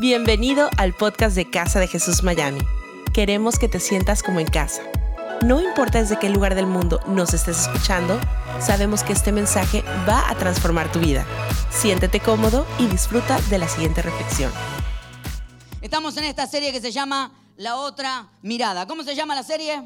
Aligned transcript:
Bienvenido 0.00 0.70
al 0.76 0.94
podcast 0.94 1.34
de 1.34 1.50
Casa 1.50 1.80
de 1.80 1.88
Jesús 1.88 2.22
Miami. 2.22 2.60
Queremos 3.12 3.58
que 3.58 3.66
te 3.66 3.80
sientas 3.80 4.22
como 4.22 4.38
en 4.38 4.46
casa. 4.46 4.80
No 5.44 5.60
importa 5.60 5.98
desde 5.98 6.20
qué 6.20 6.30
lugar 6.30 6.54
del 6.54 6.68
mundo 6.68 7.00
nos 7.08 7.34
estés 7.34 7.62
escuchando, 7.62 8.16
sabemos 8.60 9.02
que 9.02 9.12
este 9.12 9.32
mensaje 9.32 9.82
va 10.08 10.30
a 10.30 10.36
transformar 10.36 10.92
tu 10.92 11.00
vida. 11.00 11.26
Siéntete 11.72 12.20
cómodo 12.20 12.64
y 12.78 12.86
disfruta 12.86 13.40
de 13.50 13.58
la 13.58 13.66
siguiente 13.66 14.00
reflexión. 14.00 14.52
Estamos 15.80 16.16
en 16.16 16.26
esta 16.26 16.46
serie 16.46 16.70
que 16.70 16.80
se 16.80 16.92
llama 16.92 17.32
La 17.56 17.74
otra 17.74 18.28
mirada. 18.42 18.86
¿Cómo 18.86 19.02
se 19.02 19.16
llama 19.16 19.34
la 19.34 19.42
serie? 19.42 19.82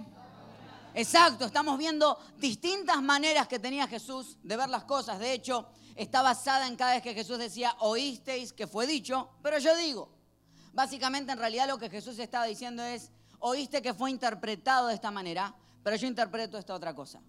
Exacto, 0.92 1.46
estamos 1.46 1.78
viendo 1.78 2.18
distintas 2.36 3.00
maneras 3.00 3.48
que 3.48 3.58
tenía 3.58 3.88
Jesús 3.88 4.36
de 4.42 4.58
ver 4.58 4.68
las 4.68 4.84
cosas. 4.84 5.18
De 5.18 5.32
hecho, 5.32 5.66
está 5.96 6.22
basada 6.22 6.66
en 6.66 6.76
cada 6.76 6.94
vez 6.94 7.02
que 7.02 7.14
Jesús 7.14 7.38
decía, 7.38 7.74
oísteis 7.80 8.52
que 8.52 8.66
fue 8.66 8.86
dicho, 8.86 9.30
pero 9.42 9.58
yo 9.58 9.76
digo. 9.76 10.10
Básicamente, 10.72 11.32
en 11.32 11.38
realidad 11.38 11.68
lo 11.68 11.78
que 11.78 11.90
Jesús 11.90 12.18
estaba 12.18 12.46
diciendo 12.46 12.82
es, 12.82 13.10
oíste 13.38 13.82
que 13.82 13.92
fue 13.92 14.10
interpretado 14.10 14.88
de 14.88 14.94
esta 14.94 15.10
manera, 15.10 15.54
pero 15.82 15.96
yo 15.96 16.06
interpreto 16.06 16.56
esta 16.58 16.74
otra 16.74 16.94
cosa. 16.94 17.20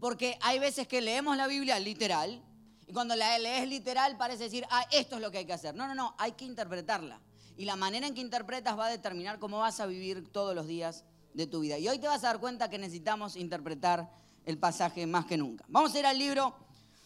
Porque 0.00 0.38
hay 0.42 0.58
veces 0.58 0.88
que 0.88 1.00
leemos 1.00 1.36
la 1.36 1.46
Biblia 1.46 1.78
literal, 1.78 2.42
y 2.86 2.92
cuando 2.92 3.14
la 3.16 3.38
lees 3.38 3.68
literal 3.68 4.16
parece 4.16 4.44
decir, 4.44 4.66
ah, 4.70 4.84
esto 4.90 5.16
es 5.16 5.22
lo 5.22 5.30
que 5.30 5.38
hay 5.38 5.46
que 5.46 5.52
hacer. 5.52 5.74
No, 5.74 5.86
no, 5.86 5.94
no, 5.94 6.14
hay 6.18 6.32
que 6.32 6.44
interpretarla. 6.44 7.20
Y 7.56 7.64
la 7.64 7.76
manera 7.76 8.06
en 8.06 8.14
que 8.14 8.20
interpretas 8.20 8.78
va 8.78 8.86
a 8.86 8.90
determinar 8.90 9.38
cómo 9.38 9.58
vas 9.58 9.80
a 9.80 9.86
vivir 9.86 10.28
todos 10.32 10.54
los 10.54 10.66
días 10.66 11.04
de 11.32 11.46
tu 11.46 11.60
vida. 11.60 11.78
Y 11.78 11.88
hoy 11.88 11.98
te 11.98 12.08
vas 12.08 12.24
a 12.24 12.28
dar 12.28 12.40
cuenta 12.40 12.68
que 12.68 12.78
necesitamos 12.78 13.36
interpretar 13.36 14.10
el 14.44 14.58
pasaje 14.58 15.06
más 15.06 15.24
que 15.26 15.36
nunca. 15.36 15.64
Vamos 15.68 15.94
a 15.94 15.98
ir 15.98 16.06
al 16.06 16.18
libro 16.18 16.54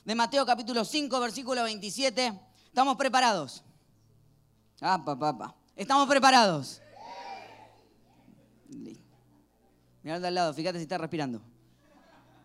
de 0.09 0.15
Mateo 0.15 0.47
capítulo 0.47 0.87
5, 0.87 1.21
versículo 1.21 1.63
27. 1.65 2.33
¿Estamos 2.65 2.97
preparados? 2.97 3.63
Ah, 4.81 4.99
papá, 5.05 5.55
¿Estamos 5.77 6.09
preparados? 6.09 6.81
Mira 10.03 10.17
al 10.17 10.35
lado, 10.35 10.55
fíjate 10.55 10.79
si 10.79 10.85
está 10.85 10.97
respirando. 10.97 11.43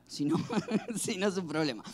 Si 0.07 0.25
no, 0.25 0.35
si 0.97 1.15
no 1.15 1.29
es 1.29 1.37
un 1.37 1.47
problema. 1.47 1.85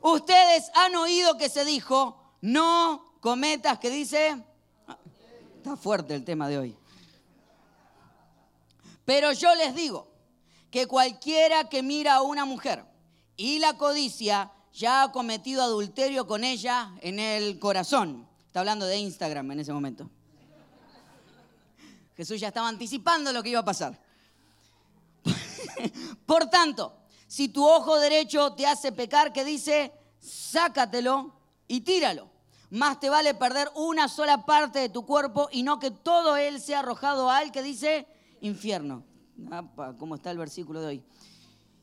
Ustedes 0.00 0.70
han 0.76 0.94
oído 0.94 1.36
que 1.36 1.48
se 1.48 1.64
dijo, 1.64 2.36
no 2.40 3.16
cometas, 3.18 3.80
que 3.80 3.90
dice... 3.90 4.40
Está 5.56 5.76
fuerte 5.76 6.14
el 6.14 6.24
tema 6.24 6.46
de 6.46 6.58
hoy. 6.58 6.76
Pero 9.04 9.32
yo 9.32 9.52
les 9.56 9.74
digo 9.74 10.06
que 10.70 10.86
cualquiera 10.86 11.68
que 11.68 11.82
mira 11.82 12.14
a 12.14 12.22
una 12.22 12.44
mujer 12.44 12.84
y 13.36 13.58
la 13.58 13.76
codicia 13.76 14.52
ya 14.76 15.04
ha 15.04 15.12
cometido 15.12 15.62
adulterio 15.62 16.26
con 16.26 16.44
ella 16.44 16.92
en 17.00 17.18
el 17.18 17.58
corazón. 17.58 18.28
Está 18.46 18.60
hablando 18.60 18.84
de 18.84 18.98
Instagram 18.98 19.52
en 19.52 19.60
ese 19.60 19.72
momento. 19.72 20.10
Jesús 22.14 22.38
ya 22.38 22.48
estaba 22.48 22.68
anticipando 22.68 23.32
lo 23.32 23.42
que 23.42 23.50
iba 23.50 23.60
a 23.60 23.64
pasar. 23.64 23.98
Por 26.26 26.50
tanto, 26.50 26.94
si 27.26 27.48
tu 27.48 27.66
ojo 27.66 27.98
derecho 27.98 28.52
te 28.52 28.66
hace 28.66 28.92
pecar, 28.92 29.32
que 29.32 29.44
dice, 29.44 29.92
sácatelo 30.20 31.34
y 31.66 31.80
tíralo. 31.80 32.28
Más 32.68 33.00
te 33.00 33.08
vale 33.08 33.32
perder 33.32 33.70
una 33.76 34.08
sola 34.08 34.44
parte 34.44 34.78
de 34.78 34.88
tu 34.90 35.06
cuerpo 35.06 35.48
y 35.52 35.62
no 35.62 35.78
que 35.78 35.90
todo 35.90 36.36
él 36.36 36.60
sea 36.60 36.80
arrojado 36.80 37.30
al 37.30 37.50
que 37.50 37.62
dice, 37.62 38.06
infierno. 38.42 39.04
¿Cómo 39.98 40.16
está 40.16 40.30
el 40.30 40.38
versículo 40.38 40.80
de 40.80 40.86
hoy? 40.86 41.04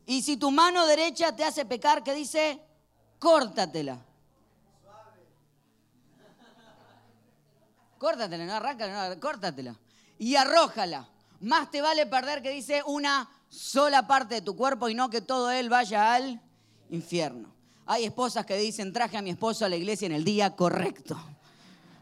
Y 0.05 0.21
si 0.21 0.37
tu 0.37 0.51
mano 0.51 0.85
derecha 0.85 1.35
te 1.35 1.43
hace 1.43 1.65
pecar, 1.65 2.03
¿qué 2.03 2.13
dice? 2.13 2.61
Córtatela. 3.23 3.97
Córtatela, 7.97 8.45
no 8.45 8.53
arranca, 8.53 9.15
no, 9.15 9.19
córtatela. 9.21 9.79
Y 10.19 10.35
arrójala. 10.35 11.07
Más 11.39 11.71
te 11.71 11.81
vale 11.81 12.05
perder 12.05 12.41
que 12.41 12.49
dice 12.49 12.83
una 12.85 13.29
sola 13.47 14.05
parte 14.07 14.35
de 14.35 14.41
tu 14.41 14.57
cuerpo 14.57 14.89
y 14.89 14.93
no 14.93 15.09
que 15.09 15.21
todo 15.21 15.51
él 15.51 15.69
vaya 15.69 16.13
al 16.13 16.41
infierno. 16.89 17.49
Hay 17.85 18.03
esposas 18.03 18.45
que 18.45 18.57
dicen, 18.57 18.91
traje 18.91 19.15
a 19.15 19.21
mi 19.21 19.29
esposo 19.29 19.63
a 19.63 19.69
la 19.69 19.77
iglesia 19.77 20.05
en 20.07 20.11
el 20.11 20.25
día 20.25 20.53
correcto. 20.53 21.17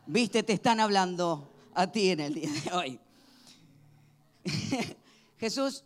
Viste, 0.07 0.41
te 0.41 0.53
están 0.53 0.79
hablando 0.79 1.51
a 1.75 1.85
ti 1.85 2.09
en 2.09 2.19
el 2.21 2.33
día 2.33 2.49
de 2.49 2.73
hoy. 2.73 2.99
Jesús 5.37 5.83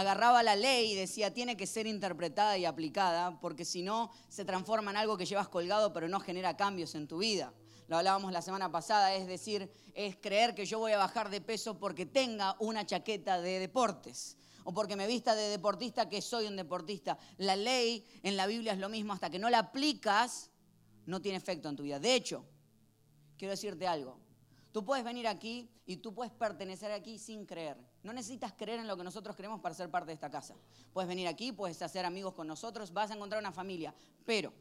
agarraba 0.00 0.42
la 0.42 0.56
ley 0.56 0.92
y 0.92 0.94
decía, 0.94 1.32
tiene 1.32 1.56
que 1.56 1.66
ser 1.66 1.86
interpretada 1.86 2.58
y 2.58 2.64
aplicada, 2.64 3.40
porque 3.40 3.64
si 3.64 3.82
no, 3.82 4.10
se 4.28 4.44
transforma 4.44 4.90
en 4.90 4.96
algo 4.96 5.16
que 5.16 5.26
llevas 5.26 5.48
colgado, 5.48 5.92
pero 5.92 6.08
no 6.08 6.20
genera 6.20 6.56
cambios 6.56 6.94
en 6.94 7.06
tu 7.06 7.18
vida. 7.18 7.52
Lo 7.88 7.96
hablábamos 7.96 8.32
la 8.32 8.42
semana 8.42 8.70
pasada, 8.70 9.14
es 9.14 9.26
decir, 9.26 9.70
es 9.94 10.16
creer 10.16 10.54
que 10.54 10.66
yo 10.66 10.78
voy 10.78 10.92
a 10.92 10.98
bajar 10.98 11.30
de 11.30 11.40
peso 11.40 11.78
porque 11.78 12.06
tenga 12.06 12.56
una 12.60 12.86
chaqueta 12.86 13.40
de 13.40 13.58
deportes 13.58 14.36
o 14.64 14.72
porque 14.72 14.96
me 14.96 15.06
vista 15.06 15.34
de 15.34 15.48
deportista 15.48 16.08
que 16.08 16.22
soy 16.22 16.46
un 16.46 16.56
deportista. 16.56 17.18
La 17.38 17.56
ley 17.56 18.06
en 18.22 18.36
la 18.36 18.46
Biblia 18.46 18.72
es 18.72 18.78
lo 18.78 18.88
mismo, 18.88 19.12
hasta 19.12 19.30
que 19.30 19.38
no 19.38 19.50
la 19.50 19.58
aplicas, 19.58 20.50
no 21.06 21.20
tiene 21.20 21.38
efecto 21.38 21.68
en 21.68 21.76
tu 21.76 21.82
vida. 21.82 21.98
De 21.98 22.14
hecho, 22.14 22.44
quiero 23.36 23.50
decirte 23.50 23.86
algo, 23.86 24.20
Tú 24.72 24.84
puedes 24.84 25.04
venir 25.04 25.26
aquí 25.26 25.68
y 25.84 25.96
tú 25.96 26.14
puedes 26.14 26.32
pertenecer 26.32 26.92
aquí 26.92 27.18
sin 27.18 27.44
creer. 27.44 27.76
No 28.02 28.12
necesitas 28.12 28.52
creer 28.52 28.80
en 28.80 28.88
lo 28.88 28.96
que 28.96 29.04
nosotros 29.04 29.36
creemos 29.36 29.60
para 29.60 29.74
ser 29.74 29.90
parte 29.90 30.08
de 30.08 30.14
esta 30.14 30.30
casa. 30.30 30.54
Puedes 30.92 31.08
venir 31.08 31.28
aquí, 31.28 31.52
puedes 31.52 31.80
hacer 31.82 32.04
amigos 32.04 32.34
con 32.34 32.46
nosotros, 32.46 32.92
vas 32.92 33.10
a 33.10 33.14
encontrar 33.14 33.40
una 33.40 33.52
familia. 33.52 33.94
Pero 34.24 34.52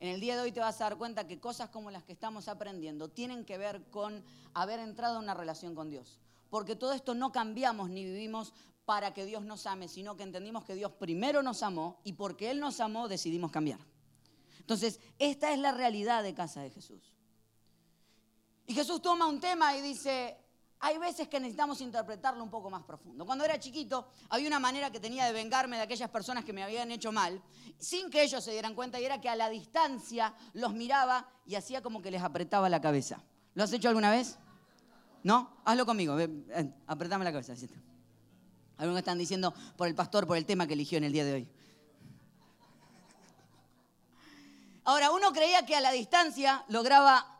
en 0.00 0.08
el 0.08 0.20
día 0.20 0.34
de 0.34 0.42
hoy 0.42 0.52
te 0.52 0.60
vas 0.60 0.80
a 0.80 0.84
dar 0.84 0.96
cuenta 0.96 1.26
que 1.26 1.38
cosas 1.38 1.68
como 1.68 1.90
las 1.90 2.04
que 2.04 2.12
estamos 2.12 2.48
aprendiendo 2.48 3.08
tienen 3.08 3.44
que 3.44 3.58
ver 3.58 3.84
con 3.90 4.24
haber 4.54 4.80
entrado 4.80 5.16
en 5.16 5.24
una 5.24 5.34
relación 5.34 5.74
con 5.74 5.90
Dios. 5.90 6.18
Porque 6.48 6.74
todo 6.74 6.94
esto 6.94 7.14
no 7.14 7.32
cambiamos 7.32 7.90
ni 7.90 8.04
vivimos 8.04 8.54
para 8.86 9.12
que 9.12 9.26
Dios 9.26 9.44
nos 9.44 9.66
ame, 9.66 9.86
sino 9.88 10.16
que 10.16 10.22
entendimos 10.22 10.64
que 10.64 10.74
Dios 10.74 10.90
primero 10.92 11.42
nos 11.42 11.62
amó 11.62 12.00
y 12.02 12.14
porque 12.14 12.50
Él 12.50 12.60
nos 12.60 12.80
amó 12.80 13.08
decidimos 13.08 13.50
cambiar. 13.50 13.78
Entonces, 14.58 15.00
esta 15.18 15.52
es 15.52 15.58
la 15.58 15.72
realidad 15.72 16.22
de 16.22 16.34
casa 16.34 16.62
de 16.62 16.70
Jesús. 16.70 17.14
Y 18.66 18.74
Jesús 18.74 19.02
toma 19.02 19.26
un 19.26 19.40
tema 19.40 19.76
y 19.76 19.80
dice, 19.82 20.38
hay 20.80 20.96
veces 20.96 21.28
que 21.28 21.38
necesitamos 21.38 21.80
interpretarlo 21.82 22.42
un 22.42 22.50
poco 22.50 22.70
más 22.70 22.82
profundo. 22.84 23.26
Cuando 23.26 23.44
era 23.44 23.60
chiquito, 23.60 24.08
había 24.30 24.48
una 24.48 24.58
manera 24.58 24.90
que 24.90 24.98
tenía 24.98 25.26
de 25.26 25.32
vengarme 25.32 25.76
de 25.76 25.82
aquellas 25.82 26.08
personas 26.08 26.44
que 26.44 26.54
me 26.54 26.62
habían 26.62 26.90
hecho 26.90 27.12
mal, 27.12 27.42
sin 27.78 28.10
que 28.10 28.22
ellos 28.22 28.42
se 28.42 28.52
dieran 28.52 28.74
cuenta, 28.74 28.98
y 28.98 29.04
era 29.04 29.20
que 29.20 29.28
a 29.28 29.36
la 29.36 29.50
distancia 29.50 30.34
los 30.54 30.72
miraba 30.72 31.28
y 31.44 31.54
hacía 31.54 31.82
como 31.82 32.00
que 32.00 32.10
les 32.10 32.22
apretaba 32.22 32.70
la 32.70 32.80
cabeza. 32.80 33.22
¿Lo 33.54 33.64
has 33.64 33.72
hecho 33.72 33.88
alguna 33.88 34.10
vez? 34.10 34.38
¿No? 35.22 35.54
Hazlo 35.66 35.84
conmigo, 35.84 36.16
apretame 36.86 37.24
la 37.24 37.32
cabeza. 37.32 37.52
Algunos 38.78 39.00
están 39.00 39.18
diciendo 39.18 39.52
por 39.76 39.86
el 39.86 39.94
pastor, 39.94 40.26
por 40.26 40.38
el 40.38 40.46
tema 40.46 40.66
que 40.66 40.72
eligió 40.72 40.96
en 40.96 41.04
el 41.04 41.12
día 41.12 41.26
de 41.26 41.34
hoy. 41.34 41.48
Ahora, 44.84 45.10
uno 45.10 45.30
creía 45.32 45.66
que 45.66 45.76
a 45.76 45.80
la 45.82 45.92
distancia 45.92 46.64
lograba 46.68 47.39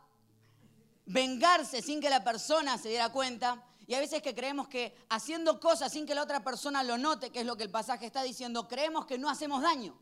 vengarse 1.11 1.81
sin 1.81 1.99
que 1.99 2.09
la 2.09 2.23
persona 2.23 2.77
se 2.77 2.89
diera 2.89 3.11
cuenta. 3.11 3.63
Y 3.87 3.93
a 3.93 3.99
veces 3.99 4.21
que 4.21 4.33
creemos 4.33 4.67
que 4.67 4.95
haciendo 5.09 5.59
cosas 5.59 5.91
sin 5.91 6.05
que 6.05 6.15
la 6.15 6.23
otra 6.23 6.43
persona 6.43 6.83
lo 6.83 6.97
note, 6.97 7.29
que 7.29 7.41
es 7.41 7.45
lo 7.45 7.57
que 7.57 7.63
el 7.63 7.71
pasaje 7.71 8.05
está 8.05 8.23
diciendo, 8.23 8.67
creemos 8.67 9.05
que 9.05 9.17
no 9.17 9.29
hacemos 9.29 9.61
daño. 9.61 9.99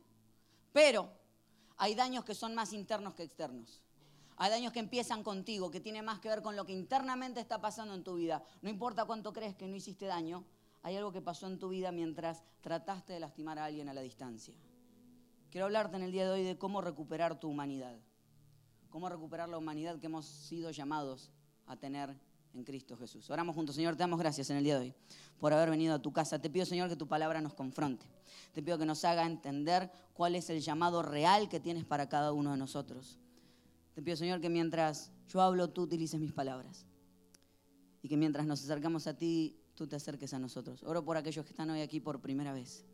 Pero 0.71 1.11
hay 1.77 1.95
daños 1.95 2.23
que 2.23 2.35
son 2.35 2.53
más 2.53 2.73
internos 2.73 3.15
que 3.15 3.23
externos. 3.23 3.81
Hay 4.37 4.51
daños 4.51 4.71
que 4.71 4.79
empiezan 4.79 5.23
contigo, 5.23 5.71
que 5.71 5.79
tienen 5.79 6.05
más 6.05 6.19
que 6.19 6.29
ver 6.29 6.41
con 6.41 6.55
lo 6.55 6.65
que 6.65 6.71
internamente 6.71 7.39
está 7.39 7.59
pasando 7.59 7.93
en 7.93 8.03
tu 8.03 8.15
vida. 8.15 8.43
No 8.61 8.69
importa 8.69 9.05
cuánto 9.05 9.33
crees 9.33 9.55
que 9.55 9.67
no 9.67 9.75
hiciste 9.75 10.05
daño, 10.05 10.45
hay 10.81 10.95
algo 10.95 11.11
que 11.11 11.21
pasó 11.21 11.47
en 11.47 11.59
tu 11.59 11.69
vida 11.69 11.91
mientras 11.91 12.43
trataste 12.61 13.13
de 13.13 13.19
lastimar 13.19 13.59
a 13.59 13.65
alguien 13.65 13.89
a 13.89 13.93
la 13.93 14.01
distancia. 14.01 14.53
Quiero 15.49 15.65
hablarte 15.65 15.97
en 15.97 16.03
el 16.03 16.11
día 16.11 16.25
de 16.25 16.31
hoy 16.31 16.43
de 16.43 16.57
cómo 16.57 16.79
recuperar 16.79 17.39
tu 17.39 17.49
humanidad 17.49 17.97
cómo 18.89 19.09
recuperar 19.09 19.49
la 19.49 19.57
humanidad 19.57 19.99
que 19.99 20.07
hemos 20.07 20.25
sido 20.25 20.71
llamados 20.71 21.31
a 21.65 21.75
tener 21.75 22.15
en 22.53 22.63
Cristo 22.63 22.97
Jesús. 22.97 23.29
Oramos 23.29 23.55
juntos, 23.55 23.75
Señor, 23.75 23.95
te 23.95 23.99
damos 23.99 24.19
gracias 24.19 24.49
en 24.49 24.57
el 24.57 24.63
día 24.63 24.79
de 24.79 24.85
hoy 24.85 24.93
por 25.39 25.53
haber 25.53 25.69
venido 25.69 25.93
a 25.93 26.01
tu 26.01 26.11
casa. 26.11 26.39
Te 26.39 26.49
pido, 26.49 26.65
Señor, 26.65 26.89
que 26.89 26.95
tu 26.95 27.07
palabra 27.07 27.41
nos 27.41 27.53
confronte. 27.53 28.05
Te 28.53 28.63
pido 28.63 28.77
que 28.77 28.85
nos 28.85 29.05
haga 29.05 29.25
entender 29.25 29.91
cuál 30.13 30.35
es 30.35 30.49
el 30.49 30.61
llamado 30.61 31.01
real 31.01 31.49
que 31.49 31.59
tienes 31.59 31.85
para 31.85 32.09
cada 32.09 32.31
uno 32.33 32.51
de 32.51 32.57
nosotros. 32.57 33.19
Te 33.93 34.01
pido, 34.01 34.17
Señor, 34.17 34.41
que 34.41 34.49
mientras 34.49 35.11
yo 35.27 35.41
hablo, 35.41 35.69
tú 35.69 35.83
utilices 35.83 36.19
mis 36.19 36.33
palabras. 36.33 36.85
Y 38.01 38.07
que 38.07 38.17
mientras 38.17 38.45
nos 38.45 38.63
acercamos 38.63 39.07
a 39.07 39.17
ti, 39.17 39.59
tú 39.75 39.87
te 39.87 39.95
acerques 39.95 40.33
a 40.33 40.39
nosotros. 40.39 40.83
Oro 40.83 41.03
por 41.03 41.17
aquellos 41.17 41.45
que 41.45 41.51
están 41.51 41.69
hoy 41.69 41.81
aquí 41.81 41.99
por 41.99 42.19
primera 42.21 42.53
vez, 42.53 42.85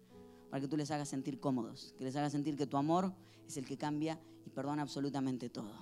para 0.50 0.62
que 0.62 0.68
tú 0.68 0.76
les 0.78 0.92
hagas 0.92 1.08
sentir 1.08 1.40
cómodos, 1.40 1.94
que 1.98 2.04
les 2.04 2.16
hagas 2.16 2.32
sentir 2.32 2.58
que 2.58 2.68
tu 2.68 2.78
amor 2.78 3.14
es 3.48 3.58
el 3.58 3.66
que 3.66 3.78
cambia 3.78 4.20
y 4.46 4.50
perdona 4.50 4.84
absolutamente 4.84 5.50
todo. 5.50 5.74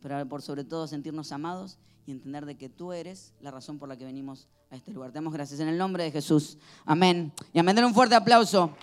Pero 0.00 0.28
por 0.28 0.42
sobre 0.42 0.64
todo 0.64 0.86
sentirnos 0.86 1.32
amados 1.32 1.78
y 2.06 2.12
entender 2.12 2.46
de 2.46 2.56
que 2.56 2.68
tú 2.68 2.92
eres 2.92 3.34
la 3.40 3.50
razón 3.50 3.78
por 3.78 3.88
la 3.88 3.96
que 3.96 4.04
venimos 4.04 4.48
a 4.70 4.76
este 4.76 4.92
lugar. 4.92 5.10
Te 5.10 5.16
damos 5.16 5.32
gracias 5.32 5.60
en 5.60 5.68
el 5.68 5.76
nombre 5.76 6.04
de 6.04 6.10
Jesús. 6.10 6.58
Amén. 6.84 7.32
Y 7.52 7.58
amén. 7.58 7.84
un 7.84 7.94
fuerte 7.94 8.14
aplauso 8.14 8.74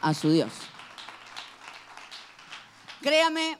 a 0.00 0.14
su 0.14 0.30
Dios. 0.30 0.52
Créame, 3.00 3.58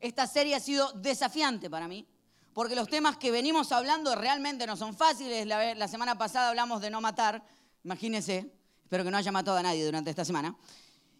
esta 0.00 0.26
serie 0.26 0.54
ha 0.54 0.60
sido 0.60 0.92
desafiante 0.92 1.70
para 1.70 1.88
mí, 1.88 2.06
Porque 2.52 2.74
los 2.74 2.88
temas 2.88 3.16
que 3.16 3.30
venimos 3.30 3.72
hablando 3.72 4.14
realmente 4.14 4.66
no 4.66 4.76
son 4.76 4.94
fáciles. 4.94 5.46
La, 5.46 5.74
la 5.74 5.88
semana 5.88 6.18
pasada 6.18 6.50
hablamos 6.50 6.82
de 6.82 6.90
no 6.90 7.00
matar, 7.00 7.42
imagínense, 7.82 8.52
espero 8.82 9.04
que 9.04 9.10
no 9.10 9.16
haya 9.16 9.32
matado 9.32 9.56
a 9.56 9.62
nadie 9.62 9.84
durante 9.84 10.10
esta 10.10 10.24
semana. 10.24 10.54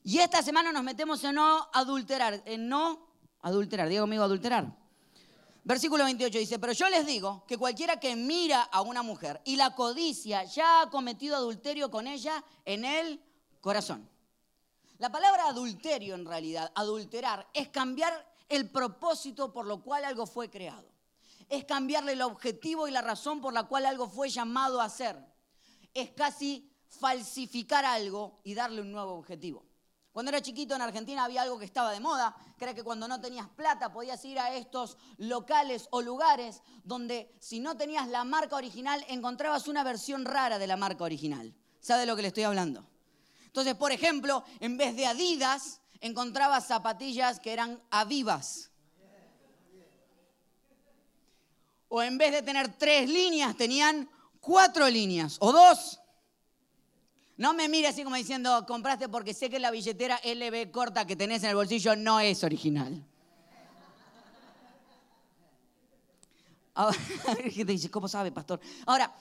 Y 0.05 0.19
esta 0.19 0.43
semana 0.43 0.73
nos 0.73 0.83
metemos 0.83 1.23
en 1.23 1.37
no 1.37 1.69
adulterar, 1.73 2.43
en 2.45 2.69
no 2.69 3.07
adulterar, 3.41 3.89
diga 3.89 4.01
conmigo 4.01 4.25
adulterar. 4.25 4.83
Versículo 5.65 6.03
28 6.05 6.39
dice, 6.39 6.59
pero 6.59 6.73
yo 6.73 6.89
les 6.89 7.07
digo 7.07 7.45
que 7.47 7.57
cualquiera 7.57 8.01
que 8.01 8.17
mira 8.17 8.63
a 8.63 8.81
una 8.81 9.03
mujer 9.03 9.41
y 9.45 9.55
la 9.55 9.77
codicia 9.77 10.43
ya 10.43 10.83
ha 10.83 10.91
cometido 10.91 11.37
adulterio 11.37 11.89
con 11.89 12.09
ella 12.09 12.43
en 12.65 12.85
el 12.85 13.23
corazón. 13.61 14.09
La 14.99 15.11
palabra 15.11 15.47
adulterio 15.47 16.17
en 16.17 16.27
realidad, 16.27 16.73
adulterar, 16.75 17.49
es 17.55 17.69
cambiar 17.69 18.29
el 18.49 18.71
propósito 18.71 19.53
por 19.53 19.67
lo 19.67 19.83
cual 19.83 20.05
algo 20.05 20.27
fue 20.27 20.51
creado. 20.51 20.91
Es 21.49 21.65
cambiarle 21.65 22.13
el 22.13 22.23
objetivo 22.23 22.89
y 22.89 22.91
la 22.91 23.03
razón 23.03 23.41
por 23.41 23.53
la 23.53 23.65
cual 23.65 23.87
algo 23.87 24.09
fue 24.09 24.29
llamado 24.31 24.81
a 24.81 24.89
ser. 24.89 25.17
Es 25.95 26.11
casi 26.11 26.73
falsificar 26.89 27.85
algo 27.85 28.41
y 28.43 28.55
darle 28.55 28.81
un 28.81 28.91
nuevo 28.91 29.13
objetivo. 29.13 29.65
Cuando 30.13 30.29
era 30.29 30.43
chiquito 30.43 30.75
en 30.75 30.83
Argentina 30.83 31.25
había 31.25 31.43
algo 31.43 31.59
que 31.59 31.65
estaba 31.65 31.91
de 31.91 32.01
moda, 32.01 32.37
que 32.59 32.65
era 32.65 32.75
que 32.75 32.83
cuando 32.83 33.09
no 33.09 33.21
tenías 33.21 33.49
plata 33.49 33.93
podías 33.93 34.23
ir 34.27 34.39
a 34.39 34.55
estos 34.55 34.99
locales 35.17 35.89
o 35.91 36.03
lugares 36.03 36.61
donde 36.85 37.35
si 37.41 37.61
no 37.61 37.79
tenías 37.79 38.07
la 38.09 38.25
marca 38.25 38.57
original 38.57 39.03
encontrabas 39.09 39.69
una 39.69 39.83
versión 39.83 40.27
rara 40.27 40.59
de 40.59 40.67
la 40.67 40.77
marca 40.77 41.05
original. 41.05 41.55
¿Sabe 41.81 42.01
de 42.01 42.07
lo 42.07 42.17
que 42.17 42.23
le 42.23 42.29
estoy 42.29 42.43
hablando? 42.43 42.87
Entonces, 43.47 43.75
por 43.75 43.91
ejemplo, 43.91 44.45
en 44.61 44.77
vez 44.77 44.97
de 44.97 45.07
Adidas, 45.07 45.81
encontrabas 46.01 46.67
zapatillas 46.67 47.41
que 47.41 47.53
eran 47.53 47.83
Avivas. 47.91 48.71
O 51.89 52.03
en 52.03 52.19
vez 52.19 52.33
de 52.33 52.43
tener 52.43 52.77
tres 52.77 53.09
líneas, 53.09 53.57
tenían 53.57 54.11
cuatro 54.41 54.89
líneas 54.89 55.37
o 55.41 55.53
dos. 55.53 56.02
No 57.43 57.55
me 57.55 57.69
mire 57.69 57.89
así 57.89 58.05
como 58.05 58.15
diciendo, 58.15 58.65
compraste 58.69 59.09
porque 59.09 59.35
sé 59.35 59.51
que 59.51 59.59
la 59.59 59.73
billetera 59.73 60.21
LB 60.23 60.71
corta 60.71 61.05
que 61.09 61.17
tenés 61.17 61.43
en 61.43 61.51
el 61.51 61.57
bolsillo 61.57 61.97
no 61.97 62.21
es 62.21 62.45
original. 62.45 63.05
Ahora, 66.73 66.97
¿cómo 67.91 68.07
sabe, 68.07 68.31
pastor? 68.31 68.61
Ahora, 68.87 69.13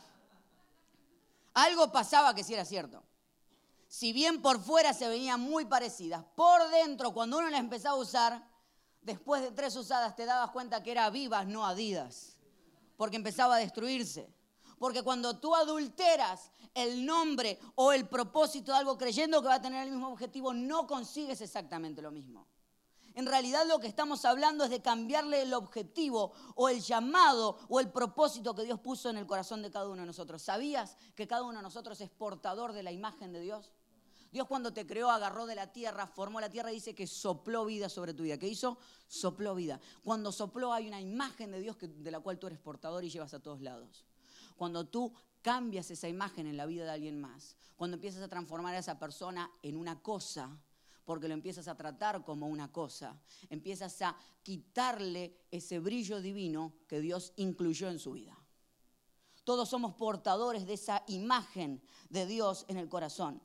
algo 1.55 1.91
pasaba 1.91 2.35
que 2.35 2.43
sí 2.43 2.53
era 2.53 2.63
cierto. 2.63 3.03
Si 3.87 4.13
bien 4.13 4.39
por 4.43 4.61
fuera 4.61 4.93
se 4.93 5.07
veían 5.07 5.39
muy 5.39 5.65
parecidas, 5.65 6.23
por 6.35 6.69
dentro, 6.69 7.15
cuando 7.15 7.39
uno 7.39 7.49
las 7.49 7.59
empezaba 7.59 7.95
a 7.95 7.99
usar, 7.99 8.47
después 9.01 9.41
de 9.41 9.49
tres 9.49 9.75
usadas 9.75 10.15
te 10.15 10.27
dabas 10.27 10.51
cuenta 10.51 10.83
que 10.83 10.91
era 10.91 11.09
vivas, 11.09 11.47
no 11.47 11.65
adidas, 11.65 12.37
porque 12.97 13.15
empezaba 13.15 13.55
a 13.55 13.57
destruirse. 13.57 14.31
Porque 14.81 15.03
cuando 15.03 15.37
tú 15.37 15.53
adulteras 15.53 16.49
el 16.73 17.05
nombre 17.05 17.59
o 17.75 17.91
el 17.91 18.07
propósito 18.07 18.71
de 18.71 18.79
algo 18.79 18.97
creyendo 18.97 19.39
que 19.39 19.47
va 19.47 19.53
a 19.53 19.61
tener 19.61 19.83
el 19.85 19.91
mismo 19.91 20.07
objetivo, 20.07 20.55
no 20.55 20.87
consigues 20.87 21.39
exactamente 21.39 22.01
lo 22.01 22.09
mismo. 22.09 22.47
En 23.13 23.27
realidad 23.27 23.67
lo 23.67 23.79
que 23.79 23.85
estamos 23.85 24.25
hablando 24.25 24.63
es 24.63 24.71
de 24.71 24.81
cambiarle 24.81 25.43
el 25.43 25.53
objetivo 25.53 26.33
o 26.55 26.67
el 26.67 26.81
llamado 26.81 27.59
o 27.69 27.79
el 27.79 27.91
propósito 27.91 28.55
que 28.55 28.63
Dios 28.63 28.79
puso 28.79 29.11
en 29.11 29.19
el 29.19 29.27
corazón 29.27 29.61
de 29.61 29.69
cada 29.69 29.87
uno 29.87 30.01
de 30.01 30.07
nosotros. 30.07 30.41
¿Sabías 30.41 30.97
que 31.13 31.27
cada 31.27 31.43
uno 31.43 31.59
de 31.59 31.63
nosotros 31.63 32.01
es 32.01 32.09
portador 32.09 32.73
de 32.73 32.81
la 32.81 32.91
imagen 32.91 33.33
de 33.33 33.41
Dios? 33.41 33.71
Dios 34.31 34.47
cuando 34.47 34.73
te 34.73 34.87
creó 34.87 35.11
agarró 35.11 35.45
de 35.45 35.53
la 35.53 35.71
tierra, 35.71 36.07
formó 36.07 36.41
la 36.41 36.49
tierra 36.49 36.71
y 36.71 36.75
dice 36.75 36.95
que 36.95 37.05
sopló 37.05 37.65
vida 37.65 37.87
sobre 37.87 38.15
tu 38.15 38.23
vida. 38.23 38.39
¿Qué 38.39 38.47
hizo? 38.47 38.79
Sopló 39.07 39.53
vida. 39.53 39.79
Cuando 40.03 40.31
sopló 40.31 40.73
hay 40.73 40.87
una 40.87 40.99
imagen 40.99 41.51
de 41.51 41.59
Dios 41.59 41.77
de 41.79 42.09
la 42.09 42.19
cual 42.19 42.39
tú 42.39 42.47
eres 42.47 42.57
portador 42.57 43.03
y 43.03 43.11
llevas 43.11 43.35
a 43.35 43.39
todos 43.39 43.61
lados. 43.61 44.05
Cuando 44.61 44.85
tú 44.85 45.11
cambias 45.41 45.89
esa 45.89 46.07
imagen 46.07 46.45
en 46.45 46.55
la 46.55 46.67
vida 46.67 46.83
de 46.83 46.91
alguien 46.91 47.19
más, 47.19 47.55
cuando 47.75 47.95
empiezas 47.95 48.21
a 48.21 48.27
transformar 48.27 48.75
a 48.75 48.77
esa 48.77 48.99
persona 48.99 49.49
en 49.63 49.75
una 49.75 50.03
cosa, 50.03 50.55
porque 51.03 51.27
lo 51.27 51.33
empiezas 51.33 51.67
a 51.67 51.75
tratar 51.75 52.23
como 52.23 52.45
una 52.45 52.71
cosa, 52.71 53.19
empiezas 53.49 53.99
a 54.03 54.15
quitarle 54.43 55.35
ese 55.49 55.79
brillo 55.79 56.21
divino 56.21 56.75
que 56.87 57.01
Dios 57.01 57.33
incluyó 57.37 57.89
en 57.89 57.97
su 57.97 58.11
vida. 58.11 58.37
Todos 59.45 59.67
somos 59.67 59.95
portadores 59.95 60.67
de 60.67 60.73
esa 60.73 61.03
imagen 61.07 61.81
de 62.11 62.27
Dios 62.27 62.65
en 62.67 62.77
el 62.77 62.87
corazón. 62.87 63.41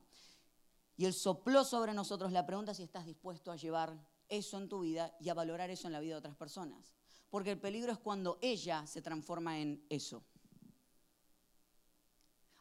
Y 0.99 1.07
Él 1.07 1.15
sopló 1.15 1.65
sobre 1.65 1.95
nosotros 1.95 2.31
la 2.31 2.45
pregunta 2.45 2.75
si 2.75 2.83
estás 2.83 3.07
dispuesto 3.07 3.51
a 3.51 3.57
llevar 3.57 3.99
eso 4.29 4.59
en 4.59 4.69
tu 4.69 4.81
vida 4.81 5.17
y 5.19 5.31
a 5.31 5.35
valorar 5.35 5.71
eso 5.71 5.89
en 5.89 5.95
la 5.95 6.01
vida 6.01 6.13
de 6.13 6.19
otras 6.19 6.37
personas. 6.37 6.93
Porque 7.31 7.53
el 7.53 7.59
peligro 7.59 7.91
es 7.91 7.99
cuando 7.99 8.37
ella 8.43 8.87
se 8.87 9.01
transforma 9.01 9.59
en 9.59 9.83
eso 9.89 10.23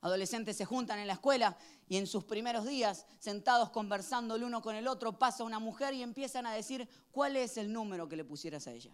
adolescentes 0.05 0.55
se 0.55 0.65
juntan 0.65 0.99
en 0.99 1.07
la 1.07 1.13
escuela 1.13 1.57
y 1.87 1.97
en 1.97 2.05
sus 2.05 2.23
primeros 2.25 2.65
días, 2.65 3.07
sentados 3.19 3.71
conversando 3.71 4.35
el 4.35 4.43
uno 4.43 4.61
con 4.61 4.75
el 4.75 4.87
otro, 4.87 5.17
pasa 5.17 5.43
una 5.43 5.57
mujer 5.57 5.95
y 5.95 6.03
empiezan 6.03 6.45
a 6.45 6.53
decir 6.53 6.87
cuál 7.11 7.35
es 7.35 7.57
el 7.57 7.73
número 7.73 8.07
que 8.07 8.15
le 8.15 8.23
pusieras 8.23 8.67
a 8.67 8.71
ella. 8.71 8.93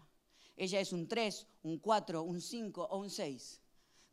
Ella 0.55 0.79
es 0.79 0.93
un 0.93 1.09
3, 1.09 1.47
un 1.63 1.79
4, 1.79 2.23
un 2.23 2.39
5 2.39 2.87
o 2.89 2.97
un 2.97 3.09
6. 3.09 3.61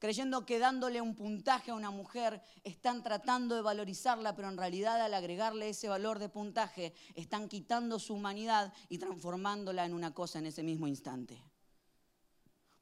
Creyendo 0.00 0.45
que 0.45 0.59
dándole 0.59 1.00
un 1.00 1.15
puntaje 1.15 1.71
a 1.71 1.75
una 1.75 1.91
mujer 1.91 2.43
están 2.65 3.05
tratando 3.05 3.55
de 3.55 3.62
valorizarla, 3.62 4.35
pero 4.35 4.49
en 4.49 4.56
realidad 4.56 5.00
al 5.00 5.15
agregarle 5.15 5.69
ese 5.69 5.89
valor 5.89 6.19
de 6.19 6.29
puntaje 6.29 6.95
están 7.15 7.49
quitando 7.49 8.00
su 8.00 8.15
humanidad 8.15 8.73
y 8.89 8.99
transformándola 8.99 9.85
en 9.85 9.95
una 9.95 10.15
cosa 10.15 10.41
en 10.41 10.47
ese 10.47 10.65
mismo 10.65 10.89
instante 10.89 11.41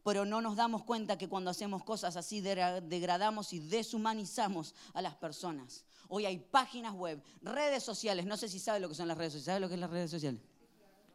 pero 0.07 0.25
no 0.25 0.41
nos 0.41 0.55
damos 0.55 0.85
cuenta 0.85 1.19
que 1.19 1.29
cuando 1.29 1.51
hacemos 1.51 1.83
cosas 1.83 2.15
así 2.15 2.41
degradamos 2.41 3.53
y 3.53 3.59
deshumanizamos 3.59 4.73
a 4.95 5.03
las 5.03 5.17
personas. 5.17 5.85
Hoy 6.07 6.27
hay 6.27 6.39
páginas 6.39 6.95
web, 6.95 7.21
redes 7.43 7.83
sociales, 7.83 8.25
no 8.25 8.37
sé 8.37 8.49
si 8.49 8.61
sabe 8.61 8.79
lo 8.79 8.89
que 8.89 8.95
son 8.95 9.09
las 9.09 9.19
redes 9.19 9.33
sociales, 9.33 9.47
¿sabe 9.47 9.61
lo 9.61 9.69
que 9.69 9.75
es 9.75 9.81
las 9.81 9.91
redes 9.91 10.13
sociales? 10.13 10.41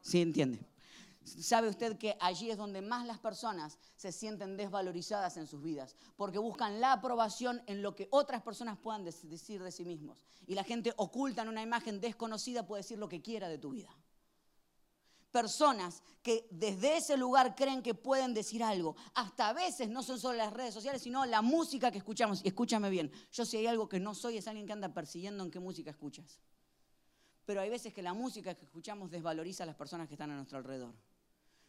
Sí, 0.02 0.22
entiende. 0.22 0.60
¿Sabe 1.24 1.70
usted 1.70 1.98
que 1.98 2.18
allí 2.20 2.52
es 2.52 2.58
donde 2.58 2.82
más 2.82 3.08
las 3.08 3.18
personas 3.18 3.78
se 3.96 4.12
sienten 4.12 4.58
desvalorizadas 4.58 5.38
en 5.38 5.48
sus 5.48 5.64
vidas? 5.64 5.96
Porque 6.18 6.38
buscan 6.38 6.82
la 6.82 6.92
aprobación 6.92 7.64
en 7.68 7.82
lo 7.82 7.96
que 7.96 8.10
otras 8.12 8.42
personas 8.42 8.78
puedan 8.78 9.06
decir 9.06 9.64
de 9.64 9.72
sí 9.72 9.86
mismos. 9.86 10.22
Y 10.48 10.56
la 10.56 10.66
gente 10.66 10.94
oculta 10.98 11.44
en 11.44 11.48
una 11.48 11.62
imagen 11.62 12.02
desconocida 12.02 12.68
puede 12.68 12.82
decir 12.82 12.98
lo 12.98 13.08
que 13.08 13.22
quiera 13.22 13.48
de 13.48 13.58
tu 13.58 13.70
vida 13.70 13.96
personas 15.32 16.04
que 16.22 16.48
desde 16.52 16.98
ese 16.98 17.18
lugar 17.18 17.56
creen 17.56 17.82
que 17.82 17.94
pueden 17.94 18.34
decir 18.34 18.64
algo. 18.64 18.96
Hasta 19.16 19.50
a 19.50 19.54
veces 19.54 19.90
no 19.90 20.04
son 20.04 20.20
solo 20.20 20.38
las 20.38 20.54
redes 20.54 20.74
sociales, 20.74 21.02
sino 21.02 21.26
la 21.26 21.42
música 21.42 21.92
que 21.92 21.98
escuchamos. 21.98 22.42
Y 22.44 22.50
escúchame 22.50 22.90
bien, 22.90 23.12
yo 23.32 23.46
si 23.46 23.58
hay 23.58 23.68
algo 23.68 23.90
que 23.90 24.00
no 24.00 24.14
soy 24.14 24.38
es 24.38 24.48
alguien 24.48 24.68
que 24.68 24.74
anda 24.74 24.94
persiguiendo 24.94 25.44
en 25.44 25.52
qué 25.52 25.60
música 25.60 25.90
escuchas. 25.90 26.40
Pero 27.46 27.62
hay 27.62 27.70
veces 27.70 27.94
que 27.94 28.02
la 28.02 28.14
música 28.14 28.54
que 28.54 28.66
escuchamos 28.66 29.10
desvaloriza 29.10 29.64
a 29.64 29.66
las 29.66 29.76
personas 29.76 30.08
que 30.08 30.14
están 30.14 30.30
a 30.32 30.36
nuestro 30.36 30.58
alrededor. 30.58 30.94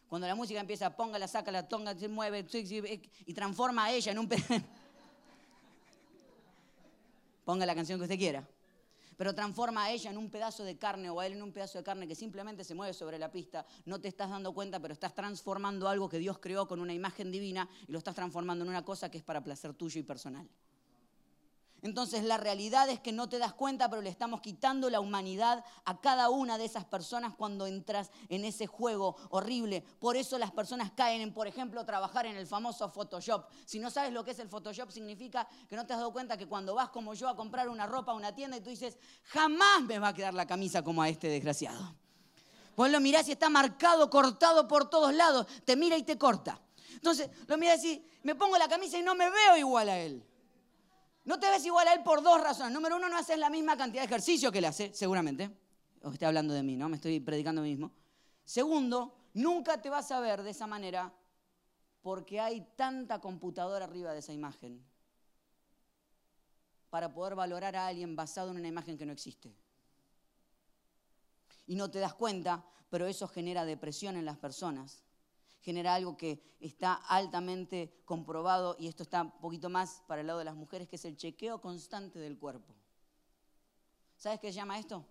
Cuando 0.07 0.27
la 0.27 0.35
música 0.35 0.59
empieza, 0.59 0.95
póngala, 0.95 1.27
sácala, 1.27 1.67
tonga, 1.67 1.97
se 1.97 2.07
mueve 2.07 2.45
y 3.25 3.33
transforma 3.33 3.85
a 3.85 3.91
ella 3.91 4.11
en 4.11 4.19
un... 4.19 4.29
Ponga 7.45 7.65
la 7.65 7.73
canción 7.73 7.99
que 7.99 8.03
usted 8.03 8.17
quiera 8.17 8.47
pero 9.23 9.33
transforma 9.33 9.85
a 9.85 9.91
ella 9.91 10.11
en 10.11 10.17
un 10.17 10.29
pedazo 10.29 10.65
de 10.65 10.77
carne 10.77 11.09
o 11.09 11.17
a 11.17 11.25
él 11.25 11.31
en 11.31 11.41
un 11.41 11.53
pedazo 11.53 11.77
de 11.77 11.83
carne 11.85 12.09
que 12.09 12.13
simplemente 12.13 12.65
se 12.65 12.75
mueve 12.75 12.93
sobre 12.93 13.17
la 13.17 13.31
pista, 13.31 13.65
no 13.85 14.01
te 14.01 14.09
estás 14.09 14.29
dando 14.29 14.53
cuenta, 14.53 14.81
pero 14.81 14.93
estás 14.93 15.15
transformando 15.15 15.87
algo 15.87 16.09
que 16.09 16.19
Dios 16.19 16.39
creó 16.39 16.67
con 16.67 16.81
una 16.81 16.93
imagen 16.93 17.31
divina 17.31 17.69
y 17.87 17.93
lo 17.93 17.99
estás 17.99 18.15
transformando 18.15 18.65
en 18.65 18.69
una 18.69 18.83
cosa 18.83 19.09
que 19.09 19.19
es 19.19 19.23
para 19.23 19.41
placer 19.41 19.73
tuyo 19.75 19.97
y 19.97 20.03
personal. 20.03 20.45
Entonces 21.83 22.23
la 22.23 22.37
realidad 22.37 22.89
es 22.89 23.01
que 23.01 23.11
no 23.11 23.27
te 23.27 23.37
das 23.37 23.53
cuenta, 23.53 23.89
pero 23.89 24.01
le 24.01 24.09
estamos 24.09 24.39
quitando 24.39 24.89
la 24.89 25.01
humanidad 25.01 25.65
a 25.83 25.99
cada 25.99 26.29
una 26.29 26.57
de 26.57 26.63
esas 26.63 26.85
personas 26.85 27.35
cuando 27.35 27.67
entras 27.67 28.09
en 28.29 28.45
ese 28.45 28.67
juego 28.67 29.17
horrible. 29.29 29.83
Por 29.99 30.15
eso 30.15 30.37
las 30.37 30.51
personas 30.51 30.91
caen 30.95 31.19
en, 31.19 31.33
por 31.33 31.45
ejemplo, 31.45 31.85
trabajar 31.85 32.25
en 32.25 32.37
el 32.37 32.47
famoso 32.47 32.89
Photoshop. 32.89 33.49
Si 33.65 33.79
no 33.79 33.91
sabes 33.91 34.13
lo 34.13 34.23
que 34.23 34.31
es 34.31 34.39
el 34.39 34.47
Photoshop, 34.47 34.91
significa 34.91 35.45
que 35.67 35.75
no 35.75 35.85
te 35.85 35.91
has 35.91 35.99
dado 35.99 36.13
cuenta 36.13 36.37
que 36.37 36.47
cuando 36.47 36.73
vas 36.73 36.87
como 36.87 37.13
yo 37.15 37.27
a 37.27 37.35
comprar 37.35 37.67
una 37.67 37.85
ropa 37.85 38.13
a 38.13 38.15
una 38.15 38.33
tienda 38.33 38.55
y 38.55 38.61
tú 38.61 38.69
dices, 38.69 38.97
jamás 39.25 39.81
me 39.83 39.99
va 39.99 40.07
a 40.07 40.13
quedar 40.13 40.33
la 40.33 40.47
camisa 40.47 40.83
como 40.83 41.01
a 41.01 41.09
este 41.09 41.27
desgraciado. 41.27 41.95
Vos 42.77 42.89
lo 42.89 43.01
mirás 43.01 43.27
y 43.27 43.33
está 43.33 43.49
marcado, 43.49 44.09
cortado 44.09 44.69
por 44.69 44.89
todos 44.89 45.13
lados. 45.13 45.47
Te 45.65 45.75
mira 45.75 45.97
y 45.97 46.03
te 46.03 46.17
corta. 46.17 46.61
Entonces 46.93 47.29
lo 47.45 47.57
miras 47.57 47.83
y 47.83 48.07
me 48.23 48.35
pongo 48.35 48.57
la 48.57 48.69
camisa 48.69 48.97
y 48.97 49.03
no 49.03 49.15
me 49.15 49.29
veo 49.29 49.57
igual 49.57 49.89
a 49.89 49.99
él. 49.99 50.25
No 51.25 51.39
te 51.39 51.49
ves 51.49 51.65
igual 51.65 51.87
a 51.87 51.93
él 51.93 52.03
por 52.03 52.21
dos 52.21 52.41
razones. 52.41 52.73
Número 52.73 52.97
uno, 52.97 53.07
no 53.07 53.17
haces 53.17 53.37
la 53.37 53.49
misma 53.49 53.77
cantidad 53.77 54.01
de 54.01 54.07
ejercicio 54.07 54.51
que 54.51 54.57
él 54.57 54.65
hace, 54.65 54.93
seguramente. 54.93 55.49
O 56.01 56.11
estoy 56.11 56.27
hablando 56.27 56.53
de 56.53 56.63
mí, 56.63 56.75
¿no? 56.75 56.89
Me 56.89 56.97
estoy 56.97 57.19
predicando 57.19 57.61
a 57.61 57.63
mí 57.63 57.69
mismo. 57.71 57.91
Segundo, 58.43 59.15
nunca 59.33 59.81
te 59.81 59.89
vas 59.89 60.11
a 60.11 60.19
ver 60.19 60.43
de 60.43 60.51
esa 60.51 60.67
manera 60.67 61.13
porque 62.01 62.41
hay 62.41 62.67
tanta 62.75 63.19
computadora 63.19 63.85
arriba 63.85 64.11
de 64.11 64.19
esa 64.19 64.33
imagen 64.33 64.85
para 66.89 67.13
poder 67.13 67.35
valorar 67.35 67.75
a 67.77 67.87
alguien 67.87 68.15
basado 68.15 68.51
en 68.51 68.57
una 68.57 68.67
imagen 68.67 68.97
que 68.97 69.05
no 69.05 69.13
existe. 69.13 69.55
Y 71.65 71.75
no 71.75 71.89
te 71.89 71.99
das 71.99 72.13
cuenta, 72.13 72.65
pero 72.89 73.07
eso 73.07 73.27
genera 73.27 73.65
depresión 73.65 74.17
en 74.17 74.25
las 74.25 74.37
personas, 74.37 75.01
genera 75.63 75.95
algo 75.95 76.17
que 76.17 76.43
está 76.59 76.93
altamente 76.93 77.91
comprobado 78.05 78.75
y 78.77 78.87
esto 78.87 79.03
está 79.03 79.23
un 79.23 79.31
poquito 79.39 79.69
más 79.69 80.03
para 80.07 80.21
el 80.21 80.27
lado 80.27 80.39
de 80.39 80.45
las 80.45 80.55
mujeres, 80.55 80.87
que 80.87 80.97
es 80.97 81.05
el 81.05 81.17
chequeo 81.17 81.61
constante 81.61 82.19
del 82.19 82.37
cuerpo. 82.37 82.75
¿Sabes 84.17 84.39
qué 84.39 84.47
se 84.47 84.57
llama 84.57 84.77
esto? 84.77 85.05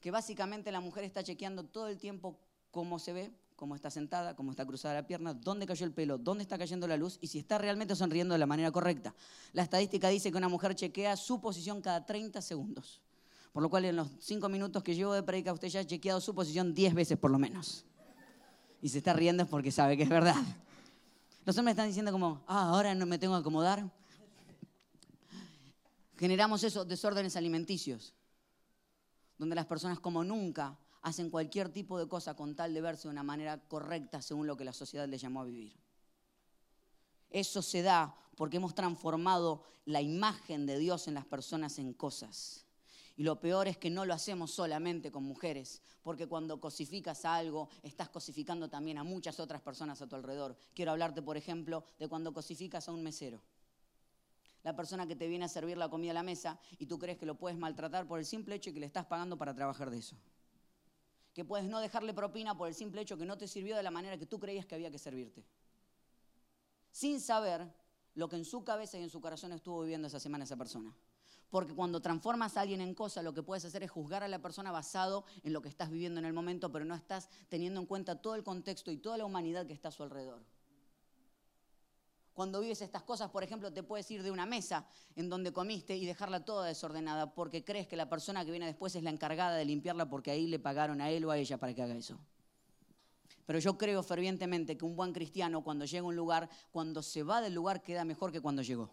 Que 0.00 0.10
básicamente 0.10 0.72
la 0.72 0.80
mujer 0.80 1.04
está 1.04 1.22
chequeando 1.22 1.64
todo 1.64 1.88
el 1.88 1.98
tiempo 1.98 2.38
cómo 2.70 2.98
se 2.98 3.12
ve, 3.12 3.32
cómo 3.54 3.74
está 3.74 3.90
sentada, 3.90 4.34
cómo 4.34 4.50
está 4.50 4.66
cruzada 4.66 4.94
la 4.94 5.06
pierna, 5.06 5.34
dónde 5.34 5.66
cayó 5.66 5.86
el 5.86 5.92
pelo, 5.92 6.18
dónde 6.18 6.42
está 6.42 6.58
cayendo 6.58 6.88
la 6.88 6.96
luz 6.96 7.18
y 7.20 7.28
si 7.28 7.38
está 7.38 7.58
realmente 7.58 7.94
sonriendo 7.94 8.34
de 8.34 8.38
la 8.38 8.46
manera 8.46 8.70
correcta. 8.70 9.14
La 9.52 9.62
estadística 9.62 10.08
dice 10.08 10.30
que 10.30 10.38
una 10.38 10.48
mujer 10.48 10.74
chequea 10.74 11.16
su 11.16 11.40
posición 11.40 11.80
cada 11.80 12.04
30 12.04 12.42
segundos. 12.42 13.00
Por 13.52 13.62
lo 13.62 13.70
cual 13.70 13.84
en 13.84 13.96
los 13.96 14.08
5 14.18 14.48
minutos 14.48 14.82
que 14.82 14.94
llevo 14.94 15.12
de 15.12 15.22
predica 15.22 15.52
usted 15.52 15.68
ya 15.68 15.80
ha 15.80 15.86
chequeado 15.86 16.20
su 16.20 16.34
posición 16.34 16.74
10 16.74 16.94
veces 16.94 17.18
por 17.18 17.30
lo 17.30 17.38
menos. 17.38 17.84
Y 18.84 18.90
se 18.90 18.98
está 18.98 19.14
riendo 19.14 19.46
porque 19.46 19.72
sabe 19.72 19.96
que 19.96 20.02
es 20.02 20.10
verdad. 20.10 20.36
Los 21.46 21.56
hombres 21.56 21.72
están 21.72 21.88
diciendo 21.88 22.12
como, 22.12 22.44
ah, 22.46 22.68
ahora 22.68 22.94
no 22.94 23.06
me 23.06 23.18
tengo 23.18 23.32
que 23.32 23.40
acomodar. 23.40 23.90
Generamos 26.18 26.62
esos 26.64 26.86
desórdenes 26.86 27.34
alimenticios, 27.34 28.12
donde 29.38 29.56
las 29.56 29.64
personas 29.64 30.00
como 30.00 30.22
nunca 30.22 30.78
hacen 31.00 31.30
cualquier 31.30 31.70
tipo 31.70 31.98
de 31.98 32.08
cosa 32.08 32.36
con 32.36 32.54
tal 32.54 32.74
de 32.74 32.82
verse 32.82 33.08
de 33.08 33.12
una 33.12 33.22
manera 33.22 33.58
correcta 33.68 34.20
según 34.20 34.46
lo 34.46 34.54
que 34.54 34.66
la 34.66 34.74
sociedad 34.74 35.08
les 35.08 35.22
llamó 35.22 35.40
a 35.40 35.44
vivir. 35.46 35.74
Eso 37.30 37.62
se 37.62 37.80
da 37.80 38.14
porque 38.36 38.58
hemos 38.58 38.74
transformado 38.74 39.64
la 39.86 40.02
imagen 40.02 40.66
de 40.66 40.78
Dios 40.78 41.08
en 41.08 41.14
las 41.14 41.24
personas 41.24 41.78
en 41.78 41.94
cosas. 41.94 42.66
Y 43.16 43.22
lo 43.22 43.40
peor 43.40 43.68
es 43.68 43.76
que 43.76 43.90
no 43.90 44.04
lo 44.04 44.12
hacemos 44.12 44.50
solamente 44.50 45.12
con 45.12 45.22
mujeres, 45.22 45.82
porque 46.02 46.26
cuando 46.26 46.60
cosificas 46.60 47.24
algo, 47.24 47.68
estás 47.82 48.08
cosificando 48.08 48.68
también 48.68 48.98
a 48.98 49.04
muchas 49.04 49.38
otras 49.38 49.62
personas 49.62 50.02
a 50.02 50.08
tu 50.08 50.16
alrededor. 50.16 50.56
Quiero 50.74 50.90
hablarte, 50.90 51.22
por 51.22 51.36
ejemplo, 51.36 51.84
de 51.98 52.08
cuando 52.08 52.32
cosificas 52.32 52.88
a 52.88 52.92
un 52.92 53.02
mesero. 53.02 53.40
La 54.64 54.74
persona 54.74 55.06
que 55.06 55.14
te 55.14 55.28
viene 55.28 55.44
a 55.44 55.48
servir 55.48 55.76
la 55.76 55.88
comida 55.88 56.10
a 56.10 56.14
la 56.14 56.22
mesa 56.22 56.58
y 56.78 56.86
tú 56.86 56.98
crees 56.98 57.18
que 57.18 57.26
lo 57.26 57.36
puedes 57.36 57.58
maltratar 57.58 58.08
por 58.08 58.18
el 58.18 58.24
simple 58.24 58.56
hecho 58.56 58.70
de 58.70 58.74
que 58.74 58.80
le 58.80 58.86
estás 58.86 59.06
pagando 59.06 59.36
para 59.38 59.54
trabajar 59.54 59.90
de 59.90 59.98
eso 59.98 60.16
que 61.34 61.44
puedes 61.44 61.66
no 61.66 61.80
dejarle 61.80 62.14
propina 62.14 62.56
por 62.56 62.68
el 62.68 62.74
simple 62.74 63.00
hecho 63.02 63.18
que 63.18 63.26
no 63.26 63.36
te 63.36 63.48
sirvió 63.48 63.76
de 63.76 63.82
la 63.82 63.90
manera 63.90 64.16
que 64.16 64.24
tú 64.24 64.38
creías 64.38 64.66
que 64.66 64.76
había 64.76 64.90
que 64.90 64.98
servirte. 64.98 65.44
Sin 66.92 67.20
saber 67.20 67.68
lo 68.14 68.28
que 68.28 68.36
en 68.36 68.44
su 68.44 68.62
cabeza 68.62 68.98
y 68.98 69.02
en 69.02 69.10
su 69.10 69.20
corazón 69.20 69.50
estuvo 69.52 69.82
viviendo 69.82 70.06
esa 70.06 70.20
semana 70.20 70.44
esa 70.44 70.56
persona. 70.56 70.94
Porque 71.54 71.72
cuando 71.72 72.00
transformas 72.00 72.56
a 72.56 72.62
alguien 72.62 72.80
en 72.80 72.94
cosa, 72.94 73.22
lo 73.22 73.32
que 73.32 73.44
puedes 73.44 73.64
hacer 73.64 73.84
es 73.84 73.90
juzgar 73.92 74.24
a 74.24 74.26
la 74.26 74.40
persona 74.40 74.72
basado 74.72 75.24
en 75.44 75.52
lo 75.52 75.62
que 75.62 75.68
estás 75.68 75.88
viviendo 75.88 76.18
en 76.18 76.26
el 76.26 76.32
momento, 76.32 76.72
pero 76.72 76.84
no 76.84 76.96
estás 76.96 77.28
teniendo 77.48 77.78
en 77.78 77.86
cuenta 77.86 78.20
todo 78.20 78.34
el 78.34 78.42
contexto 78.42 78.90
y 78.90 78.96
toda 78.96 79.16
la 79.18 79.24
humanidad 79.24 79.64
que 79.64 79.72
está 79.72 79.86
a 79.86 79.92
su 79.92 80.02
alrededor. 80.02 80.42
Cuando 82.32 82.60
vives 82.60 82.82
estas 82.82 83.04
cosas, 83.04 83.30
por 83.30 83.44
ejemplo, 83.44 83.72
te 83.72 83.84
puedes 83.84 84.10
ir 84.10 84.24
de 84.24 84.32
una 84.32 84.46
mesa 84.46 84.88
en 85.14 85.28
donde 85.28 85.52
comiste 85.52 85.96
y 85.96 86.04
dejarla 86.06 86.44
toda 86.44 86.66
desordenada 86.66 87.32
porque 87.34 87.64
crees 87.64 87.86
que 87.86 87.94
la 87.94 88.08
persona 88.08 88.44
que 88.44 88.50
viene 88.50 88.66
después 88.66 88.96
es 88.96 89.04
la 89.04 89.10
encargada 89.10 89.54
de 89.54 89.64
limpiarla 89.64 90.10
porque 90.10 90.32
ahí 90.32 90.48
le 90.48 90.58
pagaron 90.58 91.00
a 91.00 91.10
él 91.10 91.24
o 91.24 91.30
a 91.30 91.38
ella 91.38 91.56
para 91.56 91.72
que 91.72 91.82
haga 91.82 91.94
eso. 91.94 92.18
Pero 93.46 93.60
yo 93.60 93.78
creo 93.78 94.02
fervientemente 94.02 94.76
que 94.76 94.84
un 94.84 94.96
buen 94.96 95.12
cristiano 95.12 95.62
cuando 95.62 95.84
llega 95.84 96.02
a 96.02 96.08
un 96.08 96.16
lugar, 96.16 96.50
cuando 96.72 97.00
se 97.00 97.22
va 97.22 97.40
del 97.40 97.54
lugar 97.54 97.80
queda 97.80 98.04
mejor 98.04 98.32
que 98.32 98.40
cuando 98.40 98.62
llegó. 98.62 98.90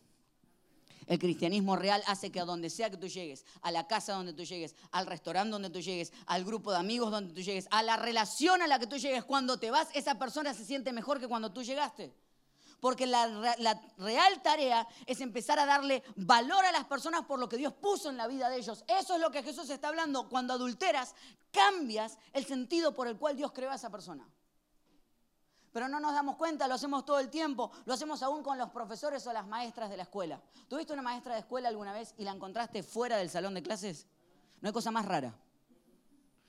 El 1.07 1.19
cristianismo 1.19 1.75
real 1.75 2.03
hace 2.07 2.31
que 2.31 2.39
a 2.39 2.45
donde 2.45 2.69
sea 2.69 2.89
que 2.89 2.97
tú 2.97 3.07
llegues, 3.07 3.45
a 3.61 3.71
la 3.71 3.87
casa 3.87 4.13
donde 4.13 4.33
tú 4.33 4.43
llegues, 4.43 4.75
al 4.91 5.05
restaurante 5.07 5.51
donde 5.51 5.69
tú 5.69 5.79
llegues, 5.79 6.13
al 6.25 6.45
grupo 6.45 6.71
de 6.71 6.77
amigos 6.77 7.11
donde 7.11 7.33
tú 7.33 7.41
llegues, 7.41 7.67
a 7.71 7.83
la 7.83 7.97
relación 7.97 8.61
a 8.61 8.67
la 8.67 8.79
que 8.79 8.87
tú 8.87 8.97
llegues, 8.97 9.23
cuando 9.23 9.57
te 9.57 9.71
vas, 9.71 9.87
esa 9.93 10.17
persona 10.17 10.53
se 10.53 10.65
siente 10.65 10.93
mejor 10.93 11.19
que 11.19 11.27
cuando 11.27 11.51
tú 11.51 11.63
llegaste 11.63 12.13
porque 12.81 13.05
la, 13.05 13.27
real 13.99 14.41
tarea 14.41 14.87
es 15.05 15.21
empezar 15.21 15.59
a 15.59 15.65
darle 15.65 16.03
valor 16.15 16.65
a 16.65 16.71
las 16.71 16.85
personas 16.85 17.23
por 17.25 17.39
lo 17.39 17.47
que 17.47 17.55
Dios 17.55 17.73
puso 17.73 18.09
en 18.09 18.17
la 18.17 18.27
vida 18.27 18.49
de 18.49 18.57
ellos. 18.57 18.83
Eso 18.87 19.13
es 19.13 19.21
lo 19.21 19.29
que 19.31 19.43
Jesús 19.43 19.69
está 19.69 19.89
hablando. 19.89 20.27
Cuando 20.27 20.53
adulteras, 20.53 21.13
cambias 21.51 22.17
el 22.33 22.43
sentido 22.43 22.93
por 22.93 23.07
el 23.07 23.17
cual 23.17 23.37
Dios 23.37 23.51
creó 23.51 23.69
a 23.69 23.75
esa 23.75 23.91
persona. 23.91 24.27
Pero 25.71 25.87
no 25.87 25.99
nos 25.99 26.13
damos 26.13 26.35
cuenta, 26.35 26.67
lo 26.67 26.73
hacemos 26.73 27.05
todo 27.05 27.19
el 27.19 27.29
tiempo, 27.29 27.71
lo 27.85 27.93
hacemos 27.93 28.21
aún 28.23 28.43
con 28.43 28.57
los 28.57 28.69
profesores 28.71 29.25
o 29.27 29.33
las 29.33 29.47
maestras 29.47 29.89
de 29.89 29.97
la 29.97 30.03
escuela. 30.03 30.41
¿Tuviste 30.67 30.91
una 30.91 31.01
maestra 31.01 31.33
de 31.33 31.39
escuela 31.41 31.69
alguna 31.69 31.93
vez 31.93 32.13
y 32.17 32.23
la 32.23 32.31
encontraste 32.31 32.83
fuera 32.83 33.17
del 33.17 33.29
salón 33.29 33.53
de 33.53 33.63
clases? 33.63 34.05
No 34.59 34.67
hay 34.67 34.73
cosa 34.73 34.91
más 34.91 35.05
rara. 35.05 35.33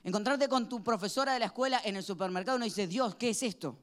Encontrarte 0.04 0.48
con 0.48 0.68
tu 0.68 0.82
profesora 0.82 1.34
de 1.34 1.38
la 1.38 1.46
escuela 1.46 1.80
en 1.84 1.96
el 1.96 2.02
supermercado 2.02 2.56
uno 2.56 2.64
dice, 2.64 2.88
Dios, 2.88 3.14
¿qué 3.14 3.30
es 3.30 3.42
esto? 3.44 3.76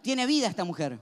Tiene 0.00 0.24
vida 0.24 0.46
esta 0.46 0.64
mujer. 0.64 0.98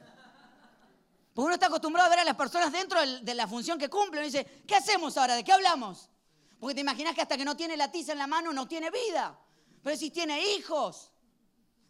Porque 1.32 1.46
uno 1.46 1.54
está 1.54 1.66
acostumbrado 1.66 2.06
a 2.06 2.10
ver 2.10 2.20
a 2.20 2.24
las 2.24 2.34
personas 2.34 2.72
dentro 2.72 2.98
de 3.00 3.34
la 3.34 3.46
función 3.46 3.78
que 3.78 3.88
cumplen. 3.88 4.24
Y 4.24 4.26
dice, 4.26 4.62
¿qué 4.66 4.74
hacemos 4.74 5.16
ahora? 5.16 5.36
¿De 5.36 5.44
qué 5.44 5.52
hablamos? 5.52 6.10
Porque 6.58 6.74
te 6.74 6.80
imaginas 6.80 7.14
que 7.14 7.22
hasta 7.22 7.36
que 7.36 7.44
no 7.44 7.56
tiene 7.56 7.76
la 7.76 7.92
tiza 7.92 8.12
en 8.12 8.18
la 8.18 8.26
mano 8.26 8.52
no 8.52 8.66
tiene 8.66 8.90
vida. 8.90 9.38
Pero 9.82 9.96
si 9.96 10.10
tiene 10.10 10.40
hijos. 10.54 11.12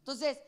Entonces, 0.00 0.38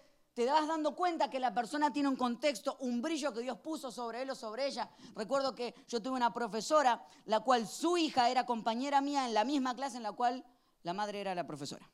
te 0.44 0.52
vas 0.52 0.68
dando 0.68 0.94
cuenta 0.94 1.28
que 1.28 1.40
la 1.40 1.52
persona 1.52 1.92
tiene 1.92 2.08
un 2.08 2.14
contexto, 2.14 2.76
un 2.80 3.02
brillo 3.02 3.32
que 3.32 3.40
Dios 3.40 3.58
puso 3.58 3.90
sobre 3.90 4.22
él 4.22 4.30
o 4.30 4.36
sobre 4.36 4.66
ella. 4.66 4.88
Recuerdo 5.16 5.52
que 5.52 5.74
yo 5.88 6.00
tuve 6.00 6.16
una 6.16 6.32
profesora, 6.32 7.04
la 7.24 7.40
cual 7.40 7.66
su 7.66 7.96
hija 7.96 8.30
era 8.30 8.46
compañera 8.46 9.00
mía 9.00 9.26
en 9.26 9.34
la 9.34 9.42
misma 9.44 9.74
clase 9.74 9.96
en 9.96 10.04
la 10.04 10.12
cual 10.12 10.44
la 10.84 10.92
madre 10.92 11.20
era 11.20 11.34
la 11.34 11.44
profesora. 11.44 11.90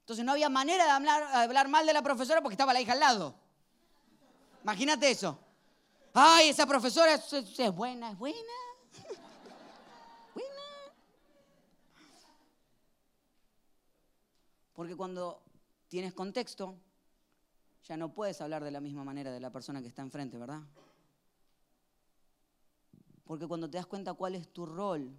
Entonces 0.00 0.24
no 0.24 0.32
había 0.32 0.48
manera 0.48 0.84
de 0.84 0.90
hablar, 0.90 1.68
mal 1.68 1.84
de 1.84 1.92
la 1.92 2.00
profesora 2.00 2.40
porque 2.40 2.54
estaba 2.54 2.72
la 2.72 2.80
hija 2.80 2.92
al 2.92 3.00
lado. 3.00 3.34
Imagínate 4.62 5.10
eso. 5.10 5.38
Ay, 6.14 6.48
esa 6.48 6.66
profesora 6.66 7.12
es, 7.12 7.74
buena, 7.74 8.12
es 8.12 8.18
buena. 8.18 8.38
buena. 10.34 10.62
Porque 14.72 14.96
cuando 14.96 15.42
tienes 15.88 16.14
contexto, 16.14 16.78
ya 17.86 17.96
no 17.96 18.12
puedes 18.12 18.40
hablar 18.40 18.64
de 18.64 18.70
la 18.70 18.80
misma 18.80 19.04
manera 19.04 19.30
de 19.30 19.40
la 19.40 19.50
persona 19.50 19.80
que 19.80 19.88
está 19.88 20.02
enfrente, 20.02 20.38
¿verdad? 20.38 20.62
Porque 23.24 23.46
cuando 23.46 23.70
te 23.70 23.78
das 23.78 23.86
cuenta 23.86 24.14
cuál 24.14 24.34
es 24.34 24.48
tu 24.52 24.66
rol, 24.66 25.16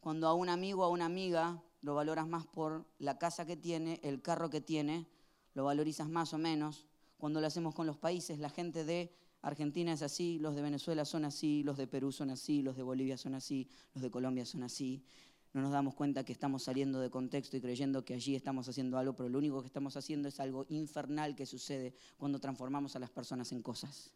cuando 0.00 0.28
a 0.28 0.34
un 0.34 0.48
amigo 0.48 0.82
o 0.82 0.84
a 0.84 0.88
una 0.88 1.06
amiga 1.06 1.62
lo 1.82 1.94
valoras 1.94 2.26
más 2.28 2.46
por 2.46 2.86
la 2.98 3.18
casa 3.18 3.46
que 3.46 3.56
tiene, 3.56 4.00
el 4.02 4.22
carro 4.22 4.48
que 4.48 4.60
tiene, 4.60 5.08
lo 5.54 5.64
valorizas 5.64 6.08
más 6.08 6.32
o 6.34 6.38
menos, 6.38 6.86
cuando 7.18 7.40
lo 7.40 7.46
hacemos 7.46 7.74
con 7.74 7.86
los 7.86 7.98
países, 7.98 8.38
la 8.38 8.48
gente 8.48 8.84
de 8.84 9.12
Argentina 9.42 9.92
es 9.92 10.02
así, 10.02 10.38
los 10.38 10.54
de 10.54 10.62
Venezuela 10.62 11.04
son 11.04 11.24
así, 11.24 11.62
los 11.62 11.76
de 11.76 11.86
Perú 11.86 12.12
son 12.12 12.30
así, 12.30 12.62
los 12.62 12.76
de 12.76 12.82
Bolivia 12.82 13.16
son 13.16 13.34
así, 13.34 13.68
los 13.94 14.02
de 14.02 14.10
Colombia 14.10 14.44
son 14.44 14.62
así. 14.62 15.04
No 15.52 15.62
nos 15.62 15.72
damos 15.72 15.94
cuenta 15.94 16.24
que 16.24 16.32
estamos 16.32 16.62
saliendo 16.62 17.00
de 17.00 17.10
contexto 17.10 17.56
y 17.56 17.60
creyendo 17.60 18.04
que 18.04 18.14
allí 18.14 18.36
estamos 18.36 18.68
haciendo 18.68 18.98
algo, 18.98 19.14
pero 19.14 19.28
lo 19.28 19.38
único 19.38 19.60
que 19.60 19.66
estamos 19.66 19.96
haciendo 19.96 20.28
es 20.28 20.38
algo 20.38 20.64
infernal 20.68 21.34
que 21.34 21.44
sucede 21.44 21.94
cuando 22.18 22.38
transformamos 22.38 22.94
a 22.94 23.00
las 23.00 23.10
personas 23.10 23.50
en 23.50 23.62
cosas. 23.62 24.12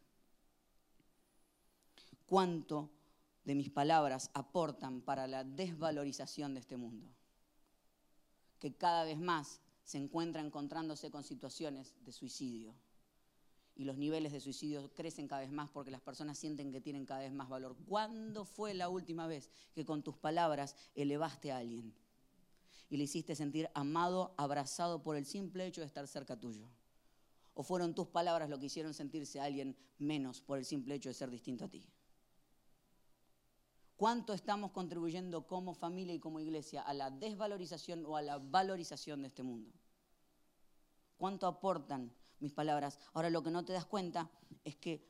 ¿Cuánto 2.25 2.89
de 3.43 3.53
mis 3.53 3.69
palabras 3.69 4.31
aportan 4.33 5.01
para 5.01 5.27
la 5.27 5.43
desvalorización 5.43 6.53
de 6.53 6.61
este 6.61 6.77
mundo? 6.77 7.07
Que 8.59 8.73
cada 8.73 9.03
vez 9.03 9.19
más 9.19 9.59
se 9.83 9.97
encuentra 9.97 10.41
encontrándose 10.41 11.11
con 11.11 11.23
situaciones 11.23 11.93
de 12.05 12.13
suicidio 12.13 12.73
y 13.75 13.83
los 13.83 13.97
niveles 13.97 14.31
de 14.31 14.39
suicidio 14.39 14.89
crecen 14.93 15.27
cada 15.27 15.41
vez 15.41 15.51
más 15.51 15.69
porque 15.69 15.91
las 15.91 16.01
personas 16.01 16.37
sienten 16.37 16.71
que 16.71 16.79
tienen 16.79 17.05
cada 17.05 17.21
vez 17.21 17.33
más 17.33 17.49
valor. 17.49 17.75
¿Cuándo 17.87 18.45
fue 18.45 18.73
la 18.73 18.87
última 18.89 19.27
vez 19.27 19.49
que 19.73 19.85
con 19.85 20.01
tus 20.01 20.15
palabras 20.15 20.75
elevaste 20.95 21.51
a 21.51 21.57
alguien 21.57 21.93
y 22.89 22.97
le 22.97 23.03
hiciste 23.03 23.35
sentir 23.35 23.69
amado, 23.73 24.33
abrazado 24.37 25.03
por 25.03 25.17
el 25.17 25.25
simple 25.25 25.65
hecho 25.65 25.81
de 25.81 25.87
estar 25.87 26.07
cerca 26.07 26.39
tuyo? 26.39 26.69
¿O 27.53 27.63
fueron 27.63 27.93
tus 27.93 28.07
palabras 28.07 28.49
lo 28.49 28.59
que 28.59 28.67
hicieron 28.67 28.93
sentirse 28.93 29.39
a 29.39 29.45
alguien 29.45 29.75
menos 29.97 30.41
por 30.41 30.57
el 30.57 30.65
simple 30.65 30.95
hecho 30.95 31.09
de 31.09 31.13
ser 31.13 31.29
distinto 31.29 31.65
a 31.65 31.69
ti? 31.69 31.85
¿Cuánto 33.97 34.33
estamos 34.33 34.71
contribuyendo 34.71 35.47
como 35.47 35.73
familia 35.73 36.13
y 36.13 36.19
como 36.19 36.39
iglesia 36.41 36.81
a 36.81 36.93
la 36.93 37.11
desvalorización 37.11 38.05
o 38.05 38.17
a 38.17 38.21
la 38.21 38.37
valorización 38.37 39.21
de 39.21 39.29
este 39.29 39.43
mundo? 39.43 39.71
¿Cuánto 41.17 41.47
aportan 41.47 42.11
mis 42.39 42.53
palabras. 42.53 42.99
Ahora 43.13 43.29
lo 43.29 43.43
que 43.43 43.51
no 43.51 43.65
te 43.65 43.73
das 43.73 43.85
cuenta 43.85 44.29
es 44.63 44.75
que 44.75 45.07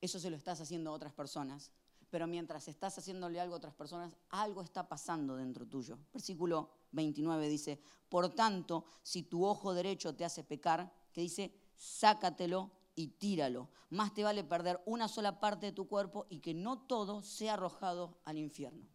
eso 0.00 0.18
se 0.18 0.30
lo 0.30 0.36
estás 0.36 0.60
haciendo 0.60 0.90
a 0.90 0.94
otras 0.94 1.12
personas, 1.12 1.70
pero 2.10 2.26
mientras 2.26 2.68
estás 2.68 2.96
haciéndole 2.98 3.40
algo 3.40 3.54
a 3.54 3.58
otras 3.58 3.74
personas, 3.74 4.16
algo 4.30 4.62
está 4.62 4.88
pasando 4.88 5.36
dentro 5.36 5.66
tuyo. 5.66 5.98
Versículo 6.12 6.70
29 6.92 7.48
dice, 7.48 7.80
por 8.08 8.34
tanto, 8.34 8.84
si 9.02 9.24
tu 9.24 9.44
ojo 9.44 9.74
derecho 9.74 10.14
te 10.14 10.24
hace 10.24 10.44
pecar, 10.44 10.92
que 11.12 11.20
dice, 11.20 11.52
sácatelo 11.74 12.70
y 12.94 13.08
tíralo. 13.08 13.68
Más 13.90 14.14
te 14.14 14.24
vale 14.24 14.44
perder 14.44 14.80
una 14.86 15.08
sola 15.08 15.40
parte 15.40 15.66
de 15.66 15.72
tu 15.72 15.88
cuerpo 15.88 16.26
y 16.28 16.40
que 16.40 16.54
no 16.54 16.78
todo 16.86 17.22
sea 17.22 17.54
arrojado 17.54 18.18
al 18.24 18.38
infierno. 18.38 18.86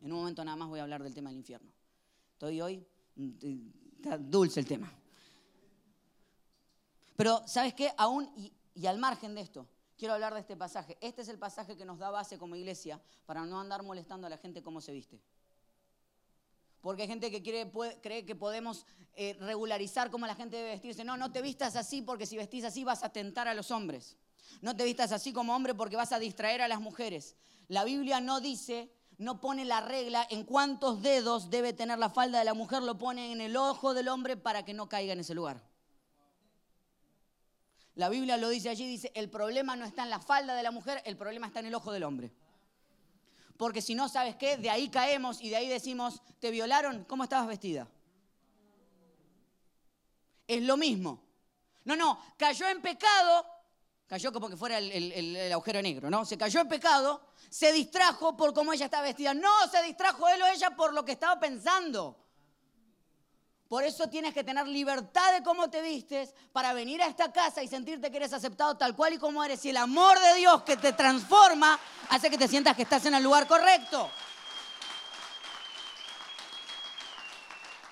En 0.00 0.12
un 0.12 0.18
momento 0.18 0.44
nada 0.44 0.56
más 0.56 0.68
voy 0.68 0.80
a 0.80 0.84
hablar 0.84 1.02
del 1.02 1.14
tema 1.14 1.30
del 1.30 1.38
infierno. 1.38 1.70
Estoy 2.32 2.60
hoy, 2.60 2.86
mm, 3.16 3.30
dulce 4.20 4.60
el 4.60 4.66
tema. 4.66 4.92
Pero, 7.20 7.42
¿sabes 7.46 7.74
qué? 7.74 7.92
Aún, 7.98 8.32
y, 8.74 8.86
al 8.86 8.96
margen 8.96 9.34
de 9.34 9.42
esto, 9.42 9.68
quiero 9.98 10.14
hablar 10.14 10.32
de 10.32 10.40
este 10.40 10.56
pasaje. 10.56 10.96
Este 11.02 11.20
es 11.20 11.28
el 11.28 11.38
pasaje 11.38 11.76
que 11.76 11.84
nos 11.84 11.98
da 11.98 12.08
base 12.08 12.38
como 12.38 12.56
iglesia 12.56 12.98
para 13.26 13.44
no 13.44 13.60
andar 13.60 13.82
molestando 13.82 14.26
a 14.26 14.30
la 14.30 14.38
gente 14.38 14.62
cómo 14.62 14.80
se 14.80 14.92
viste. 14.92 15.20
Porque 16.80 17.02
hay 17.02 17.08
gente 17.08 17.30
que 17.30 17.42
cree 18.00 18.24
que 18.24 18.34
podemos 18.34 18.86
eh, 19.12 19.36
regularizar 19.38 20.10
cómo 20.10 20.26
la 20.26 20.34
gente 20.34 20.56
debe 20.56 20.70
vestirse. 20.70 21.04
No, 21.04 21.18
no 21.18 21.30
te 21.30 21.42
vistas 21.42 21.76
así 21.76 22.00
porque 22.00 22.24
si 22.24 22.38
vestís 22.38 22.64
así 22.64 22.84
vas 22.84 23.04
a 23.04 23.10
tentar 23.10 23.48
a 23.48 23.52
los 23.52 23.70
hombres. 23.70 24.16
No 24.62 24.74
te 24.74 24.84
vistas 24.84 25.12
así 25.12 25.34
como 25.34 25.54
hombre 25.54 25.74
porque 25.74 25.96
vas 25.96 26.12
a 26.12 26.18
distraer 26.18 26.62
a 26.62 26.68
las 26.68 26.80
mujeres. 26.80 27.36
La 27.68 27.84
Biblia 27.84 28.22
no 28.22 28.40
dice, 28.40 28.90
no 29.18 29.42
pone 29.42 29.66
la 29.66 29.82
regla 29.82 30.26
en 30.30 30.44
cuántos 30.44 31.02
dedos 31.02 31.50
debe 31.50 31.74
tener 31.74 31.98
la 31.98 32.08
falda 32.08 32.38
de 32.38 32.46
la 32.46 32.54
mujer, 32.54 32.82
lo 32.82 32.96
pone 32.96 33.30
en 33.30 33.42
el 33.42 33.58
ojo 33.58 33.92
del 33.92 34.08
hombre 34.08 34.38
para 34.38 34.64
que 34.64 34.72
no 34.72 34.88
caiga 34.88 35.12
en 35.12 35.20
ese 35.20 35.34
lugar. 35.34 35.69
La 38.00 38.08
Biblia 38.08 38.38
lo 38.38 38.48
dice 38.48 38.70
allí, 38.70 38.86
dice, 38.86 39.12
el 39.14 39.28
problema 39.28 39.76
no 39.76 39.84
está 39.84 40.04
en 40.04 40.08
la 40.08 40.20
falda 40.20 40.54
de 40.54 40.62
la 40.62 40.70
mujer, 40.70 41.02
el 41.04 41.18
problema 41.18 41.48
está 41.48 41.60
en 41.60 41.66
el 41.66 41.74
ojo 41.74 41.92
del 41.92 42.04
hombre. 42.04 42.32
Porque 43.58 43.82
si 43.82 43.94
no, 43.94 44.08
¿sabes 44.08 44.36
qué? 44.36 44.56
De 44.56 44.70
ahí 44.70 44.88
caemos 44.88 45.42
y 45.42 45.50
de 45.50 45.56
ahí 45.56 45.68
decimos, 45.68 46.22
¿te 46.38 46.50
violaron? 46.50 47.04
¿Cómo 47.04 47.24
estabas 47.24 47.46
vestida? 47.46 47.86
Es 50.48 50.62
lo 50.62 50.78
mismo. 50.78 51.22
No, 51.84 51.94
no, 51.94 52.18
cayó 52.38 52.68
en 52.68 52.80
pecado, 52.80 53.44
cayó 54.06 54.32
como 54.32 54.48
que 54.48 54.56
fuera 54.56 54.78
el, 54.78 55.52
agujero 55.52 55.82
negro, 55.82 56.08
¿no? 56.08 56.24
Se 56.24 56.38
cayó 56.38 56.62
en 56.62 56.68
pecado, 56.68 57.20
se 57.50 57.70
distrajo 57.70 58.34
por 58.34 58.54
cómo 58.54 58.72
ella 58.72 58.86
estaba 58.86 59.02
vestida. 59.02 59.34
No, 59.34 59.68
se 59.70 59.82
distrajo 59.82 60.26
él 60.26 60.40
o 60.40 60.46
ella 60.46 60.70
por 60.70 60.94
lo 60.94 61.04
que 61.04 61.12
estaba 61.12 61.38
pensando. 61.38 62.16
Por 63.70 63.84
eso 63.84 64.08
tienes 64.08 64.34
que 64.34 64.42
tener 64.42 64.66
libertad 64.66 65.32
de 65.32 65.44
cómo 65.44 65.70
te 65.70 65.80
vistes 65.80 66.34
para 66.50 66.72
venir 66.72 67.00
a 67.02 67.06
esta 67.06 67.30
casa 67.30 67.62
y 67.62 67.68
sentirte 67.68 68.10
que 68.10 68.16
eres 68.16 68.32
aceptado 68.32 68.76
tal 68.76 68.96
cual 68.96 69.12
y 69.12 69.18
como 69.18 69.44
eres. 69.44 69.64
Y 69.64 69.70
el 69.70 69.76
amor 69.76 70.18
de 70.18 70.34
Dios 70.34 70.64
que 70.64 70.76
te 70.76 70.92
transforma 70.92 71.78
hace 72.08 72.28
que 72.28 72.36
te 72.36 72.48
sientas 72.48 72.74
que 72.74 72.82
estás 72.82 73.06
en 73.06 73.14
el 73.14 73.22
lugar 73.22 73.46
correcto. 73.46 74.10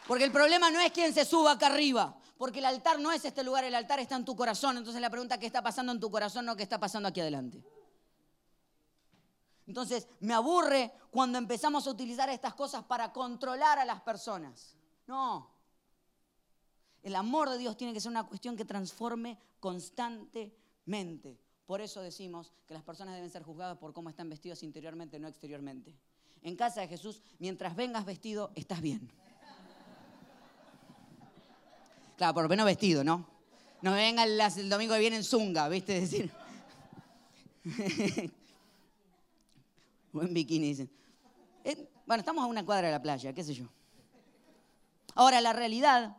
Porque 0.08 0.24
el 0.24 0.32
problema 0.32 0.68
no 0.68 0.80
es 0.80 0.90
quién 0.90 1.14
se 1.14 1.24
suba 1.24 1.52
acá 1.52 1.66
arriba. 1.66 2.12
Porque 2.36 2.58
el 2.58 2.64
altar 2.64 2.98
no 2.98 3.12
es 3.12 3.24
este 3.24 3.44
lugar, 3.44 3.62
el 3.62 3.76
altar 3.76 4.00
está 4.00 4.16
en 4.16 4.24
tu 4.24 4.34
corazón. 4.34 4.78
Entonces 4.78 5.00
la 5.00 5.10
pregunta, 5.10 5.38
¿qué 5.38 5.46
está 5.46 5.62
pasando 5.62 5.92
en 5.92 6.00
tu 6.00 6.10
corazón? 6.10 6.44
No, 6.44 6.56
¿qué 6.56 6.64
está 6.64 6.80
pasando 6.80 7.08
aquí 7.08 7.20
adelante? 7.20 7.62
Entonces 9.64 10.08
me 10.18 10.34
aburre 10.34 10.92
cuando 11.12 11.38
empezamos 11.38 11.86
a 11.86 11.90
utilizar 11.90 12.28
estas 12.30 12.54
cosas 12.54 12.82
para 12.82 13.12
controlar 13.12 13.78
a 13.78 13.84
las 13.84 14.00
personas. 14.00 14.74
No, 15.06 15.57
el 17.02 17.14
amor 17.16 17.50
de 17.50 17.58
Dios 17.58 17.76
tiene 17.76 17.92
que 17.92 18.00
ser 18.00 18.10
una 18.10 18.26
cuestión 18.26 18.56
que 18.56 18.64
transforme 18.64 19.38
constantemente. 19.60 21.38
Por 21.66 21.80
eso 21.80 22.00
decimos 22.00 22.52
que 22.66 22.74
las 22.74 22.82
personas 22.82 23.14
deben 23.14 23.30
ser 23.30 23.42
juzgadas 23.42 23.76
por 23.78 23.92
cómo 23.92 24.08
están 24.08 24.28
vestidos 24.28 24.62
interiormente, 24.62 25.18
no 25.18 25.28
exteriormente. 25.28 25.94
En 26.42 26.56
casa 26.56 26.80
de 26.80 26.88
Jesús, 26.88 27.22
mientras 27.38 27.76
vengas 27.76 28.04
vestido, 28.04 28.50
estás 28.54 28.80
bien. 28.80 29.10
Claro, 32.16 32.34
por 32.34 32.42
lo 32.42 32.48
menos 32.48 32.66
vestido, 32.66 33.04
¿no? 33.04 33.26
No 33.80 33.92
me 33.92 33.98
vengan 33.98 34.28
el 34.28 34.68
domingo 34.68 34.94
que 34.94 35.00
viene 35.00 35.16
en 35.16 35.24
zunga, 35.24 35.68
¿viste? 35.68 36.00
decir. 36.00 36.32
Buen 40.12 40.34
bikini, 40.34 40.68
dicen. 40.68 40.90
Eh, 41.64 41.88
bueno, 42.06 42.20
estamos 42.20 42.42
a 42.42 42.46
una 42.46 42.64
cuadra 42.64 42.88
de 42.88 42.92
la 42.92 43.02
playa, 43.02 43.32
qué 43.32 43.44
sé 43.44 43.54
yo. 43.54 43.66
Ahora, 45.14 45.40
la 45.40 45.52
realidad 45.52 46.16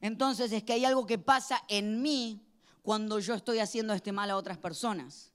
entonces 0.00 0.52
es 0.52 0.62
que 0.62 0.74
hay 0.74 0.84
algo 0.84 1.06
que 1.06 1.18
pasa 1.18 1.62
en 1.68 2.02
mí 2.02 2.46
cuando 2.82 3.18
yo 3.18 3.34
estoy 3.34 3.58
haciendo 3.58 3.92
este 3.92 4.12
mal 4.12 4.30
a 4.30 4.36
otras 4.36 4.58
personas. 4.58 5.32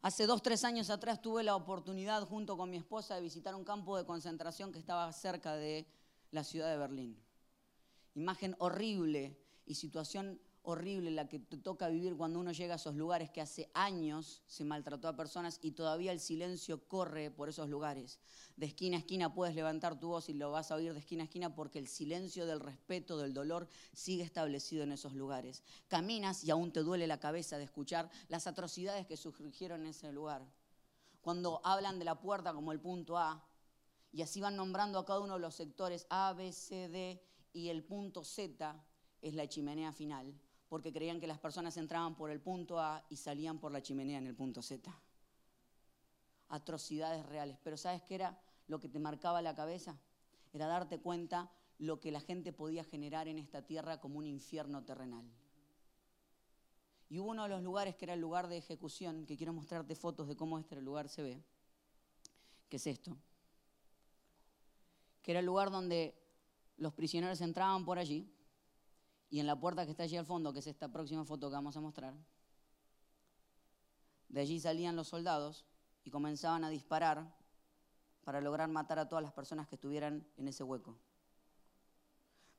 Hace 0.00 0.26
dos, 0.26 0.42
tres 0.42 0.64
años 0.64 0.90
atrás 0.90 1.20
tuve 1.20 1.42
la 1.42 1.56
oportunidad 1.56 2.22
junto 2.22 2.56
con 2.56 2.70
mi 2.70 2.76
esposa 2.76 3.16
de 3.16 3.22
visitar 3.22 3.54
un 3.54 3.64
campo 3.64 3.96
de 3.96 4.04
concentración 4.04 4.72
que 4.72 4.78
estaba 4.78 5.12
cerca 5.12 5.56
de 5.56 5.88
la 6.30 6.44
ciudad 6.44 6.70
de 6.70 6.78
Berlín. 6.78 7.20
Imagen 8.14 8.54
horrible 8.58 9.36
y 9.66 9.74
situación 9.74 10.40
horrible 10.70 11.10
la 11.10 11.26
que 11.26 11.38
te 11.38 11.56
toca 11.56 11.88
vivir 11.88 12.14
cuando 12.14 12.38
uno 12.38 12.52
llega 12.52 12.74
a 12.74 12.76
esos 12.76 12.94
lugares 12.94 13.30
que 13.30 13.40
hace 13.40 13.70
años 13.72 14.42
se 14.46 14.64
maltrató 14.64 15.08
a 15.08 15.16
personas 15.16 15.58
y 15.62 15.72
todavía 15.72 16.12
el 16.12 16.20
silencio 16.20 16.86
corre 16.86 17.30
por 17.30 17.48
esos 17.48 17.70
lugares. 17.70 18.18
De 18.54 18.66
esquina 18.66 18.98
a 18.98 19.00
esquina 19.00 19.32
puedes 19.32 19.54
levantar 19.54 19.98
tu 19.98 20.08
voz 20.08 20.28
y 20.28 20.34
lo 20.34 20.50
vas 20.50 20.70
a 20.70 20.74
oír 20.74 20.92
de 20.92 20.98
esquina 20.98 21.22
a 21.22 21.24
esquina 21.24 21.54
porque 21.54 21.78
el 21.78 21.88
silencio 21.88 22.44
del 22.44 22.60
respeto, 22.60 23.16
del 23.16 23.32
dolor, 23.32 23.66
sigue 23.94 24.22
establecido 24.22 24.82
en 24.82 24.92
esos 24.92 25.14
lugares. 25.14 25.62
Caminas 25.88 26.44
y 26.44 26.50
aún 26.50 26.70
te 26.70 26.80
duele 26.80 27.06
la 27.06 27.18
cabeza 27.18 27.56
de 27.56 27.64
escuchar 27.64 28.10
las 28.28 28.46
atrocidades 28.46 29.06
que 29.06 29.16
surgieron 29.16 29.80
en 29.80 29.86
ese 29.86 30.12
lugar. 30.12 30.44
Cuando 31.22 31.62
hablan 31.64 31.98
de 31.98 32.04
la 32.04 32.20
puerta 32.20 32.52
como 32.52 32.72
el 32.72 32.80
punto 32.80 33.16
A, 33.16 33.42
y 34.12 34.20
así 34.20 34.42
van 34.42 34.56
nombrando 34.56 34.98
a 34.98 35.06
cada 35.06 35.20
uno 35.20 35.34
de 35.34 35.40
los 35.40 35.54
sectores 35.54 36.06
A, 36.10 36.34
B, 36.34 36.52
C, 36.52 36.90
D, 36.90 37.22
y 37.54 37.70
el 37.70 37.84
punto 37.84 38.22
Z 38.22 38.84
es 39.22 39.34
la 39.34 39.48
chimenea 39.48 39.92
final 39.92 40.38
porque 40.68 40.92
creían 40.92 41.20
que 41.20 41.26
las 41.26 41.38
personas 41.38 41.76
entraban 41.76 42.14
por 42.14 42.30
el 42.30 42.40
punto 42.40 42.78
A 42.78 43.04
y 43.08 43.16
salían 43.16 43.58
por 43.58 43.72
la 43.72 43.82
chimenea 43.82 44.18
en 44.18 44.26
el 44.26 44.34
punto 44.34 44.62
Z. 44.62 44.90
Atrocidades 46.48 47.24
reales. 47.26 47.58
Pero 47.62 47.76
¿sabes 47.76 48.02
qué 48.02 48.14
era 48.14 48.40
lo 48.66 48.78
que 48.78 48.88
te 48.88 48.98
marcaba 48.98 49.40
la 49.42 49.54
cabeza? 49.54 49.98
Era 50.52 50.66
darte 50.66 50.98
cuenta 51.00 51.50
lo 51.78 52.00
que 52.00 52.10
la 52.10 52.20
gente 52.20 52.52
podía 52.52 52.84
generar 52.84 53.28
en 53.28 53.38
esta 53.38 53.62
tierra 53.62 54.00
como 54.00 54.18
un 54.18 54.26
infierno 54.26 54.84
terrenal. 54.84 55.24
Y 57.08 57.18
hubo 57.18 57.30
uno 57.30 57.44
de 57.44 57.48
los 57.48 57.62
lugares 57.62 57.96
que 57.96 58.04
era 58.04 58.14
el 58.14 58.20
lugar 58.20 58.48
de 58.48 58.58
ejecución, 58.58 59.24
que 59.24 59.36
quiero 59.36 59.54
mostrarte 59.54 59.94
fotos 59.94 60.28
de 60.28 60.36
cómo 60.36 60.58
este 60.58 60.80
lugar 60.82 61.08
se 61.08 61.22
ve, 61.22 61.42
que 62.68 62.76
es 62.76 62.86
esto, 62.86 63.16
que 65.22 65.30
era 65.30 65.40
el 65.40 65.46
lugar 65.46 65.70
donde 65.70 66.14
los 66.76 66.92
prisioneros 66.92 67.40
entraban 67.40 67.86
por 67.86 67.98
allí, 67.98 68.30
y 69.30 69.40
en 69.40 69.46
la 69.46 69.58
puerta 69.58 69.84
que 69.84 69.90
está 69.90 70.04
allí 70.04 70.16
al 70.16 70.24
fondo, 70.24 70.52
que 70.52 70.60
es 70.60 70.66
esta 70.66 70.88
próxima 70.88 71.24
foto 71.24 71.48
que 71.48 71.54
vamos 71.54 71.76
a 71.76 71.80
mostrar, 71.80 72.14
de 74.28 74.40
allí 74.40 74.60
salían 74.60 74.96
los 74.96 75.08
soldados 75.08 75.64
y 76.04 76.10
comenzaban 76.10 76.64
a 76.64 76.70
disparar 76.70 77.34
para 78.24 78.40
lograr 78.40 78.68
matar 78.68 78.98
a 78.98 79.08
todas 79.08 79.22
las 79.22 79.32
personas 79.32 79.68
que 79.68 79.76
estuvieran 79.76 80.26
en 80.36 80.48
ese 80.48 80.62
hueco. 80.62 80.96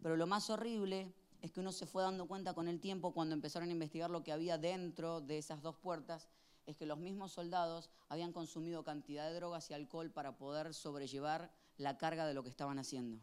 Pero 0.02 0.16
lo 0.16 0.28
más 0.28 0.50
horrible 0.50 1.14
es 1.42 1.52
que 1.52 1.60
uno 1.60 1.72
se 1.72 1.86
fue 1.86 2.04
dando 2.04 2.28
cuenta 2.28 2.54
con 2.54 2.68
el 2.68 2.80
tiempo 2.80 3.14
cuando 3.14 3.34
empezaron 3.34 3.70
a 3.70 3.72
investigar 3.72 4.10
lo 4.10 4.24
que 4.24 4.32
había 4.32 4.58
dentro 4.58 5.22
de 5.22 5.38
esas 5.38 5.62
dos 5.62 5.76
puertas, 5.78 6.28
es 6.66 6.76
que 6.76 6.86
los 6.86 7.00
mismos 7.00 7.32
soldados 7.32 7.90
habían 8.10 8.32
consumido 8.32 8.84
cantidad 8.84 9.28
de 9.28 9.36
drogas 9.36 9.70
y 9.70 9.74
alcohol 9.74 10.12
para 10.12 10.38
poder 10.38 10.74
sobrellevar 10.74 11.52
la 11.78 11.98
carga 11.98 12.28
de 12.28 12.34
lo 12.34 12.44
que 12.44 12.50
estaban 12.50 12.78
haciendo 12.78 13.20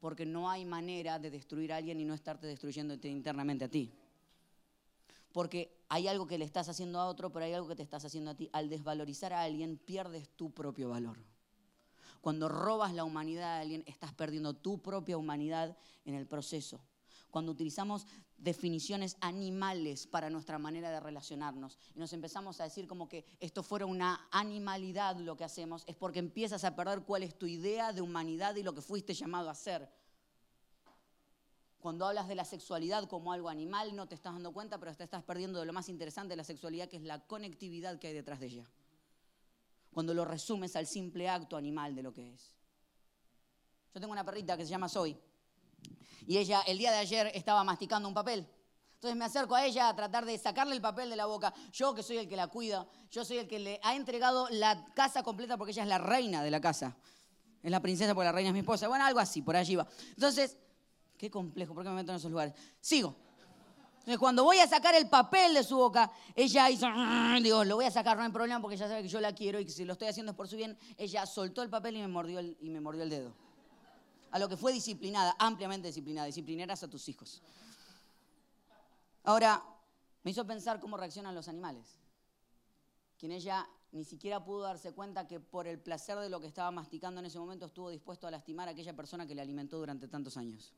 porque 0.00 0.24
no 0.26 0.50
hay 0.50 0.64
manera 0.64 1.18
de 1.18 1.30
destruir 1.30 1.72
a 1.72 1.76
alguien 1.76 2.00
y 2.00 2.04
no 2.04 2.14
estarte 2.14 2.46
destruyendo 2.46 2.94
internamente 3.02 3.66
a 3.66 3.68
ti. 3.68 3.92
Porque 5.32 5.84
hay 5.88 6.08
algo 6.08 6.26
que 6.26 6.38
le 6.38 6.44
estás 6.44 6.68
haciendo 6.68 6.98
a 6.98 7.06
otro, 7.06 7.30
pero 7.30 7.44
hay 7.44 7.52
algo 7.52 7.68
que 7.68 7.76
te 7.76 7.82
estás 7.82 8.04
haciendo 8.04 8.32
a 8.32 8.34
ti. 8.34 8.48
Al 8.52 8.68
desvalorizar 8.68 9.32
a 9.32 9.42
alguien, 9.42 9.76
pierdes 9.76 10.28
tu 10.30 10.50
propio 10.50 10.88
valor. 10.88 11.18
Cuando 12.20 12.48
robas 12.48 12.92
la 12.94 13.04
humanidad 13.04 13.56
de 13.56 13.62
alguien, 13.62 13.84
estás 13.86 14.12
perdiendo 14.12 14.54
tu 14.54 14.78
propia 14.82 15.16
humanidad 15.16 15.76
en 16.04 16.14
el 16.14 16.26
proceso. 16.26 16.80
Cuando 17.30 17.52
utilizamos 17.52 18.06
definiciones 18.36 19.16
animales 19.20 20.06
para 20.06 20.30
nuestra 20.30 20.58
manera 20.58 20.90
de 20.90 20.98
relacionarnos 20.98 21.78
y 21.94 21.98
nos 21.98 22.12
empezamos 22.12 22.60
a 22.60 22.64
decir 22.64 22.86
como 22.88 23.08
que 23.08 23.24
esto 23.38 23.62
fuera 23.62 23.86
una 23.86 24.28
animalidad 24.32 25.16
lo 25.16 25.36
que 25.36 25.44
hacemos, 25.44 25.84
es 25.86 25.94
porque 25.94 26.18
empiezas 26.18 26.64
a 26.64 26.74
perder 26.74 27.02
cuál 27.02 27.22
es 27.22 27.38
tu 27.38 27.46
idea 27.46 27.92
de 27.92 28.00
humanidad 28.00 28.56
y 28.56 28.62
lo 28.62 28.74
que 28.74 28.80
fuiste 28.80 29.14
llamado 29.14 29.50
a 29.50 29.54
ser. 29.54 29.88
Cuando 31.80 32.06
hablas 32.06 32.28
de 32.28 32.34
la 32.34 32.44
sexualidad 32.44 33.08
como 33.08 33.32
algo 33.32 33.48
animal, 33.48 33.94
no 33.94 34.06
te 34.06 34.14
estás 34.14 34.34
dando 34.34 34.52
cuenta, 34.52 34.78
pero 34.78 34.94
te 34.94 35.04
estás 35.04 35.22
perdiendo 35.22 35.60
de 35.60 35.66
lo 35.66 35.72
más 35.72 35.88
interesante 35.88 36.30
de 36.30 36.36
la 36.36 36.44
sexualidad, 36.44 36.88
que 36.88 36.96
es 36.96 37.02
la 37.02 37.20
conectividad 37.26 37.98
que 37.98 38.08
hay 38.08 38.14
detrás 38.14 38.40
de 38.40 38.46
ella. 38.46 38.70
Cuando 39.92 40.12
lo 40.12 40.24
resumes 40.24 40.76
al 40.76 40.86
simple 40.86 41.28
acto 41.28 41.56
animal 41.56 41.94
de 41.94 42.02
lo 42.02 42.12
que 42.12 42.34
es. 42.34 42.54
Yo 43.94 44.00
tengo 44.00 44.12
una 44.12 44.24
perrita 44.24 44.56
que 44.56 44.64
se 44.64 44.70
llama 44.70 44.88
Zoe 44.88 45.29
y 46.26 46.38
ella 46.38 46.62
el 46.66 46.78
día 46.78 46.92
de 46.92 46.98
ayer 46.98 47.30
estaba 47.34 47.64
masticando 47.64 48.08
un 48.08 48.14
papel. 48.14 48.46
Entonces 48.94 49.16
me 49.16 49.24
acerco 49.24 49.54
a 49.54 49.64
ella 49.64 49.88
a 49.88 49.96
tratar 49.96 50.24
de 50.26 50.36
sacarle 50.38 50.76
el 50.76 50.80
papel 50.80 51.10
de 51.10 51.16
la 51.16 51.26
boca. 51.26 51.52
Yo 51.72 51.94
que 51.94 52.02
soy 52.02 52.18
el 52.18 52.28
que 52.28 52.36
la 52.36 52.48
cuida, 52.48 52.86
yo 53.10 53.24
soy 53.24 53.38
el 53.38 53.48
que 53.48 53.58
le 53.58 53.80
ha 53.82 53.96
entregado 53.96 54.46
la 54.50 54.92
casa 54.94 55.22
completa 55.22 55.56
porque 55.56 55.72
ella 55.72 55.82
es 55.82 55.88
la 55.88 55.98
reina 55.98 56.42
de 56.42 56.50
la 56.50 56.60
casa. 56.60 56.96
Es 57.62 57.70
la 57.70 57.80
princesa 57.80 58.14
porque 58.14 58.26
la 58.26 58.32
reina 58.32 58.50
es 58.50 58.52
mi 58.52 58.60
esposa. 58.60 58.86
Bueno, 58.86 59.04
algo 59.04 59.18
así, 59.18 59.42
por 59.42 59.56
allí 59.56 59.74
va. 59.74 59.88
Entonces, 60.10 60.56
qué 61.16 61.30
complejo, 61.30 61.74
¿por 61.74 61.82
qué 61.82 61.88
me 61.88 61.96
meto 61.96 62.12
en 62.12 62.18
esos 62.18 62.30
lugares? 62.30 62.54
Sigo. 62.80 63.16
Entonces, 64.00 64.18
cuando 64.18 64.44
voy 64.44 64.58
a 64.58 64.68
sacar 64.68 64.94
el 64.94 65.08
papel 65.08 65.54
de 65.54 65.64
su 65.64 65.78
boca, 65.78 66.12
ella 66.34 66.70
hizo, 66.70 66.86
digo, 67.42 67.64
lo 67.64 67.76
voy 67.76 67.86
a 67.86 67.90
sacar, 67.90 68.16
no 68.16 68.22
hay 68.22 68.30
problema 68.30 68.60
porque 68.60 68.76
ella 68.76 68.86
sabe 68.86 69.02
que 69.02 69.08
yo 69.08 69.20
la 69.20 69.34
quiero 69.34 69.58
y 69.58 69.64
que 69.64 69.72
si 69.72 69.84
lo 69.84 69.94
estoy 69.94 70.08
haciendo 70.08 70.30
es 70.30 70.36
por 70.36 70.46
su 70.46 70.56
bien. 70.56 70.78
Ella 70.96 71.26
soltó 71.26 71.62
el 71.62 71.70
papel 71.70 71.96
y 71.96 72.00
me 72.00 72.08
mordió 72.08 72.40
y 72.40 72.70
me 72.70 72.80
mordió 72.80 73.02
el 73.02 73.10
dedo 73.10 73.49
a 74.30 74.38
lo 74.38 74.48
que 74.48 74.56
fue 74.56 74.72
disciplinada, 74.72 75.34
ampliamente 75.38 75.88
disciplinada. 75.88 76.26
Disciplinarás 76.26 76.82
a 76.82 76.88
tus 76.88 77.08
hijos. 77.08 77.42
Ahora, 79.24 79.62
me 80.22 80.30
hizo 80.30 80.46
pensar 80.46 80.80
cómo 80.80 80.96
reaccionan 80.96 81.34
los 81.34 81.48
animales. 81.48 81.98
Quien 83.18 83.32
ella 83.32 83.68
ni 83.92 84.04
siquiera 84.04 84.44
pudo 84.44 84.62
darse 84.62 84.92
cuenta 84.92 85.26
que 85.26 85.40
por 85.40 85.66
el 85.66 85.78
placer 85.78 86.18
de 86.18 86.30
lo 86.30 86.40
que 86.40 86.46
estaba 86.46 86.70
masticando 86.70 87.20
en 87.20 87.26
ese 87.26 87.38
momento 87.38 87.66
estuvo 87.66 87.90
dispuesto 87.90 88.26
a 88.26 88.30
lastimar 88.30 88.68
a 88.68 88.72
aquella 88.72 88.94
persona 88.94 89.26
que 89.26 89.34
le 89.34 89.42
alimentó 89.42 89.78
durante 89.78 90.08
tantos 90.08 90.36
años. 90.36 90.72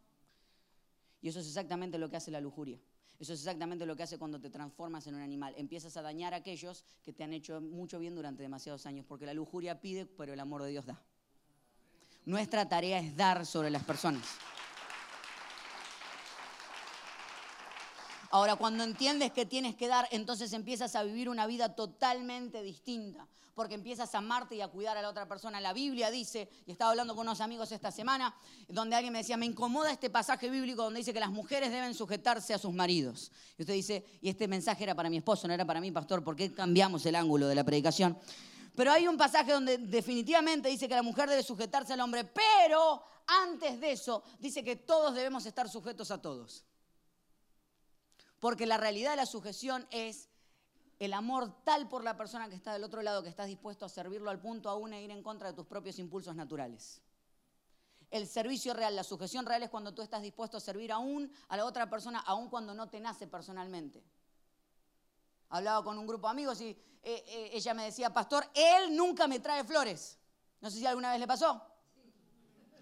Y 1.20 1.28
eso 1.28 1.40
es 1.40 1.46
exactamente 1.46 1.98
lo 1.98 2.08
que 2.08 2.16
hace 2.16 2.30
la 2.30 2.40
lujuria. 2.40 2.80
Eso 3.20 3.34
es 3.34 3.40
exactamente 3.40 3.86
lo 3.86 3.94
que 3.94 4.02
hace 4.02 4.18
cuando 4.18 4.40
te 4.40 4.50
transformas 4.50 5.06
en 5.06 5.14
un 5.14 5.20
animal. 5.20 5.54
Empiezas 5.56 5.96
a 5.96 6.02
dañar 6.02 6.34
a 6.34 6.38
aquellos 6.38 6.84
que 7.04 7.12
te 7.12 7.22
han 7.22 7.32
hecho 7.32 7.60
mucho 7.60 8.00
bien 8.00 8.16
durante 8.16 8.42
demasiados 8.42 8.86
años, 8.86 9.06
porque 9.06 9.26
la 9.26 9.34
lujuria 9.34 9.80
pide, 9.80 10.06
pero 10.06 10.32
el 10.32 10.40
amor 10.40 10.62
de 10.64 10.70
Dios 10.70 10.86
da. 10.86 11.00
Nuestra 12.24 12.68
tarea 12.68 13.00
es 13.00 13.16
dar 13.16 13.44
sobre 13.46 13.70
las 13.70 13.82
personas. 13.82 14.22
Ahora, 18.30 18.56
cuando 18.56 18.82
entiendes 18.82 19.32
que 19.32 19.44
tienes 19.44 19.74
que 19.74 19.88
dar, 19.88 20.08
entonces 20.10 20.52
empiezas 20.54 20.96
a 20.96 21.02
vivir 21.02 21.28
una 21.28 21.46
vida 21.46 21.74
totalmente 21.74 22.62
distinta, 22.62 23.28
porque 23.54 23.74
empiezas 23.74 24.14
a 24.14 24.18
amarte 24.18 24.54
y 24.54 24.62
a 24.62 24.68
cuidar 24.68 24.96
a 24.96 25.02
la 25.02 25.10
otra 25.10 25.28
persona. 25.28 25.60
La 25.60 25.74
Biblia 25.74 26.10
dice, 26.10 26.48
y 26.64 26.72
estaba 26.72 26.92
hablando 26.92 27.14
con 27.14 27.26
unos 27.26 27.42
amigos 27.42 27.72
esta 27.72 27.90
semana, 27.90 28.34
donde 28.68 28.96
alguien 28.96 29.12
me 29.12 29.18
decía, 29.18 29.36
me 29.36 29.44
incomoda 29.44 29.92
este 29.92 30.08
pasaje 30.08 30.48
bíblico 30.48 30.82
donde 30.82 31.00
dice 31.00 31.12
que 31.12 31.20
las 31.20 31.30
mujeres 31.30 31.70
deben 31.70 31.92
sujetarse 31.92 32.54
a 32.54 32.58
sus 32.58 32.72
maridos. 32.72 33.32
Y 33.58 33.62
usted 33.64 33.74
dice, 33.74 34.06
y 34.22 34.30
este 34.30 34.48
mensaje 34.48 34.84
era 34.84 34.94
para 34.94 35.10
mi 35.10 35.18
esposo, 35.18 35.46
no 35.46 35.52
era 35.52 35.66
para 35.66 35.82
mí, 35.82 35.90
pastor, 35.90 36.24
¿por 36.24 36.34
qué 36.34 36.54
cambiamos 36.54 37.04
el 37.04 37.16
ángulo 37.16 37.48
de 37.48 37.54
la 37.56 37.64
predicación? 37.64 38.16
Pero 38.74 38.90
hay 38.90 39.06
un 39.06 39.16
pasaje 39.16 39.52
donde 39.52 39.78
definitivamente 39.78 40.68
dice 40.68 40.88
que 40.88 40.94
la 40.94 41.02
mujer 41.02 41.28
debe 41.28 41.42
sujetarse 41.42 41.92
al 41.92 42.00
hombre, 42.00 42.24
pero 42.24 43.02
antes 43.26 43.80
de 43.80 43.92
eso 43.92 44.22
dice 44.38 44.64
que 44.64 44.76
todos 44.76 45.14
debemos 45.14 45.44
estar 45.46 45.68
sujetos 45.68 46.10
a 46.10 46.22
todos. 46.22 46.64
Porque 48.40 48.66
la 48.66 48.76
realidad 48.76 49.10
de 49.10 49.18
la 49.18 49.26
sujeción 49.26 49.86
es 49.90 50.28
el 50.98 51.12
amor 51.12 51.64
tal 51.64 51.88
por 51.88 52.02
la 52.04 52.16
persona 52.16 52.48
que 52.48 52.54
está 52.54 52.72
del 52.72 52.84
otro 52.84 53.02
lado 53.02 53.22
que 53.22 53.28
estás 53.28 53.46
dispuesto 53.46 53.84
a 53.84 53.88
servirlo 53.88 54.30
al 54.30 54.40
punto 54.40 54.70
aún 54.70 54.90
de 54.90 55.02
ir 55.02 55.10
en 55.10 55.22
contra 55.22 55.48
de 55.48 55.54
tus 55.54 55.66
propios 55.66 55.98
impulsos 55.98 56.34
naturales. 56.34 57.00
El 58.10 58.26
servicio 58.28 58.74
real, 58.74 58.94
la 58.94 59.04
sujeción 59.04 59.46
real 59.46 59.62
es 59.62 59.70
cuando 59.70 59.94
tú 59.94 60.02
estás 60.02 60.22
dispuesto 60.22 60.58
a 60.58 60.60
servir 60.60 60.92
aún 60.92 61.32
a 61.48 61.56
la 61.56 61.64
otra 61.64 61.88
persona, 61.88 62.20
aún 62.20 62.48
cuando 62.48 62.74
no 62.74 62.88
te 62.88 63.00
nace 63.00 63.26
personalmente. 63.26 64.02
Hablaba 65.52 65.84
con 65.84 65.98
un 65.98 66.06
grupo 66.06 66.28
de 66.28 66.30
amigos 66.30 66.62
y 66.62 66.70
eh, 66.70 66.78
eh, 67.02 67.50
ella 67.52 67.74
me 67.74 67.84
decía, 67.84 68.10
pastor, 68.10 68.48
él 68.54 68.96
nunca 68.96 69.28
me 69.28 69.38
trae 69.38 69.62
flores. 69.64 70.18
No 70.62 70.70
sé 70.70 70.78
si 70.78 70.86
alguna 70.86 71.10
vez 71.10 71.20
le 71.20 71.26
pasó. 71.26 71.60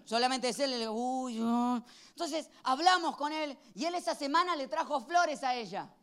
Solamente 0.05 0.47
es 0.47 0.59
él, 0.59 0.71
le 0.71 0.87
uy, 0.87 1.37
Entonces 1.37 2.49
hablamos 2.63 3.17
con 3.17 3.33
él 3.33 3.57
y 3.75 3.83
él 3.83 3.95
esa 3.95 4.15
semana 4.15 4.55
le 4.55 4.69
trajo 4.69 5.01
flores 5.01 5.43
a 5.43 5.53
ella. 5.53 5.93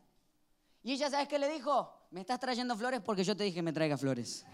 Y 0.83 0.93
ella, 0.93 1.09
¿sabes 1.09 1.27
qué 1.27 1.39
le 1.39 1.49
dijo? 1.49 2.05
Me 2.11 2.21
estás 2.21 2.39
trayendo 2.39 2.77
flores 2.77 3.01
porque 3.03 3.23
yo 3.23 3.35
te 3.35 3.45
dije 3.45 3.55
que 3.55 3.63
me 3.63 3.73
traiga 3.73 3.97
flores. 3.97 4.45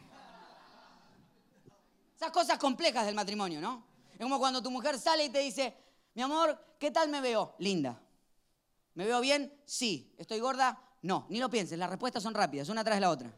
Esas 2.15 2.32
cosas 2.32 2.58
complejas 2.58 3.06
del 3.06 3.15
matrimonio, 3.15 3.60
¿no? 3.60 3.84
Es 4.13 4.21
como 4.21 4.39
cuando 4.39 4.63
tu 4.63 4.71
mujer 4.71 4.97
sale 4.97 5.25
y 5.25 5.30
te 5.30 5.39
dice, 5.39 5.75
mi 6.13 6.21
amor, 6.21 6.58
¿qué 6.80 6.91
tal 6.91 7.10
me 7.10 7.19
veo? 7.19 7.56
Linda. 7.60 8.01
¿Me 8.93 9.04
veo 9.04 9.19
bien? 9.19 9.54
Sí. 9.65 10.15
¿Estoy 10.17 10.39
gorda? 10.39 10.82
No. 11.05 11.27
Ni 11.29 11.37
lo 11.37 11.51
pienses, 11.51 11.77
las 11.77 11.87
respuestas 11.87 12.23
son 12.23 12.33
rápidas, 12.33 12.67
una 12.67 12.83
tras 12.83 12.99
la 12.99 13.11
otra. 13.11 13.31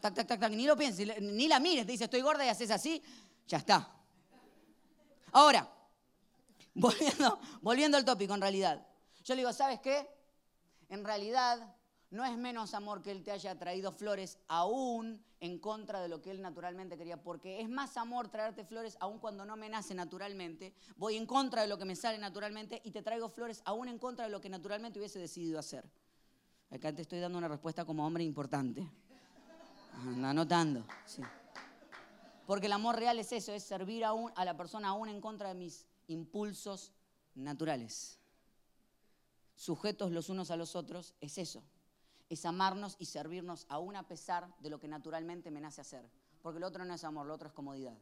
Tac, 0.00 0.14
tac, 0.14 0.26
tac, 0.26 0.40
tac. 0.40 0.52
Ni 0.52 0.66
lo 0.66 0.76
pienses, 0.76 1.22
ni 1.22 1.46
la 1.46 1.60
mires, 1.60 1.86
te 1.86 1.92
dice, 1.92 2.04
estoy 2.04 2.20
gorda 2.22 2.44
y 2.44 2.48
haces 2.48 2.72
así, 2.72 3.00
ya 3.46 3.58
está. 3.58 3.88
Ahora, 5.30 5.72
volviendo, 6.74 7.38
volviendo 7.60 7.96
al 7.96 8.04
tópico 8.04 8.34
en 8.34 8.40
realidad. 8.40 8.84
Yo 9.22 9.34
le 9.34 9.42
digo, 9.42 9.52
¿sabes 9.52 9.78
qué? 9.78 10.08
En 10.88 11.04
realidad 11.04 11.72
no 12.10 12.24
es 12.24 12.36
menos 12.36 12.74
amor 12.74 13.00
que 13.00 13.12
él 13.12 13.22
te 13.22 13.30
haya 13.30 13.56
traído 13.56 13.92
flores 13.92 14.40
aún 14.48 15.24
en 15.38 15.60
contra 15.60 16.00
de 16.00 16.08
lo 16.08 16.20
que 16.20 16.32
él 16.32 16.42
naturalmente 16.42 16.98
quería, 16.98 17.22
porque 17.22 17.60
es 17.60 17.68
más 17.68 17.96
amor 17.96 18.28
traerte 18.28 18.64
flores 18.64 18.96
aún 18.98 19.20
cuando 19.20 19.44
no 19.44 19.56
me 19.56 19.68
nace 19.68 19.94
naturalmente, 19.94 20.74
voy 20.96 21.16
en 21.16 21.26
contra 21.26 21.62
de 21.62 21.68
lo 21.68 21.78
que 21.78 21.84
me 21.84 21.94
sale 21.94 22.18
naturalmente 22.18 22.82
y 22.82 22.90
te 22.90 23.02
traigo 23.02 23.28
flores 23.28 23.62
aún 23.66 23.86
en 23.86 24.00
contra 24.00 24.24
de 24.24 24.32
lo 24.32 24.40
que 24.40 24.48
naturalmente 24.48 24.98
hubiese 24.98 25.20
decidido 25.20 25.60
hacer. 25.60 25.88
Acá 26.72 26.90
te 26.94 27.02
estoy 27.02 27.20
dando 27.20 27.36
una 27.36 27.48
respuesta 27.48 27.84
como 27.84 28.06
hombre 28.06 28.24
importante. 28.24 28.88
Anotando, 30.24 30.84
sí. 31.04 31.22
Porque 32.46 32.66
el 32.66 32.72
amor 32.72 32.96
real 32.96 33.18
es 33.18 33.30
eso, 33.32 33.52
es 33.52 33.62
servir 33.62 34.04
a, 34.04 34.12
a 34.34 34.44
la 34.44 34.56
persona 34.56 34.88
aún 34.88 35.10
en 35.10 35.20
contra 35.20 35.48
de 35.48 35.54
mis 35.54 35.86
impulsos 36.08 36.92
naturales. 37.34 38.18
Sujetos 39.54 40.10
los 40.12 40.30
unos 40.30 40.50
a 40.50 40.56
los 40.56 40.74
otros, 40.74 41.14
es 41.20 41.36
eso. 41.36 41.62
Es 42.30 42.46
amarnos 42.46 42.96
y 42.98 43.04
servirnos 43.04 43.66
aún 43.68 43.94
a 43.94 44.08
pesar 44.08 44.48
de 44.60 44.70
lo 44.70 44.80
que 44.80 44.88
naturalmente 44.88 45.50
me 45.50 45.60
nace 45.60 45.82
hacer. 45.82 46.08
Porque 46.40 46.58
lo 46.58 46.66
otro 46.66 46.86
no 46.86 46.94
es 46.94 47.04
amor, 47.04 47.26
lo 47.26 47.34
otro 47.34 47.48
es 47.48 47.54
comodidad. 47.54 47.98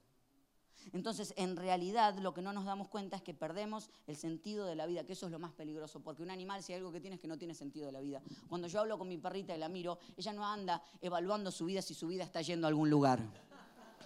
Entonces, 0.93 1.35
en 1.37 1.57
realidad, 1.57 2.19
lo 2.19 2.35
que 2.35 2.43
no 2.43 2.53
nos 2.53 2.65
damos 2.65 2.89
cuenta 2.89 3.17
es 3.17 3.23
que 3.23 3.35
perdemos 3.35 3.91
el 4.07 4.17
sentido 4.17 4.67
de 4.67 4.75
la 4.75 4.87
vida, 4.87 5.05
que 5.05 5.13
eso 5.13 5.27
es 5.27 5.33
lo 5.33 5.39
más 5.39 5.53
peligroso, 5.53 6.01
porque 6.01 6.23
un 6.23 6.31
animal, 6.31 6.63
si 6.63 6.73
hay 6.73 6.79
algo 6.79 6.93
que 6.93 7.01
tiene, 7.01 7.17
es 7.17 7.21
que 7.21 7.29
no 7.29 7.39
tiene 7.39 7.55
sentido 7.55 7.87
de 7.87 7.93
la 7.93 8.01
vida. 8.01 8.23
Cuando 8.49 8.67
yo 8.67 8.81
hablo 8.81 8.99
con 8.99 9.09
mi 9.09 9.19
perrita 9.19 9.55
y 9.55 9.59
la 9.59 9.69
miro, 9.69 9.99
ella 10.17 10.33
no 10.33 10.47
anda 10.47 10.83
evaluando 11.01 11.51
su 11.51 11.67
vida 11.67 11.83
si 11.83 11.95
su 11.95 12.09
vida 12.09 12.25
está 12.25 12.43
yendo 12.43 12.67
a 12.67 12.69
algún 12.69 12.91
lugar. 12.91 13.21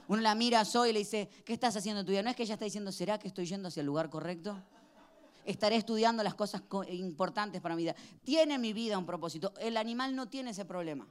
Uno 0.07 0.21
la 0.21 0.35
mira 0.35 0.65
soy 0.65 0.91
y 0.91 0.93
le 0.93 0.99
dice, 0.99 1.29
¿qué 1.45 1.55
estás 1.55 1.77
haciendo 1.77 2.01
en 2.01 2.07
tu 2.07 2.13
vida? 2.13 2.23
No 2.23 2.31
es 2.31 2.37
que 2.37 2.43
ella 2.43 2.55
está 2.55 2.67
diciendo, 2.67 2.93
¿será 2.93 3.19
que 3.19 3.29
estoy 3.29 3.47
yendo 3.47 3.69
hacia 3.69 3.81
el 3.81 3.87
lugar 3.87 4.11
correcto? 4.11 4.57
Estaré 5.47 5.77
estudiando 5.77 6.23
las 6.23 6.35
cosas 6.35 6.63
importantes 6.89 7.61
para 7.61 7.75
mi 7.75 7.83
vida. 7.83 7.95
Tiene 8.23 8.59
mi 8.59 8.73
vida 8.73 8.99
un 8.99 9.07
propósito. 9.07 9.53
El 9.59 9.77
animal 9.77 10.15
no 10.15 10.29
tiene 10.29 10.51
ese 10.51 10.65
problema. 10.65 11.07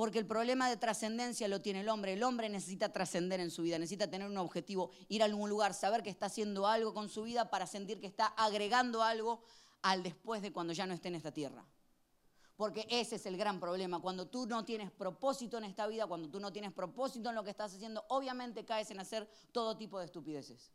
Porque 0.00 0.18
el 0.18 0.24
problema 0.24 0.66
de 0.70 0.78
trascendencia 0.78 1.46
lo 1.46 1.60
tiene 1.60 1.82
el 1.82 1.88
hombre. 1.90 2.14
El 2.14 2.22
hombre 2.22 2.48
necesita 2.48 2.90
trascender 2.90 3.38
en 3.38 3.50
su 3.50 3.60
vida, 3.60 3.78
necesita 3.78 4.08
tener 4.08 4.30
un 4.30 4.38
objetivo, 4.38 4.92
ir 5.10 5.20
a 5.20 5.26
algún 5.26 5.50
lugar, 5.50 5.74
saber 5.74 6.02
que 6.02 6.08
está 6.08 6.24
haciendo 6.24 6.66
algo 6.66 6.94
con 6.94 7.10
su 7.10 7.24
vida 7.24 7.50
para 7.50 7.66
sentir 7.66 8.00
que 8.00 8.06
está 8.06 8.24
agregando 8.28 9.02
algo 9.02 9.42
al 9.82 10.02
después 10.02 10.40
de 10.40 10.54
cuando 10.54 10.72
ya 10.72 10.86
no 10.86 10.94
esté 10.94 11.08
en 11.08 11.16
esta 11.16 11.32
tierra. 11.32 11.66
Porque 12.56 12.86
ese 12.88 13.16
es 13.16 13.26
el 13.26 13.36
gran 13.36 13.60
problema. 13.60 14.00
Cuando 14.00 14.26
tú 14.26 14.46
no 14.46 14.64
tienes 14.64 14.90
propósito 14.90 15.58
en 15.58 15.64
esta 15.64 15.86
vida, 15.86 16.06
cuando 16.06 16.30
tú 16.30 16.40
no 16.40 16.50
tienes 16.50 16.72
propósito 16.72 17.28
en 17.28 17.34
lo 17.34 17.44
que 17.44 17.50
estás 17.50 17.74
haciendo, 17.74 18.02
obviamente 18.08 18.64
caes 18.64 18.90
en 18.90 19.00
hacer 19.00 19.28
todo 19.52 19.76
tipo 19.76 19.98
de 19.98 20.06
estupideces. 20.06 20.70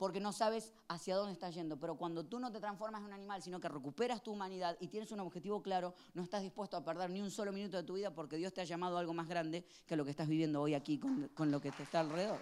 Porque 0.00 0.18
no 0.18 0.32
sabes 0.32 0.72
hacia 0.88 1.14
dónde 1.14 1.34
estás 1.34 1.54
yendo. 1.54 1.78
Pero 1.78 1.98
cuando 1.98 2.24
tú 2.24 2.40
no 2.40 2.50
te 2.50 2.58
transformas 2.58 3.02
en 3.02 3.08
un 3.08 3.12
animal, 3.12 3.42
sino 3.42 3.60
que 3.60 3.68
recuperas 3.68 4.22
tu 4.22 4.32
humanidad 4.32 4.74
y 4.80 4.88
tienes 4.88 5.12
un 5.12 5.20
objetivo 5.20 5.62
claro, 5.62 5.92
no 6.14 6.22
estás 6.22 6.40
dispuesto 6.40 6.78
a 6.78 6.82
perder 6.82 7.10
ni 7.10 7.20
un 7.20 7.30
solo 7.30 7.52
minuto 7.52 7.76
de 7.76 7.82
tu 7.82 7.92
vida 7.92 8.10
porque 8.14 8.36
Dios 8.36 8.54
te 8.54 8.62
ha 8.62 8.64
llamado 8.64 8.96
a 8.96 9.00
algo 9.00 9.12
más 9.12 9.28
grande 9.28 9.62
que 9.86 9.96
lo 9.96 10.06
que 10.06 10.12
estás 10.12 10.26
viviendo 10.26 10.62
hoy 10.62 10.72
aquí 10.72 10.98
con, 10.98 11.28
con 11.34 11.50
lo 11.50 11.60
que 11.60 11.70
te 11.70 11.82
está 11.82 12.00
alrededor. 12.00 12.38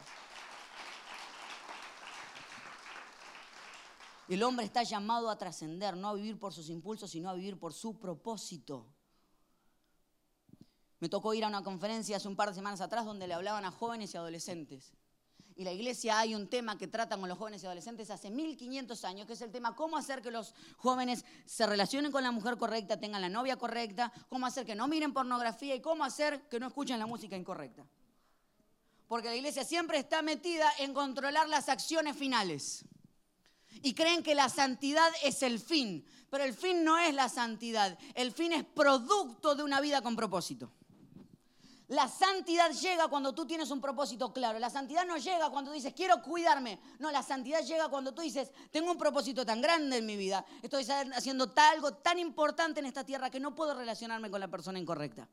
El 4.29 4.41
hombre 4.45 4.65
está 4.65 4.85
llamado 4.85 5.29
a 5.29 5.37
trascender, 5.37 5.97
no 5.97 6.11
a 6.11 6.15
vivir 6.15 6.39
por 6.39 6.53
sus 6.53 6.71
impulsos, 6.71 7.11
sino 7.11 7.29
a 7.29 7.35
vivir 7.35 7.59
por 7.59 7.73
su 7.73 7.99
propósito. 7.99 8.87
Me 11.01 11.09
tocó 11.09 11.35
ir 11.35 11.45
a 11.45 11.49
una 11.49 11.65
conferencia 11.65 12.19
hace 12.19 12.29
un 12.29 12.37
par 12.37 12.51
de 12.51 12.55
semanas 12.55 12.81
atrás 12.81 13.05
donde 13.05 13.27
le 13.27 13.35
hablaban 13.35 13.65
a 13.65 13.73
jóvenes 13.73 14.15
y 14.15 14.17
adolescentes. 14.17 14.93
Y 15.59 15.65
la 15.65 15.73
iglesia 15.73 16.21
hay 16.21 16.37
un 16.37 16.47
tema 16.47 16.79
que 16.79 16.87
trata 16.87 17.19
con 17.19 17.29
los 17.29 17.37
jóvenes 17.37 17.61
y 17.65 17.67
adolescentes 17.67 18.09
hace 18.11 18.31
1500 18.31 19.05
años, 19.05 19.27
que 19.27 19.33
es 19.33 19.41
el 19.41 19.51
tema 19.51 19.75
cómo 19.75 19.97
hacer 19.97 20.23
que 20.23 20.31
los 20.31 20.55
jóvenes 20.77 21.25
se 21.47 21.67
relacionen 21.67 22.13
con 22.13 22.23
la 22.23 22.31
mujer 22.31 22.57
correcta, 22.57 23.01
tengan 23.01 23.21
la 23.21 23.29
novia 23.29 23.57
correcta, 23.57 24.13
cómo 24.29 24.47
hacer 24.47 24.65
que 24.65 24.77
no 24.77 24.87
miren 24.87 25.13
pornografía 25.13 25.75
y 25.75 25.81
cómo 25.81 26.05
hacer 26.05 26.43
que 26.43 26.61
no 26.61 26.69
escuchen 26.69 27.01
la 27.01 27.07
música 27.07 27.37
incorrecta. 27.37 27.85
Porque 29.09 29.27
la 29.27 29.35
iglesia 29.35 29.65
siempre 29.65 29.99
está 29.99 30.23
metida 30.23 30.71
en 30.79 30.95
controlar 30.95 31.49
las 31.49 31.69
acciones 31.69 32.17
finales 32.17 32.85
y 33.83 33.95
creen 33.95 34.23
que 34.23 34.37
la 34.37 34.49
santidad 34.49 35.11
es 35.25 35.43
el 35.43 35.59
fin, 35.59 36.07
pero 36.31 36.45
el 36.45 36.55
fin 36.55 36.85
no 36.85 36.99
es 36.99 37.13
la 37.13 37.29
santidad, 37.29 37.99
el 38.15 38.31
fin 38.31 38.53
es 38.53 38.63
producto 38.63 39.57
de 39.57 39.65
una 39.65 39.81
vida 39.81 40.03
con 40.03 40.15
propósito. 40.15 40.71
La 41.89 42.07
santidad 42.07 42.71
llega 42.71 43.09
cuando 43.09 43.35
tú 43.35 43.47
tienes 43.47 43.71
un 43.71 43.81
propósito 43.81 44.31
claro. 44.31 44.59
La 44.59 44.69
santidad 44.69 45.07
no 45.07 45.17
llega 45.17 45.49
cuando 45.49 45.73
dices, 45.73 45.95
quiero 45.95 46.21
cuidarme. 46.21 46.79
No, 46.99 47.11
la 47.11 47.23
santidad 47.23 47.63
llega 47.63 47.89
cuando 47.89 48.13
tú 48.13 48.21
dices, 48.21 48.53
tengo 48.71 48.91
un 48.93 48.99
propósito 48.99 49.47
tan 49.47 49.63
grande 49.63 49.97
en 49.97 50.05
mi 50.05 50.15
vida. 50.15 50.45
Estoy 50.63 50.87
haciendo 51.15 51.51
algo 51.57 51.95
tan 51.95 52.19
importante 52.19 52.81
en 52.81 52.87
esta 52.87 53.05
tierra 53.05 53.31
que 53.31 53.41
no 53.41 53.55
puedo 53.55 53.73
relacionarme 53.73 54.31
con 54.31 54.39
la 54.39 54.49
persona 54.49 54.79
incorrecta. 54.79 55.27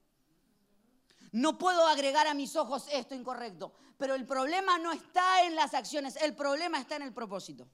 No 1.33 1.57
puedo 1.57 1.85
agregar 1.87 2.25
a 2.27 2.33
mis 2.33 2.55
ojos 2.55 2.87
esto 2.89 3.13
incorrecto. 3.13 3.73
Pero 3.97 4.15
el 4.15 4.25
problema 4.25 4.77
no 4.77 4.93
está 4.93 5.43
en 5.43 5.55
las 5.55 5.73
acciones, 5.73 6.15
el 6.17 6.35
problema 6.35 6.79
está 6.79 6.95
en 6.95 7.01
el 7.01 7.13
propósito. 7.13 7.67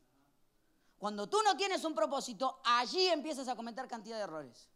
Cuando 0.98 1.28
tú 1.30 1.38
no 1.44 1.56
tienes 1.56 1.84
un 1.84 1.94
propósito, 1.94 2.62
allí 2.64 3.08
empiezas 3.10 3.48
a 3.48 3.56
cometer 3.56 3.88
cantidad 3.88 4.18
de 4.18 4.24
errores. 4.24 4.70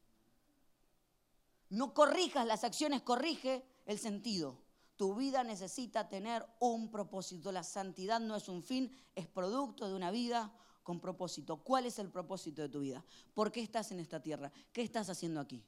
No 1.69 1.95
corrijas 1.95 2.45
las 2.45 2.63
acciones, 2.63 3.01
corrige 3.01 3.65
el 3.85 3.99
sentido. 3.99 4.57
Tu 4.95 5.13
vida 5.15 5.43
necesita 5.43 6.07
tener 6.07 6.45
un 6.59 6.89
propósito. 6.89 7.51
La 7.51 7.63
santidad 7.63 8.19
no 8.19 8.35
es 8.35 8.47
un 8.47 8.63
fin, 8.63 8.91
es 9.13 9.27
producto 9.27 9.87
de 9.87 9.95
una 9.95 10.11
vida 10.11 10.53
con 10.83 10.99
propósito. 10.99 11.57
¿Cuál 11.57 11.85
es 11.85 11.99
el 11.99 12.09
propósito 12.09 12.61
de 12.61 12.69
tu 12.69 12.79
vida? 12.79 13.03
¿Por 13.33 13.51
qué 13.51 13.61
estás 13.61 13.91
en 13.91 13.99
esta 13.99 14.21
tierra? 14.21 14.51
¿Qué 14.71 14.81
estás 14.81 15.09
haciendo 15.09 15.39
aquí? 15.39 15.65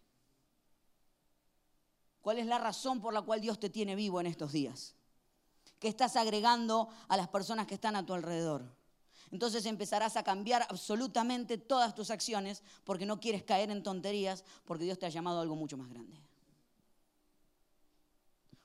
¿Cuál 2.22 2.40
es 2.40 2.46
la 2.46 2.58
razón 2.58 3.02
por 3.02 3.14
la 3.14 3.22
cual 3.22 3.42
Dios 3.42 3.60
te 3.60 3.70
tiene 3.70 3.96
vivo 3.96 4.20
en 4.20 4.28
estos 4.28 4.52
días? 4.52 4.96
¿Qué 5.80 5.88
estás 5.88 6.16
agregando 6.16 6.90
a 7.08 7.18
las 7.18 7.28
personas 7.28 7.68
que 7.68 7.76
están 7.76 7.96
a 7.96 8.06
tu 8.06 8.14
alrededor? 8.14 8.76
Entonces 9.32 9.66
empezarás 9.66 10.16
a 10.18 10.24
cambiar 10.24 10.66
absolutamente 10.70 11.58
todas 11.58 11.96
tus 11.96 12.12
acciones 12.12 12.64
porque 12.84 13.06
no 13.06 13.20
quieres 13.20 13.44
caer 13.44 13.72
en 13.72 13.84
tonterías, 13.84 14.44
porque 14.66 14.86
Dios 14.86 15.00
te 15.00 15.06
ha 15.06 15.10
llamado 15.10 15.40
a 15.40 15.42
algo 15.42 15.56
mucho 15.56 15.78
más 15.78 15.90
grande. 15.90 16.27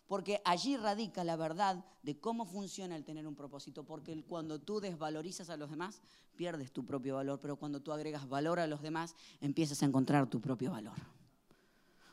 Porque 0.06 0.42
allí 0.44 0.76
radica 0.76 1.24
la 1.24 1.36
verdad 1.36 1.84
de 2.02 2.18
cómo 2.18 2.44
funciona 2.44 2.96
el 2.96 3.04
tener 3.04 3.26
un 3.26 3.34
propósito. 3.34 3.84
Porque 3.84 4.22
cuando 4.24 4.58
tú 4.60 4.80
desvalorizas 4.80 5.48
a 5.50 5.56
los 5.56 5.70
demás, 5.70 6.02
pierdes 6.36 6.72
tu 6.72 6.84
propio 6.84 7.16
valor. 7.16 7.40
Pero 7.40 7.56
cuando 7.56 7.80
tú 7.80 7.92
agregas 7.92 8.28
valor 8.28 8.60
a 8.60 8.66
los 8.66 8.82
demás, 8.82 9.14
empiezas 9.40 9.82
a 9.82 9.86
encontrar 9.86 10.28
tu 10.28 10.40
propio 10.40 10.72
valor. 10.72 10.96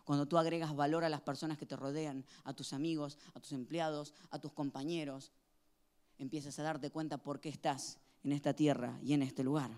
Cuando 0.06 0.28
tú 0.28 0.38
agregas 0.38 0.76
valor 0.76 1.04
a 1.04 1.10
las 1.10 1.22
personas 1.22 1.58
que 1.58 1.66
te 1.66 1.76
rodean, 1.76 2.26
a 2.44 2.54
tus 2.54 2.74
amigos, 2.74 3.18
a 3.36 3.40
tus 3.40 3.52
empleados, 3.52 4.14
a 4.32 4.40
tus 4.40 4.52
compañeros, 4.54 5.32
empiezas 6.18 6.58
a 6.58 6.64
darte 6.64 6.90
cuenta 6.90 7.18
por 7.18 7.40
qué 7.40 7.50
estás 7.50 8.00
en 8.24 8.32
esta 8.32 8.54
tierra 8.54 9.00
y 9.04 9.14
en 9.14 9.22
este 9.22 9.44
lugar. 9.44 9.72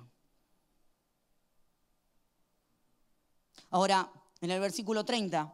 Ahora, 3.70 4.12
en 4.42 4.52
el 4.52 4.60
versículo 4.60 5.06
30, 5.06 5.54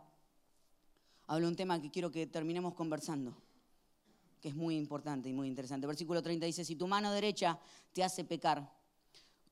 habla 1.27 1.47
un 1.47 1.55
tema 1.55 1.81
que 1.81 1.91
quiero 1.91 2.09
que 2.09 2.25
terminemos 2.25 2.73
conversando, 2.73 3.35
que 4.41 4.49
es 4.49 4.55
muy 4.55 4.75
importante 4.75 5.29
y 5.29 5.33
muy 5.33 5.47
interesante. 5.47 5.85
Versículo 5.85 6.21
30 6.23 6.45
dice, 6.45 6.65
si 6.65 6.75
tu 6.75 6.87
mano 6.87 7.11
derecha 7.11 7.59
te 7.93 8.03
hace 8.03 8.23
pecar, 8.23 8.71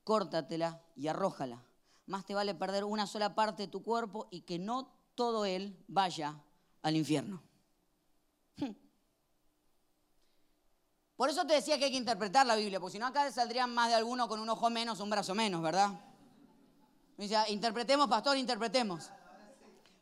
córtatela 0.04 0.82
y 0.96 1.06
arrójala. 1.08 1.62
Más 2.06 2.24
te 2.24 2.34
vale 2.34 2.54
perder 2.54 2.84
una 2.84 3.06
sola 3.06 3.34
parte 3.34 3.64
de 3.64 3.68
tu 3.68 3.82
cuerpo 3.82 4.28
y 4.30 4.42
que 4.42 4.58
no 4.58 4.90
todo 5.14 5.44
él 5.44 5.76
vaya 5.88 6.40
al 6.82 6.96
infierno. 6.96 7.42
Por 11.16 11.30
eso 11.30 11.46
te 11.46 11.54
decía 11.54 11.78
que 11.78 11.86
hay 11.86 11.90
que 11.90 11.96
interpretar 11.96 12.46
la 12.46 12.56
Biblia, 12.56 12.78
porque 12.78 12.92
si 12.92 12.98
no 12.98 13.06
acá 13.06 13.30
saldrían 13.32 13.74
más 13.74 13.88
de 13.88 13.94
alguno 13.94 14.28
con 14.28 14.38
un 14.38 14.48
ojo 14.50 14.68
menos, 14.70 15.00
un 15.00 15.08
brazo 15.08 15.34
menos, 15.34 15.62
¿verdad? 15.62 15.98
Me 17.16 17.26
interpretemos, 17.48 18.06
pastor, 18.06 18.36
interpretemos. 18.36 19.10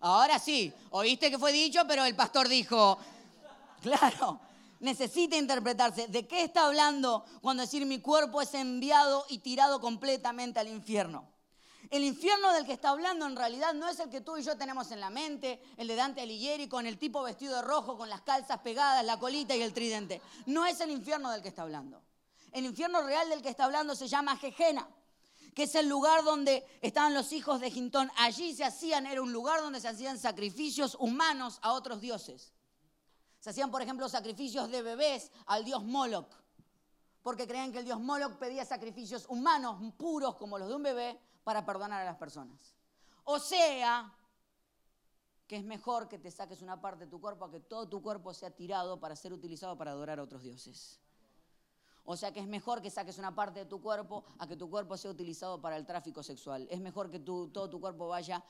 Ahora 0.05 0.39
sí, 0.39 0.71
oíste 0.91 1.31
que 1.31 1.39
fue 1.39 1.51
dicho, 1.51 1.81
pero 1.89 2.05
el 2.05 2.15
pastor 2.15 2.47
dijo, 2.47 2.99
claro, 3.81 4.39
necesita 4.81 5.35
interpretarse. 5.35 6.09
¿De 6.09 6.27
qué 6.27 6.43
está 6.43 6.67
hablando 6.67 7.25
cuando 7.41 7.63
decir 7.63 7.87
mi 7.87 8.03
cuerpo 8.03 8.43
es 8.43 8.53
enviado 8.53 9.25
y 9.31 9.39
tirado 9.39 9.81
completamente 9.81 10.61
al 10.61 10.69
infierno? 10.69 11.27
El 11.89 12.05
infierno 12.05 12.53
del 12.53 12.67
que 12.67 12.75
está 12.75 12.91
hablando 12.91 13.25
en 13.25 13.35
realidad 13.35 13.73
no 13.73 13.89
es 13.89 13.99
el 13.99 14.11
que 14.11 14.21
tú 14.21 14.37
y 14.37 14.43
yo 14.43 14.59
tenemos 14.59 14.91
en 14.91 15.01
la 15.01 15.09
mente, 15.09 15.63
el 15.79 15.89
de 15.89 15.95
Dante 15.97 16.21
Alighieri 16.21 16.69
con 16.69 16.87
el 16.87 16.99
tipo 16.99 17.23
vestido 17.23 17.57
de 17.57 17.63
rojo, 17.63 17.97
con 17.97 18.11
las 18.11 18.21
calzas 18.21 18.59
pegadas, 18.59 19.07
la 19.07 19.19
colita 19.19 19.57
y 19.57 19.63
el 19.63 19.73
tridente. 19.73 20.21
No 20.45 20.67
es 20.67 20.83
el 20.83 20.91
infierno 20.91 21.31
del 21.31 21.41
que 21.41 21.49
está 21.49 21.63
hablando. 21.63 22.03
El 22.53 22.67
infierno 22.67 23.01
real 23.01 23.31
del 23.31 23.41
que 23.41 23.49
está 23.49 23.65
hablando 23.65 23.95
se 23.95 24.07
llama 24.07 24.37
Jejena 24.37 24.87
que 25.55 25.65
es 25.65 25.75
el 25.77 25.89
lugar 25.89 26.25
donde 26.25 26.67
estaban 26.83 27.15
los 27.15 27.33
hijos 27.33 27.61
de 27.61 27.71
Gintón. 27.71 28.11
Allí 28.17 28.55
se 28.55 28.65
hacían, 28.65 29.07
era 29.07 29.23
un 29.23 29.33
lugar 29.33 29.61
donde 29.61 29.81
se 29.81 29.89
hacían 29.89 30.19
sacrificios 30.19 30.97
humanos 30.99 31.59
a 31.63 31.73
otros 31.73 32.01
dioses. 32.01 32.53
Se 33.39 33.51
hacían, 33.51 33.71
por 33.71 33.83
ejemplo, 33.83 34.09
sacrificios 34.09 34.71
de 34.71 34.83
bebés 34.83 35.31
al 35.47 35.65
dios 35.65 35.85
Moloch, 35.85 36.35
porque 37.23 37.47
creían 37.47 37.73
que 37.73 37.79
el 37.79 37.85
dios 37.85 38.01
Moloch 38.01 38.37
pedía 38.37 38.65
sacrificios 38.65 39.27
humanos, 39.29 39.81
puros 39.97 40.35
como 40.37 40.59
los 40.59 40.69
de 40.69 40.75
un 40.75 40.83
bebé, 40.83 41.21
para 41.45 41.65
perdonar 41.65 42.03
a 42.03 42.05
las 42.05 42.17
personas. 42.17 42.75
O 43.25 43.39
sea, 43.39 44.13
que 45.47 45.57
es 45.57 45.65
mejor 45.65 46.09
que 46.09 46.19
te 46.19 46.31
saques 46.31 46.63
una 46.63 46.81
parte 46.81 47.05
de 47.05 47.11
tu 47.11 47.21
cuerpo 47.21 47.45
a 47.45 47.51
que 47.51 47.61
todo 47.61 47.89
tu 47.89 48.03
cuerpo 48.03 48.33
sea 48.35 48.51
tirado 48.51 48.99
para 48.99 49.15
ser 49.15 49.33
utilizado 49.33 49.77
para 49.77 49.93
adorar 49.93 50.19
a 50.19 50.23
otros 50.23 50.43
dioses. 50.43 50.99
O 52.05 52.17
sea 52.17 52.33
que 52.33 52.41
es 52.41 52.47
mejor 52.47 52.83
que 52.83 52.91
saques 52.91 53.19
una 53.19 53.35
parte 53.35 53.61
de 53.61 53.67
tu 53.67 53.81
cuerpo 53.81 54.25
a 54.39 54.47
que 54.47 54.57
tu 54.57 54.69
cuerpo 54.69 54.97
sea 54.97 55.11
utilizado 55.11 55.61
para 55.61 55.77
el 55.77 55.87
tráfico 55.87 56.23
sexual. 56.23 56.69
Es 56.71 56.81
mejor 56.81 57.11
que 57.11 57.19
todo 57.19 57.71
tu 57.71 57.81
cuerpo 57.81 58.09
vaya, 58.09 58.45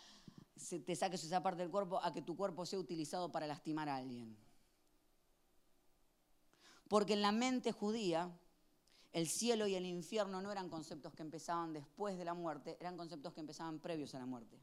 te 0.85 0.97
saques 0.97 1.23
esa 1.23 1.43
parte 1.43 1.63
del 1.63 1.71
cuerpo 1.71 2.01
a 2.03 2.13
que 2.13 2.23
tu 2.23 2.37
cuerpo 2.37 2.67
sea 2.67 2.81
utilizado 2.81 3.31
para 3.31 3.47
lastimar 3.47 3.89
a 3.89 3.97
alguien. 3.97 4.37
Porque 6.89 7.13
en 7.13 7.23
la 7.23 7.31
mente 7.31 7.71
judía, 7.71 8.37
el 9.13 9.29
cielo 9.29 9.69
y 9.69 9.77
el 9.77 9.87
infierno 9.87 10.43
no 10.43 10.51
eran 10.51 10.69
conceptos 10.69 11.15
que 11.15 11.23
empezaban 11.23 11.73
después 11.73 12.19
de 12.19 12.25
la 12.25 12.35
muerte, 12.35 12.77
eran 12.81 12.97
conceptos 12.97 13.33
que 13.33 13.41
empezaban 13.41 13.79
previos 13.79 14.15
a 14.17 14.19
la 14.19 14.27
muerte. 14.27 14.59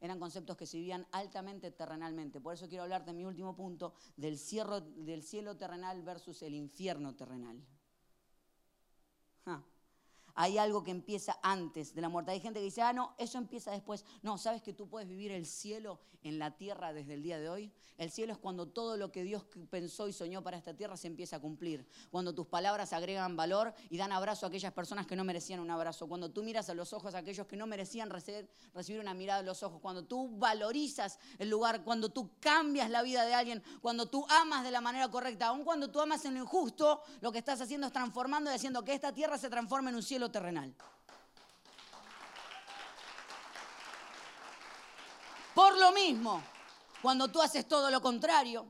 Eran 0.00 0.18
conceptos 0.18 0.56
que 0.56 0.64
se 0.64 0.78
vivían 0.78 1.06
altamente 1.12 1.70
terrenalmente. 1.70 2.40
Por 2.40 2.54
eso 2.54 2.66
quiero 2.66 2.84
hablarte 2.84 3.10
en 3.10 3.18
mi 3.18 3.26
último 3.26 3.54
punto 3.54 3.92
del, 4.16 4.40
del 4.96 5.22
cielo 5.22 5.56
terrenal 5.58 6.02
versus 6.02 6.40
el 6.40 6.54
infierno 6.54 7.14
terrenal. 7.14 7.62
Huh. 9.46 9.69
Hay 10.40 10.56
algo 10.56 10.82
que 10.82 10.90
empieza 10.90 11.38
antes 11.42 11.94
de 11.94 12.00
la 12.00 12.08
muerte. 12.08 12.30
Hay 12.30 12.40
gente 12.40 12.60
que 12.60 12.64
dice, 12.64 12.80
ah, 12.80 12.94
no, 12.94 13.14
eso 13.18 13.36
empieza 13.36 13.72
después. 13.72 14.06
No, 14.22 14.38
¿sabes 14.38 14.62
que 14.62 14.72
tú 14.72 14.88
puedes 14.88 15.06
vivir 15.06 15.32
el 15.32 15.44
cielo 15.44 16.00
en 16.22 16.38
la 16.38 16.56
tierra 16.56 16.94
desde 16.94 17.12
el 17.12 17.22
día 17.22 17.38
de 17.38 17.50
hoy? 17.50 17.70
El 17.98 18.10
cielo 18.10 18.32
es 18.32 18.38
cuando 18.38 18.66
todo 18.66 18.96
lo 18.96 19.12
que 19.12 19.22
Dios 19.22 19.44
pensó 19.68 20.08
y 20.08 20.14
soñó 20.14 20.42
para 20.42 20.56
esta 20.56 20.72
tierra 20.72 20.96
se 20.96 21.06
empieza 21.06 21.36
a 21.36 21.40
cumplir. 21.40 21.86
Cuando 22.10 22.34
tus 22.34 22.46
palabras 22.46 22.94
agregan 22.94 23.36
valor 23.36 23.74
y 23.90 23.98
dan 23.98 24.10
abrazo 24.10 24.46
a 24.46 24.48
aquellas 24.48 24.72
personas 24.72 25.06
que 25.06 25.14
no 25.14 25.24
merecían 25.24 25.60
un 25.60 25.70
abrazo. 25.70 26.08
Cuando 26.08 26.30
tú 26.30 26.42
miras 26.42 26.70
a 26.70 26.74
los 26.74 26.94
ojos 26.94 27.14
a 27.14 27.18
aquellos 27.18 27.46
que 27.46 27.56
no 27.56 27.66
merecían 27.66 28.08
recibir, 28.08 28.48
una 28.98 29.12
mirada 29.12 29.40
a 29.40 29.42
los 29.42 29.62
ojos. 29.62 29.82
Cuando 29.82 30.06
tú 30.06 30.38
valorizas 30.38 31.18
el 31.38 31.50
lugar. 31.50 31.84
Cuando 31.84 32.08
tú 32.08 32.30
cambias 32.40 32.88
la 32.88 33.02
vida 33.02 33.26
de 33.26 33.34
alguien. 33.34 33.62
Cuando 33.82 34.06
tú 34.06 34.24
amas 34.30 34.64
de 34.64 34.70
la 34.70 34.80
manera 34.80 35.10
correcta. 35.10 35.48
Aun 35.48 35.62
cuando 35.62 35.90
tú 35.90 36.00
amas 36.00 36.24
en 36.24 36.32
lo 36.32 36.40
injusto, 36.40 37.02
lo 37.20 37.30
que 37.30 37.38
estás 37.40 37.60
haciendo 37.60 37.88
es 37.88 37.92
transformando 37.92 38.50
y 38.50 38.54
haciendo 38.54 38.82
que 38.82 38.94
esta 38.94 39.12
tierra 39.12 39.36
se 39.36 39.50
transforme 39.50 39.90
en 39.90 39.96
un 39.96 40.02
cielo 40.02 40.29
terrenal. 40.30 40.74
Por 45.54 45.78
lo 45.78 45.92
mismo, 45.92 46.42
cuando 47.02 47.28
tú 47.28 47.42
haces 47.42 47.66
todo 47.66 47.90
lo 47.90 48.00
contrario, 48.00 48.66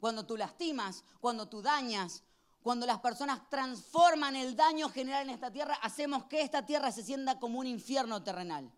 cuando 0.00 0.26
tú 0.26 0.36
lastimas, 0.36 1.04
cuando 1.20 1.48
tú 1.48 1.62
dañas, 1.62 2.22
cuando 2.62 2.86
las 2.86 2.98
personas 3.00 3.48
transforman 3.48 4.36
el 4.36 4.56
daño 4.56 4.88
general 4.90 5.22
en 5.22 5.34
esta 5.34 5.50
tierra, 5.50 5.74
hacemos 5.82 6.24
que 6.24 6.42
esta 6.42 6.66
tierra 6.66 6.92
se 6.92 7.02
sienta 7.02 7.38
como 7.38 7.60
un 7.60 7.66
infierno 7.66 8.22
terrenal. 8.22 8.70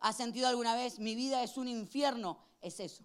¿Has 0.00 0.16
sentido 0.16 0.48
alguna 0.48 0.74
vez 0.74 0.98
mi 0.98 1.14
vida 1.14 1.42
es 1.42 1.56
un 1.56 1.68
infierno? 1.68 2.38
Es 2.60 2.80
eso. 2.80 3.04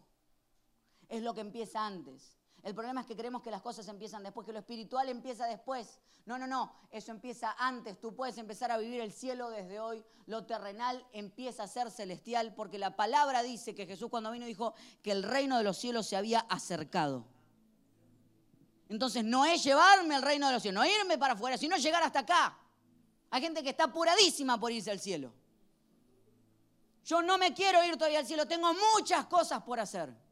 Es 1.09 1.21
lo 1.21 1.33
que 1.33 1.41
empieza 1.41 1.85
antes. 1.85 2.37
El 2.63 2.73
problema 2.73 3.01
es 3.01 3.07
que 3.07 3.15
creemos 3.15 3.41
que 3.41 3.51
las 3.51 3.61
cosas 3.61 3.85
empiezan 3.89 4.23
después, 4.23 4.45
que 4.45 4.53
lo 4.53 4.59
espiritual 4.59 5.09
empieza 5.09 5.45
después. 5.45 5.99
No, 6.25 6.37
no, 6.37 6.47
no, 6.47 6.73
eso 6.91 7.11
empieza 7.11 7.53
antes. 7.59 7.99
Tú 7.99 8.15
puedes 8.15 8.37
empezar 8.37 8.71
a 8.71 8.77
vivir 8.77 9.01
el 9.01 9.11
cielo 9.11 9.49
desde 9.49 9.81
hoy. 9.81 10.05
Lo 10.27 10.45
terrenal 10.45 11.05
empieza 11.11 11.63
a 11.63 11.67
ser 11.67 11.91
celestial 11.91 12.53
porque 12.55 12.77
la 12.77 12.95
palabra 12.95 13.43
dice 13.43 13.75
que 13.75 13.85
Jesús 13.85 14.09
cuando 14.09 14.31
vino 14.31 14.45
dijo 14.45 14.73
que 15.01 15.11
el 15.11 15.23
reino 15.23 15.57
de 15.57 15.65
los 15.65 15.77
cielos 15.77 16.07
se 16.07 16.15
había 16.15 16.39
acercado. 16.39 17.25
Entonces 18.87 19.25
no 19.25 19.43
es 19.43 19.61
llevarme 19.61 20.15
al 20.15 20.21
reino 20.21 20.47
de 20.47 20.53
los 20.53 20.61
cielos, 20.61 20.81
no 20.81 20.89
irme 20.89 21.17
para 21.17 21.33
afuera, 21.33 21.57
sino 21.57 21.75
llegar 21.75 22.01
hasta 22.01 22.19
acá. 22.19 22.57
Hay 23.29 23.41
gente 23.41 23.61
que 23.61 23.71
está 23.71 23.85
apuradísima 23.85 24.57
por 24.57 24.71
irse 24.71 24.89
al 24.89 25.01
cielo. 25.01 25.33
Yo 27.03 27.21
no 27.21 27.37
me 27.37 27.53
quiero 27.53 27.83
ir 27.83 27.97
todavía 27.97 28.19
al 28.19 28.25
cielo, 28.25 28.47
tengo 28.47 28.73
muchas 28.95 29.25
cosas 29.25 29.61
por 29.63 29.81
hacer. 29.81 30.22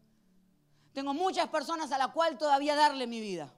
Tengo 0.93 1.13
muchas 1.13 1.47
personas 1.49 1.91
a 1.91 1.97
las 1.97 2.09
cuales 2.09 2.37
todavía 2.37 2.75
darle 2.75 3.07
mi 3.07 3.21
vida. 3.21 3.53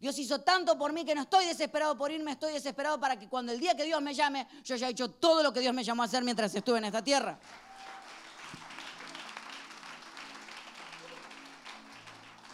Dios 0.00 0.16
hizo 0.18 0.40
tanto 0.40 0.78
por 0.78 0.92
mí 0.92 1.04
que 1.04 1.14
no 1.14 1.22
estoy 1.22 1.44
desesperado 1.46 1.98
por 1.98 2.12
irme, 2.12 2.32
estoy 2.32 2.52
desesperado 2.52 3.00
para 3.00 3.18
que 3.18 3.28
cuando 3.28 3.52
el 3.52 3.58
día 3.58 3.76
que 3.76 3.84
Dios 3.84 4.00
me 4.00 4.14
llame, 4.14 4.46
yo 4.62 4.74
haya 4.76 4.88
hecho 4.88 5.10
todo 5.10 5.42
lo 5.42 5.52
que 5.52 5.60
Dios 5.60 5.74
me 5.74 5.82
llamó 5.82 6.02
a 6.02 6.06
hacer 6.06 6.22
mientras 6.22 6.54
estuve 6.54 6.78
en 6.78 6.84
esta 6.84 7.02
tierra. 7.02 7.38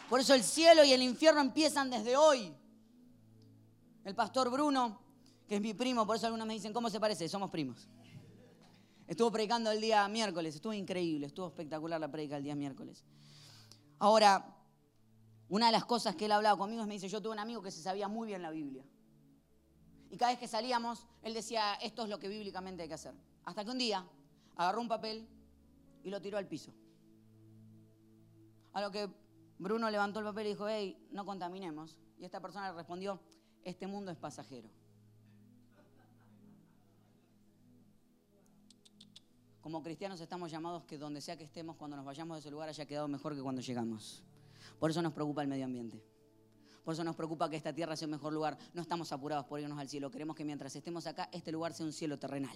Por 0.09 0.21
eso 0.21 0.35
el 0.35 0.43
cielo 0.43 0.85
y 0.85 0.93
el 0.93 1.03
infierno 1.03 1.41
empiezan 1.41 1.91
desde 1.91 2.17
hoy. 2.17 2.55
El 4.05 4.15
pastor 4.15 4.51
Bruno, 4.51 5.01
que 5.49 5.57
es 5.57 5.61
mi 5.61 5.75
primo, 5.75 6.07
por 6.07 6.17
eso 6.17 6.27
algunos 6.27 6.47
me 6.47 6.55
dicen, 6.55 6.73
¿cómo 6.73 6.89
se 6.89 7.01
parece? 7.01 7.29
Somos 7.29 7.51
primos. 7.51 7.89
Estuvo 9.07 9.31
predicando 9.31 9.71
el 9.71 9.81
día 9.81 10.07
miércoles, 10.09 10.55
estuvo 10.55 10.73
increíble, 10.73 11.27
estuvo 11.27 11.49
espectacular 11.49 12.01
la 12.01 12.11
predica 12.11 12.37
el 12.37 12.45
día 12.45 12.55
miércoles. 12.55 13.05
Ahora, 13.99 14.55
una 15.49 15.67
de 15.67 15.73
las 15.73 15.85
cosas 15.85 16.17
que 16.17 16.25
él 16.25 16.33
ha 16.33 16.37
hablado 16.37 16.59
conmigo 16.59 16.83
es 16.83 16.89
me 16.89 16.95
dice, 16.95 17.09
yo 17.09 17.21
tuve 17.21 17.33
un 17.33 17.39
amigo 17.39 17.63
que 17.63 17.71
se 17.71 17.83
sabía 17.83 18.09
muy 18.09 18.29
bien 18.29 18.43
la 18.43 18.51
Biblia. 18.51 18.85
Y 20.11 20.17
cada 20.17 20.33
vez 20.33 20.39
que 20.39 20.49
salíamos, 20.49 21.07
él 21.23 21.35
decía, 21.35 21.75
esto 21.75 22.05
es 22.05 22.09
lo 22.09 22.19
que 22.19 22.29
bíblicamente 22.29 22.83
hay 22.83 22.89
que 22.89 22.95
hacer. 22.95 23.15
Hasta 23.45 23.65
que 23.65 23.71
un 23.71 23.79
día 23.79 24.07
agarró 24.57 24.81
un 24.81 24.89
papel 24.89 25.29
y 26.03 26.11
lo 26.11 26.21
tiró 26.21 26.39
al 26.39 26.47
piso. 26.47 26.73
A 28.73 28.81
lo 28.81 28.91
que 28.91 29.09
Bruno 29.59 29.91
levantó 29.91 30.21
el 30.21 30.27
papel 30.27 30.47
y 30.47 30.51
dijo, 30.51 30.69
hey, 30.69 31.09
no 31.11 31.25
contaminemos. 31.25 31.99
Y 32.19 32.25
esta 32.25 32.41
persona 32.41 32.71
le 32.71 32.77
respondió, 32.77 33.21
este 33.65 33.87
mundo 33.87 34.11
es 34.11 34.17
pasajero. 34.17 34.69
Como 39.65 39.83
cristianos 39.83 40.21
estamos 40.21 40.51
llamados 40.51 40.85
que 40.85 40.99
donde 40.99 41.23
sea 41.23 41.39
que 41.39 41.45
estemos, 41.45 41.77
cuando 41.77 41.97
nos 41.97 42.05
vayamos 42.05 42.37
de 42.37 42.41
ese 42.41 42.51
lugar, 42.51 42.69
haya 42.69 42.85
quedado 42.85 43.09
mejor 43.09 43.35
que 43.35 43.41
cuando 43.41 43.63
llegamos. 43.63 44.23
Por 44.79 44.91
eso 44.91 45.01
nos 45.01 45.15
preocupa 45.15 45.41
el 45.41 45.49
medio 45.49 45.65
ambiente. 45.65 46.05
Por 46.85 46.93
eso 46.93 47.03
nos 47.03 47.17
preocupa 47.17 47.49
que 47.49 47.57
esta 47.57 47.73
tierra 47.73 47.97
sea 47.97 48.07
un 48.07 48.11
mejor 48.11 48.35
lugar. 48.35 48.59
No 48.75 48.83
estamos 48.83 49.11
apurados 49.11 49.47
por 49.47 49.59
irnos 49.59 49.79
al 49.79 49.89
cielo. 49.89 50.11
Queremos 50.11 50.37
que 50.37 50.45
mientras 50.45 50.77
estemos 50.77 51.07
acá, 51.07 51.31
este 51.33 51.51
lugar 51.51 51.73
sea 51.73 51.87
un 51.87 51.95
cielo 51.95 52.19
terrenal. 52.19 52.55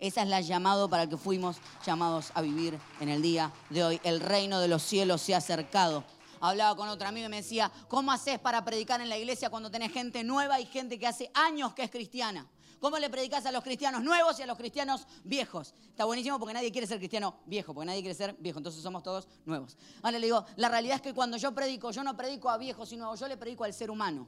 Esa 0.00 0.22
es 0.22 0.28
la 0.28 0.40
llamado 0.40 0.90
para 0.90 1.08
que 1.08 1.16
fuimos 1.16 1.58
llamados 1.86 2.32
a 2.34 2.42
vivir 2.42 2.76
en 2.98 3.10
el 3.10 3.22
día 3.22 3.52
de 3.68 3.84
hoy. 3.84 4.00
El 4.02 4.18
reino 4.18 4.58
de 4.58 4.66
los 4.66 4.82
cielos 4.82 5.22
se 5.22 5.36
ha 5.36 5.38
acercado. 5.38 6.02
Hablaba 6.40 6.74
con 6.74 6.88
otra 6.88 7.10
amigo 7.10 7.26
y 7.26 7.30
me 7.30 7.36
decía, 7.36 7.70
¿cómo 7.86 8.10
haces 8.10 8.40
para 8.40 8.64
predicar 8.64 9.00
en 9.00 9.08
la 9.08 9.16
iglesia 9.16 9.50
cuando 9.50 9.70
tenés 9.70 9.92
gente 9.92 10.24
nueva 10.24 10.58
y 10.58 10.66
gente 10.66 10.98
que 10.98 11.06
hace 11.06 11.30
años 11.32 11.74
que 11.74 11.84
es 11.84 11.92
cristiana? 11.92 12.48
¿Cómo 12.80 12.98
le 12.98 13.10
predicas 13.10 13.44
a 13.44 13.52
los 13.52 13.62
cristianos 13.62 14.02
nuevos 14.02 14.38
y 14.38 14.42
a 14.42 14.46
los 14.46 14.56
cristianos 14.56 15.06
viejos? 15.22 15.74
Está 15.90 16.06
buenísimo 16.06 16.38
porque 16.38 16.54
nadie 16.54 16.72
quiere 16.72 16.86
ser 16.86 16.96
cristiano 16.96 17.40
viejo, 17.44 17.74
porque 17.74 17.86
nadie 17.86 18.00
quiere 18.00 18.14
ser 18.14 18.34
viejo, 18.38 18.58
entonces 18.58 18.82
somos 18.82 19.02
todos 19.02 19.28
nuevos. 19.44 19.76
Ahora 20.02 20.18
le 20.18 20.26
digo, 20.26 20.46
la 20.56 20.70
realidad 20.70 20.96
es 20.96 21.02
que 21.02 21.12
cuando 21.12 21.36
yo 21.36 21.54
predico, 21.54 21.90
yo 21.90 22.02
no 22.02 22.16
predico 22.16 22.48
a 22.48 22.56
viejos 22.56 22.90
y 22.92 22.96
nuevos, 22.96 23.20
yo 23.20 23.28
le 23.28 23.36
predico 23.36 23.64
al 23.64 23.74
ser 23.74 23.90
humano. 23.90 24.26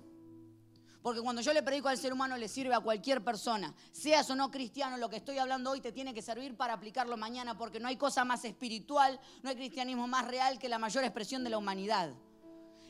Porque 1.01 1.21
cuando 1.21 1.41
yo 1.41 1.53
le 1.55 1.63
predico 1.63 1.89
al 1.89 1.97
ser 1.97 2.13
humano 2.13 2.37
le 2.37 2.47
sirve 2.47 2.75
a 2.75 2.81
cualquier 2.81 3.25
persona, 3.25 3.75
seas 3.91 4.29
o 4.31 4.37
no 4.37 4.51
cristiano, 4.51 4.99
lo 4.99 5.09
que 5.09 5.17
estoy 5.17 5.39
hablando 5.39 5.71
hoy 5.71 5.81
te 5.81 5.91
tiene 5.91 6.13
que 6.13 6.21
servir 6.21 6.55
para 6.55 6.75
aplicarlo 6.75 7.17
mañana, 7.17 7.57
porque 7.57 7.81
no 7.81 7.89
hay 7.89 7.97
cosa 7.97 8.25
más 8.25 8.45
espiritual, 8.45 9.19
no 9.43 9.49
hay 9.49 9.57
cristianismo 9.57 10.07
más 10.07 10.29
real 10.29 10.59
que 10.59 10.69
la 10.69 10.79
mayor 10.79 11.05
expresión 11.05 11.43
de 11.43 11.51
la 11.51 11.59
humanidad. 11.59 12.13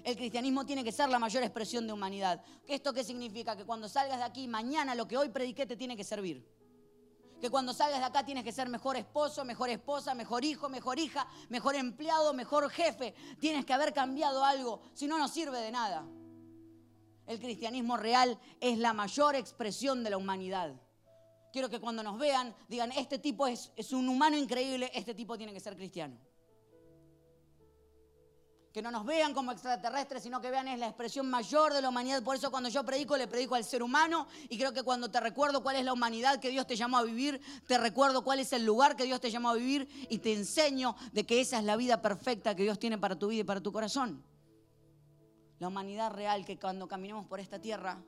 El 0.04 0.16
cristianismo 0.16 0.66
tiene 0.66 0.82
que 0.82 0.90
ser 0.90 1.08
la 1.08 1.18
mayor 1.18 1.42
expresión 1.44 1.86
de 1.86 1.92
humanidad. 1.92 2.42
¿Esto 2.66 2.92
qué 2.92 3.04
significa? 3.04 3.56
Que 3.56 3.64
cuando 3.64 3.88
salgas 3.88 4.18
de 4.18 4.24
aquí, 4.24 4.48
mañana 4.48 4.94
lo 4.94 5.06
que 5.06 5.16
hoy 5.16 5.28
prediqué 5.28 5.64
te 5.64 5.76
tiene 5.76 5.96
que 5.96 6.02
servir. 6.02 6.44
Que 7.40 7.50
cuando 7.50 7.72
salgas 7.72 8.00
de 8.00 8.06
acá 8.06 8.24
tienes 8.24 8.42
que 8.42 8.52
ser 8.52 8.68
mejor 8.68 8.96
esposo, 8.96 9.44
mejor 9.44 9.70
esposa, 9.70 10.14
mejor 10.14 10.44
hijo, 10.44 10.68
mejor 10.68 10.98
hija, 10.98 11.26
mejor 11.48 11.76
empleado, 11.76 12.34
mejor 12.34 12.68
jefe. 12.70 13.14
Tienes 13.38 13.64
que 13.64 13.72
haber 13.72 13.92
cambiado 13.92 14.44
algo, 14.44 14.80
si 14.92 15.06
no, 15.06 15.18
no 15.18 15.28
sirve 15.28 15.60
de 15.60 15.70
nada. 15.70 16.04
El 17.26 17.38
cristianismo 17.38 17.96
real 17.96 18.38
es 18.60 18.78
la 18.78 18.92
mayor 18.92 19.36
expresión 19.36 20.02
de 20.02 20.10
la 20.10 20.16
humanidad. 20.16 20.74
Quiero 21.52 21.68
que 21.68 21.80
cuando 21.80 22.02
nos 22.02 22.18
vean 22.18 22.54
digan, 22.66 22.90
este 22.92 23.18
tipo 23.18 23.46
es, 23.46 23.70
es 23.76 23.92
un 23.92 24.08
humano 24.08 24.36
increíble, 24.36 24.90
este 24.94 25.14
tipo 25.14 25.36
tiene 25.36 25.52
que 25.52 25.60
ser 25.60 25.76
cristiano 25.76 26.18
que 28.72 28.80
no 28.80 28.90
nos 28.90 29.04
vean 29.04 29.34
como 29.34 29.52
extraterrestres, 29.52 30.22
sino 30.22 30.40
que 30.40 30.50
vean 30.50 30.66
es 30.66 30.78
la 30.78 30.86
expresión 30.86 31.28
mayor 31.28 31.74
de 31.74 31.82
la 31.82 31.90
humanidad. 31.90 32.22
Por 32.22 32.36
eso 32.36 32.50
cuando 32.50 32.70
yo 32.70 32.84
predico, 32.84 33.16
le 33.16 33.28
predico 33.28 33.54
al 33.54 33.64
ser 33.64 33.82
humano 33.82 34.26
y 34.48 34.56
creo 34.56 34.72
que 34.72 34.82
cuando 34.82 35.10
te 35.10 35.20
recuerdo 35.20 35.62
cuál 35.62 35.76
es 35.76 35.84
la 35.84 35.92
humanidad 35.92 36.40
que 36.40 36.48
Dios 36.48 36.66
te 36.66 36.74
llamó 36.74 36.96
a 36.96 37.02
vivir, 37.02 37.40
te 37.66 37.76
recuerdo 37.76 38.24
cuál 38.24 38.38
es 38.38 38.52
el 38.54 38.64
lugar 38.64 38.96
que 38.96 39.04
Dios 39.04 39.20
te 39.20 39.30
llamó 39.30 39.50
a 39.50 39.54
vivir 39.54 39.88
y 40.08 40.18
te 40.18 40.32
enseño 40.32 40.96
de 41.12 41.24
que 41.24 41.40
esa 41.40 41.58
es 41.58 41.64
la 41.64 41.76
vida 41.76 42.00
perfecta 42.00 42.56
que 42.56 42.62
Dios 42.62 42.78
tiene 42.78 42.96
para 42.96 43.18
tu 43.18 43.28
vida 43.28 43.42
y 43.42 43.44
para 43.44 43.60
tu 43.60 43.72
corazón. 43.72 44.24
La 45.58 45.68
humanidad 45.68 46.10
real, 46.10 46.44
que 46.46 46.58
cuando 46.58 46.88
caminemos 46.88 47.26
por 47.26 47.40
esta 47.40 47.60
tierra, 47.60 48.02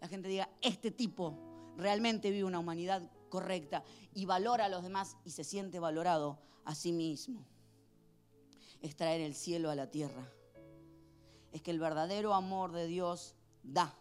la 0.00 0.08
gente 0.08 0.28
diga, 0.28 0.48
este 0.60 0.90
tipo 0.90 1.38
realmente 1.76 2.30
vive 2.30 2.44
una 2.44 2.58
humanidad 2.58 3.08
correcta 3.28 3.84
y 4.12 4.24
valora 4.24 4.64
a 4.64 4.68
los 4.68 4.82
demás 4.82 5.16
y 5.24 5.30
se 5.30 5.44
siente 5.44 5.78
valorado 5.78 6.40
a 6.64 6.74
sí 6.74 6.92
mismo 6.92 7.46
es 8.82 8.96
traer 8.96 9.20
el 9.20 9.34
cielo 9.34 9.70
a 9.70 9.74
la 9.74 9.90
tierra. 9.90 10.30
Es 11.52 11.62
que 11.62 11.70
el 11.70 11.80
verdadero 11.80 12.34
amor 12.34 12.72
de 12.72 12.86
Dios 12.86 13.34
da, 13.62 13.94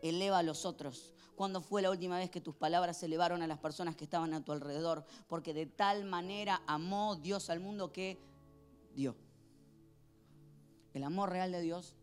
eleva 0.00 0.38
a 0.38 0.42
los 0.42 0.64
otros. 0.64 1.14
¿Cuándo 1.36 1.60
fue 1.60 1.82
la 1.82 1.90
última 1.90 2.18
vez 2.18 2.30
que 2.30 2.40
tus 2.40 2.54
palabras 2.54 3.02
elevaron 3.02 3.42
a 3.42 3.46
las 3.46 3.58
personas 3.58 3.96
que 3.96 4.04
estaban 4.04 4.34
a 4.34 4.44
tu 4.44 4.52
alrededor? 4.52 5.04
Porque 5.28 5.54
de 5.54 5.66
tal 5.66 6.04
manera 6.04 6.62
amó 6.66 7.16
Dios 7.16 7.50
al 7.50 7.60
mundo 7.60 7.92
que 7.92 8.18
dio. 8.94 9.16
El 10.92 11.04
amor 11.04 11.30
real 11.30 11.52
de 11.52 11.60
Dios 11.60 11.94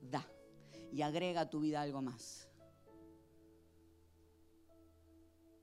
da 0.00 0.26
y 0.92 1.02
agrega 1.02 1.42
a 1.42 1.50
tu 1.50 1.60
vida 1.60 1.82
algo 1.82 2.02
más. 2.02 2.48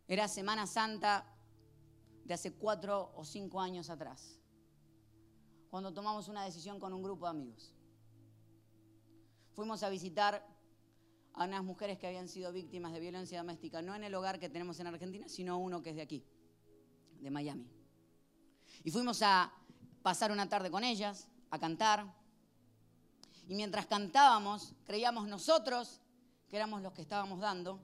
Era 0.07 0.27
Semana 0.29 0.67
Santa 0.67 1.25
de 2.23 2.33
hace 2.33 2.53
cuatro 2.53 3.11
o 3.15 3.25
cinco 3.25 3.59
años 3.59 3.89
atrás 3.89 4.36
cuando 5.69 5.93
tomamos 5.93 6.27
una 6.27 6.43
decisión 6.43 6.79
con 6.79 6.93
un 6.93 7.03
grupo 7.03 7.25
de 7.25 7.31
amigos. 7.31 7.73
Fuimos 9.53 9.83
a 9.83 9.89
visitar 9.89 10.45
a 11.33 11.45
unas 11.45 11.63
mujeres 11.63 11.97
que 11.97 12.07
habían 12.07 12.27
sido 12.27 12.51
víctimas 12.51 12.93
de 12.93 12.99
violencia 12.99 13.39
doméstica, 13.39 13.81
no 13.81 13.95
en 13.95 14.03
el 14.03 14.13
hogar 14.15 14.39
que 14.39 14.49
tenemos 14.49 14.79
en 14.79 14.87
Argentina, 14.87 15.27
sino 15.29 15.57
uno 15.57 15.81
que 15.81 15.91
es 15.91 15.95
de 15.95 16.01
aquí, 16.01 16.25
de 17.19 17.29
Miami. 17.29 17.67
Y 18.83 18.91
fuimos 18.91 19.21
a 19.21 19.51
pasar 20.01 20.31
una 20.31 20.49
tarde 20.49 20.71
con 20.71 20.83
ellas, 20.83 21.27
a 21.49 21.59
cantar. 21.59 22.13
Y 23.47 23.55
mientras 23.55 23.85
cantábamos, 23.85 24.73
creíamos 24.85 25.27
nosotros 25.27 26.01
que 26.49 26.55
éramos 26.55 26.81
los 26.81 26.93
que 26.93 27.01
estábamos 27.01 27.39
dando, 27.39 27.79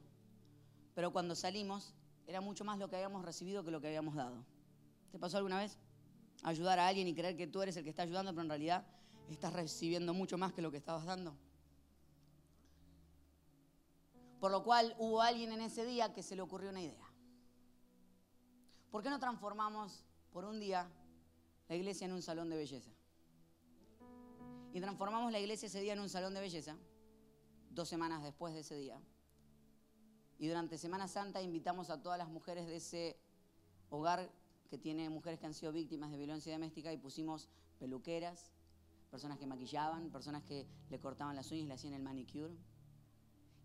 pero 0.94 1.12
cuando 1.12 1.36
salimos 1.36 1.94
era 2.28 2.42
mucho 2.42 2.64
más 2.64 2.80
lo 2.80 2.88
que 2.88 2.96
habíamos 2.96 3.26
recibido 3.26 3.64
que 3.64 3.72
lo 3.72 3.82
que 3.82 3.88
habíamos 3.88 4.16
dado. 4.16 4.46
¿Te 5.12 5.20
pasó 5.20 5.38
alguna 5.38 5.58
vez? 5.58 5.78
Ayudar 6.44 6.78
a 6.80 6.88
alguien 6.88 7.08
y 7.08 7.16
creer 7.16 7.36
que 7.36 7.48
tú 7.48 7.62
eres 7.62 7.76
el 7.78 7.84
que 7.84 7.90
está 7.90 8.04
ayudando, 8.04 8.32
pero 8.32 8.44
en 8.44 8.50
realidad 8.50 8.86
estás 9.30 9.54
recibiendo 9.54 10.14
mucho 10.14 10.38
más 10.38 10.54
que 10.54 10.62
lo 10.62 10.72
que 10.72 10.78
estabas 10.78 11.06
dando. 11.06 11.36
Por 14.40 14.52
lo 14.52 14.64
cual 14.64 14.94
hubo 14.98 15.22
alguien 15.22 15.54
en 15.54 15.62
ese 15.62 15.86
día 15.86 16.14
que 16.14 16.22
se 16.22 16.36
le 16.36 16.42
ocurrió 16.42 16.70
una 16.70 16.82
idea. 16.82 17.10
¿Por 18.92 19.02
qué 19.02 19.10
no 19.10 19.20
transformamos 19.20 20.04
por 20.32 20.44
un 20.46 20.60
día 20.60 20.92
la 21.70 21.76
iglesia 21.76 22.06
en 22.06 22.14
un 22.14 22.22
salón 22.22 22.50
de 22.50 22.58
belleza? 22.58 22.92
Y 24.74 24.82
transformamos 24.82 25.32
la 25.32 25.40
iglesia 25.40 25.68
ese 25.68 25.80
día 25.80 25.94
en 25.94 26.00
un 26.00 26.10
salón 26.10 26.34
de 26.34 26.42
belleza, 26.42 26.76
dos 27.70 27.88
semanas 27.88 28.22
después 28.22 28.54
de 28.54 28.60
ese 28.60 28.76
día. 28.76 29.00
Y 30.40 30.48
durante 30.48 30.78
Semana 30.78 31.08
Santa 31.08 31.42
invitamos 31.42 31.90
a 31.90 32.02
todas 32.02 32.18
las 32.18 32.28
mujeres 32.28 32.68
de 32.68 32.76
ese 32.76 33.18
hogar 33.90 34.30
que 34.74 34.80
tiene 34.80 35.08
mujeres 35.08 35.40
que 35.40 35.46
han 35.46 35.54
sido 35.54 35.72
víctimas 35.72 36.10
de 36.10 36.18
violencia 36.18 36.52
doméstica 36.52 36.92
y 36.92 36.98
pusimos 36.98 37.48
peluqueras, 37.78 38.52
personas 39.12 39.38
que 39.38 39.46
maquillaban, 39.46 40.10
personas 40.10 40.42
que 40.42 40.66
le 40.90 41.00
cortaban 41.00 41.36
las 41.36 41.52
uñas 41.52 41.66
y 41.66 41.68
le 41.68 41.74
hacían 41.76 41.94
el 41.94 42.02
manicure. 42.02 42.56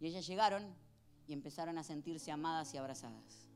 Y 0.00 0.06
ellas 0.06 0.26
llegaron 0.26 0.74
y 1.26 1.32
empezaron 1.32 1.78
a 1.78 1.82
sentirse 1.82 2.30
amadas 2.30 2.74
y 2.74 2.76
abrazadas. 2.76 3.46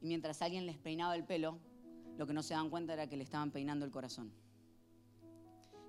Y 0.00 0.06
mientras 0.06 0.40
alguien 0.40 0.64
les 0.64 0.78
peinaba 0.78 1.14
el 1.14 1.24
pelo, 1.26 1.58
lo 2.16 2.26
que 2.26 2.32
no 2.32 2.42
se 2.42 2.54
daban 2.54 2.70
cuenta 2.70 2.94
era 2.94 3.06
que 3.10 3.18
le 3.18 3.24
estaban 3.24 3.50
peinando 3.50 3.84
el 3.84 3.90
corazón. 3.90 4.32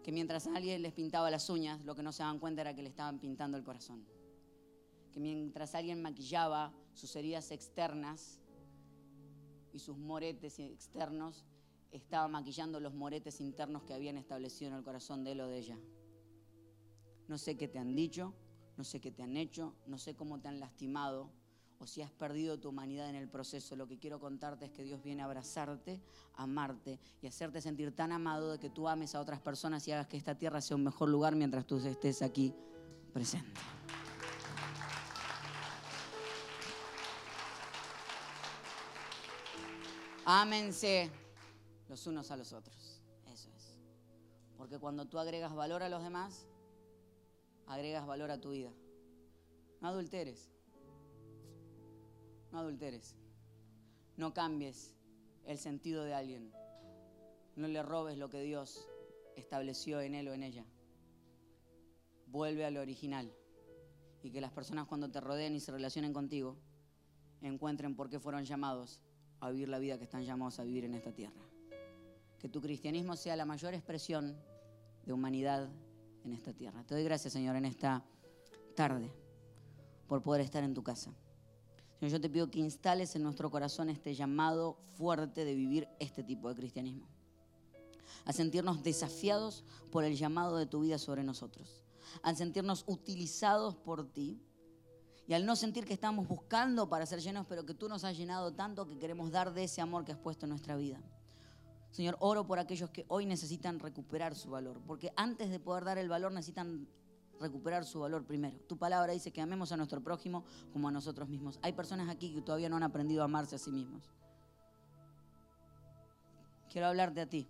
Que 0.04 0.12
mientras 0.12 0.46
alguien 0.48 0.82
les 0.82 0.92
pintaba 0.92 1.32
las 1.32 1.50
uñas, 1.50 1.80
lo 1.86 1.96
que 1.96 2.04
no 2.04 2.12
se 2.12 2.24
daban 2.24 2.40
cuenta 2.40 2.64
era 2.64 2.76
que 2.76 2.84
le 2.84 2.90
estaban 2.90 3.18
pintando 3.18 3.58
el 3.58 3.64
corazón. 3.64 4.06
Que 5.14 5.22
mientras 5.22 5.74
alguien 5.74 6.02
maquillaba 6.02 6.74
sus 6.94 7.16
heridas 7.16 7.50
externas, 7.52 8.42
y 9.78 9.80
sus 9.80 9.96
moretes 9.96 10.58
externos, 10.58 11.46
estaba 11.92 12.28
maquillando 12.28 12.80
los 12.80 12.96
moretes 12.96 13.40
internos 13.40 13.84
que 13.84 13.94
habían 13.94 14.18
establecido 14.18 14.72
en 14.72 14.78
el 14.78 14.84
corazón 14.84 15.24
de 15.24 15.34
él 15.34 15.42
o 15.42 15.48
de 15.48 15.60
ella. 15.60 15.78
No 17.28 17.38
sé 17.38 17.58
qué 17.58 17.68
te 17.68 17.78
han 17.78 17.96
dicho, 17.96 18.34
no 18.76 18.84
sé 18.84 19.00
qué 19.00 19.12
te 19.12 19.22
han 19.22 19.38
hecho, 19.38 19.76
no 19.86 20.00
sé 20.00 20.16
cómo 20.16 20.40
te 20.40 20.48
han 20.48 20.60
lastimado 20.60 21.30
o 21.80 21.86
si 21.86 22.02
has 22.02 22.10
perdido 22.10 22.60
tu 22.60 22.70
humanidad 22.70 23.08
en 23.08 23.16
el 23.16 23.30
proceso. 23.30 23.76
Lo 23.76 23.88
que 23.88 24.00
quiero 24.00 24.20
contarte 24.20 24.66
es 24.66 24.72
que 24.72 24.84
Dios 24.84 25.04
viene 25.04 25.22
a 25.22 25.26
abrazarte, 25.26 26.02
amarte 26.34 27.00
y 27.22 27.28
hacerte 27.28 27.62
sentir 27.62 27.96
tan 27.96 28.12
amado 28.12 28.54
de 28.54 28.60
que 28.60 28.72
tú 28.72 28.88
ames 28.88 29.14
a 29.14 29.22
otras 29.22 29.40
personas 29.42 29.88
y 29.88 29.92
hagas 29.92 30.08
que 30.08 30.18
esta 30.18 30.36
tierra 30.36 30.60
sea 30.60 30.76
un 30.76 30.84
mejor 30.84 31.10
lugar 31.10 31.36
mientras 31.36 31.68
tú 31.68 31.78
estés 31.78 32.24
aquí 32.24 32.52
presente. 33.14 33.77
Ámense 40.30 41.10
los 41.88 42.06
unos 42.06 42.32
a 42.32 42.36
los 42.36 42.52
otros. 42.52 43.02
Eso 43.32 43.50
es. 43.56 43.80
Porque 44.58 44.78
cuando 44.78 45.06
tú 45.06 45.20
agregas 45.20 45.56
valor 45.56 45.84
a 45.84 45.88
los 45.88 46.04
demás, 46.04 46.46
agregas 47.66 48.06
valor 48.06 48.30
a 48.32 48.42
tu 48.42 48.52
vida. 48.52 48.74
No 49.80 49.88
adulteres. 49.88 50.52
No 52.52 52.60
adulteres. 52.60 53.16
No 54.18 54.34
cambies 54.34 54.94
el 55.46 55.58
sentido 55.58 56.04
de 56.04 56.14
alguien. 56.14 56.52
No 57.56 57.70
le 57.70 57.82
robes 57.82 58.18
lo 58.18 58.28
que 58.28 58.42
Dios 58.42 58.86
estableció 59.38 60.02
en 60.02 60.14
él 60.14 60.28
o 60.28 60.34
en 60.34 60.44
ella. 60.44 60.66
Vuelve 62.26 62.66
a 62.66 62.72
lo 62.72 62.82
original. 62.82 63.34
Y 64.24 64.32
que 64.32 64.42
las 64.42 64.52
personas 64.52 64.88
cuando 64.88 65.10
te 65.10 65.22
rodeen 65.22 65.56
y 65.56 65.62
se 65.62 65.72
relacionen 65.72 66.12
contigo 66.12 66.58
encuentren 67.42 67.96
por 67.96 68.10
qué 68.10 68.20
fueron 68.20 68.44
llamados 68.44 69.07
a 69.40 69.50
vivir 69.52 69.70
la 69.70 69.80
vida 69.80 69.98
que 69.98 70.04
están 70.04 70.24
llamados 70.24 70.60
a 70.60 70.64
vivir 70.64 70.86
en 70.86 70.94
esta 70.94 71.12
tierra. 71.12 71.42
Que 72.40 72.50
tu 72.50 72.62
cristianismo 72.62 73.16
sea 73.16 73.36
la 73.36 73.46
mayor 73.46 73.74
expresión 73.74 74.36
de 75.06 75.14
humanidad 75.14 75.70
en 76.24 76.34
esta 76.34 76.54
tierra. 76.54 76.84
Te 76.84 76.96
doy 76.96 77.04
gracias, 77.04 77.34
Señor, 77.34 77.56
en 77.56 77.66
esta 77.66 78.04
tarde 78.76 79.12
por 80.08 80.22
poder 80.22 80.42
estar 80.42 80.64
en 80.64 80.74
tu 80.74 80.84
casa. 80.84 81.12
Señor, 82.00 82.12
yo 82.12 82.22
te 82.22 82.30
pido 82.30 82.52
que 82.52 82.60
instales 82.60 83.16
en 83.16 83.24
nuestro 83.24 83.50
corazón 83.50 83.90
este 83.90 84.14
llamado 84.14 84.78
fuerte 84.94 85.46
de 85.46 85.56
vivir 85.56 85.88
este 86.00 86.24
tipo 86.24 86.50
de 86.50 86.56
cristianismo. 86.56 87.08
A 88.26 88.34
sentirnos 88.34 88.84
desafiados 88.84 89.64
por 89.92 90.04
el 90.04 90.16
llamado 90.16 90.58
de 90.58 90.66
tu 90.66 90.82
vida 90.82 90.98
sobre 90.98 91.24
nosotros. 91.24 91.84
A 92.22 92.36
sentirnos 92.36 92.84
utilizados 92.88 93.76
por 93.76 94.12
ti. 94.12 94.40
Y 95.28 95.34
al 95.34 95.46
no 95.46 95.58
sentir 95.58 95.86
que 95.86 95.94
estamos 95.94 96.28
buscando 96.28 96.88
para 96.88 97.06
ser 97.06 97.20
llenos, 97.20 97.46
pero 97.48 97.66
que 97.66 97.74
tú 97.74 97.90
nos 97.90 98.06
has 98.06 98.18
llenado 98.18 98.54
tanto 98.54 98.88
que 98.88 98.98
queremos 98.98 99.30
dar 99.30 99.54
de 99.54 99.66
ese 99.66 99.82
amor 99.82 100.06
que 100.06 100.14
has 100.14 100.18
puesto 100.18 100.46
en 100.46 100.52
nuestra 100.52 100.78
vida. 100.78 101.02
Señor, 101.92 102.16
oro 102.20 102.48
por 102.48 102.60
aquellos 102.60 102.90
que 102.92 103.06
hoy 103.10 103.26
necesitan 103.26 103.80
recuperar 103.80 104.36
su 104.36 104.50
valor, 104.50 104.80
porque 104.88 105.12
antes 105.18 105.50
de 105.50 105.60
poder 105.60 105.84
dar 105.84 105.98
el 105.98 106.08
valor 106.08 106.32
necesitan 106.32 106.88
recuperar 107.40 107.86
su 107.86 108.00
valor 108.00 108.26
primero. 108.26 108.58
Tu 108.68 108.78
palabra 108.78 109.14
dice 109.14 109.32
que 109.32 109.42
amemos 109.42 109.72
a 109.72 109.78
nuestro 109.78 110.02
prójimo 110.02 110.44
como 110.72 110.88
a 110.88 110.92
nosotros 110.92 111.28
mismos. 111.28 111.60
Hay 111.62 111.74
personas 111.74 112.10
aquí 112.10 112.34
que 112.34 112.42
todavía 112.42 112.70
no 112.70 112.78
han 112.78 112.84
aprendido 112.84 113.22
a 113.22 113.26
amarse 113.26 113.56
a 113.56 113.60
sí 113.60 113.72
mismos. 113.72 114.10
Quiero 116.72 116.88
hablarte 116.88 117.22
a 117.22 117.30
ti, 117.30 117.48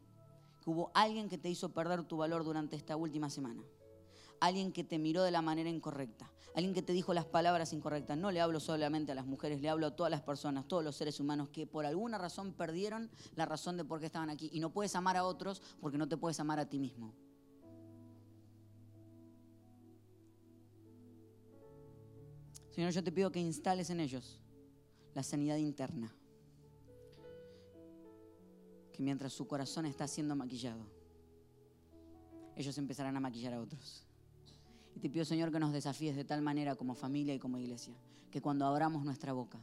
que 0.63 0.69
hubo 0.69 0.91
alguien 0.93 1.29
que 1.29 1.37
te 1.37 1.49
hizo 1.49 1.69
perder 1.69 2.03
tu 2.03 2.17
valor 2.17 2.43
durante 2.43 2.75
esta 2.75 2.95
última 2.95 3.29
semana. 3.29 3.61
Alguien 4.39 4.71
que 4.71 4.83
te 4.83 4.99
miró 4.99 5.23
de 5.23 5.31
la 5.31 5.41
manera 5.41 5.69
incorrecta. 5.69 6.31
Alguien 6.55 6.73
que 6.73 6.81
te 6.81 6.93
dijo 6.93 7.13
las 7.13 7.25
palabras 7.25 7.73
incorrectas. 7.73 8.17
No 8.17 8.31
le 8.31 8.41
hablo 8.41 8.59
solamente 8.59 9.11
a 9.11 9.15
las 9.15 9.25
mujeres, 9.25 9.61
le 9.61 9.69
hablo 9.69 9.87
a 9.87 9.95
todas 9.95 10.09
las 10.09 10.21
personas, 10.21 10.67
todos 10.67 10.83
los 10.83 10.95
seres 10.95 11.19
humanos 11.19 11.49
que 11.49 11.67
por 11.67 11.85
alguna 11.85 12.17
razón 12.17 12.53
perdieron 12.53 13.11
la 13.35 13.45
razón 13.45 13.77
de 13.77 13.85
por 13.85 13.99
qué 13.99 14.07
estaban 14.07 14.29
aquí. 14.29 14.49
Y 14.51 14.59
no 14.59 14.71
puedes 14.71 14.95
amar 14.95 15.17
a 15.17 15.23
otros 15.23 15.61
porque 15.79 15.97
no 15.97 16.07
te 16.07 16.17
puedes 16.17 16.39
amar 16.39 16.59
a 16.59 16.67
ti 16.67 16.79
mismo. 16.79 17.13
Señor, 22.71 22.91
yo 22.91 23.03
te 23.03 23.11
pido 23.11 23.31
que 23.31 23.39
instales 23.39 23.89
en 23.89 23.99
ellos 23.99 24.39
la 25.13 25.23
sanidad 25.23 25.57
interna. 25.57 26.11
Que 28.93 29.01
mientras 29.01 29.33
su 29.33 29.47
corazón 29.47 29.85
está 29.85 30.07
siendo 30.07 30.35
maquillado, 30.35 30.85
ellos 32.55 32.75
empezarán 32.79 33.15
a 33.15 33.19
maquillar 33.19 33.53
a 33.53 33.61
otros. 33.61 34.06
Y 34.97 34.99
te 34.99 35.11
pido, 35.11 35.25
Señor, 35.25 35.51
que 35.51 35.59
nos 35.59 35.73
desafíes 35.73 36.15
de 36.15 36.25
tal 36.25 36.41
manera 36.41 36.75
como 36.75 36.95
familia 36.95 37.35
y 37.35 37.37
como 37.37 37.59
iglesia, 37.59 37.93
que 38.31 38.41
cuando 38.41 38.65
abramos 38.65 39.05
nuestra 39.05 39.31
boca, 39.31 39.59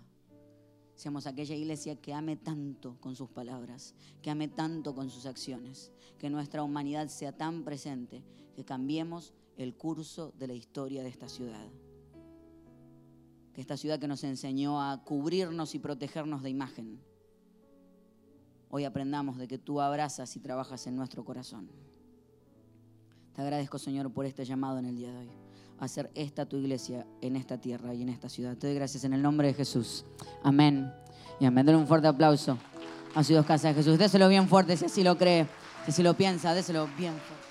seamos 0.95 1.27
aquella 1.27 1.57
iglesia 1.57 1.97
que 1.97 2.15
ame 2.15 2.37
tanto 2.37 2.97
con 3.01 3.17
sus 3.17 3.29
palabras, 3.31 3.97
que 4.23 4.31
ame 4.31 4.47
tanto 4.47 4.95
con 4.95 5.11
sus 5.11 5.27
acciones, 5.27 5.91
que 6.19 6.31
nuestra 6.31 6.63
humanidad 6.63 7.09
sea 7.09 7.37
tan 7.37 7.65
presente, 7.65 8.23
que 8.55 8.65
cambiemos 8.65 9.35
el 9.57 9.75
curso 9.75 10.33
de 10.39 10.47
la 10.47 10.55
historia 10.55 11.03
de 11.03 11.09
esta 11.09 11.29
ciudad 11.29 11.67
que 13.53 13.61
esta 13.61 13.77
ciudad 13.77 13.99
que 13.99 14.09
nos 14.09 14.23
enseñó 14.23 14.83
a 14.83 15.05
cubrirnos 15.05 15.75
y 15.75 15.81
protegernos 15.81 16.43
de 16.43 16.51
imagen, 16.51 17.01
hoy 18.69 18.85
aprendamos 18.85 19.37
de 19.39 19.49
que 19.49 19.59
tú 19.59 19.81
abrazas 19.81 20.37
y 20.37 20.41
trabajas 20.41 20.87
en 20.87 20.97
nuestro 20.97 21.25
corazón. 21.25 21.71
Te 23.35 23.43
agradezco, 23.43 23.79
Señor, 23.79 24.13
por 24.13 24.27
este 24.27 24.45
llamado 24.45 24.79
en 24.79 24.87
el 24.87 24.97
día 24.97 25.11
de 25.11 25.19
hoy. 25.19 25.29
Hacer 25.81 26.09
esta 26.15 26.47
tu 26.47 26.57
iglesia 26.57 27.05
en 27.21 27.35
esta 27.35 27.59
tierra 27.59 27.93
y 27.93 28.03
en 28.03 28.09
esta 28.09 28.29
ciudad. 28.29 28.57
Te 28.57 28.69
doy 28.69 28.77
gracias 28.77 29.03
en 29.05 29.13
el 29.13 29.23
nombre 29.23 29.49
de 29.49 29.55
Jesús. 29.55 30.05
Amén. 30.45 30.93
Y 31.41 31.47
amén. 31.47 31.67
Dale 31.67 31.77
un 31.77 31.89
fuerte 31.89 32.07
aplauso 32.07 32.57
a 33.13 33.25
su 33.25 33.35
dos 33.35 33.45
casas 33.45 33.75
de 33.75 33.83
Jesús. 33.83 33.99
Déselo 33.99 34.29
bien 34.29 34.49
fuerte 34.49 34.77
si 34.77 34.85
así 34.85 35.03
lo 35.03 35.19
cree, 35.19 35.49
si 35.85 35.91
así 35.91 36.03
lo 36.05 36.15
piensa, 36.15 36.55
déselo 36.55 36.89
bien 36.97 37.13
fuerte. 37.15 37.45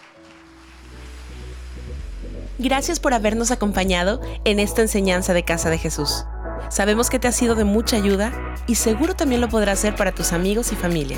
Gracias 2.60 3.02
por 3.02 3.14
habernos 3.14 3.52
acompañado 3.52 4.22
en 4.46 4.60
esta 4.60 4.82
enseñanza 4.82 5.34
de 5.34 5.44
Casa 5.44 5.70
de 5.70 5.80
Jesús. 5.80 6.24
Sabemos 6.70 7.10
que 7.10 7.20
te 7.20 7.28
ha 7.28 7.34
sido 7.34 7.56
de 7.56 7.66
mucha 7.66 7.98
ayuda 7.98 8.32
y 8.68 8.76
seguro 8.76 9.16
también 9.16 9.42
lo 9.42 9.50
podrás 9.50 9.80
hacer 9.80 9.98
para 9.98 10.16
tus 10.16 10.32
amigos 10.32 10.72
y 10.72 10.76
familia. 10.76 11.18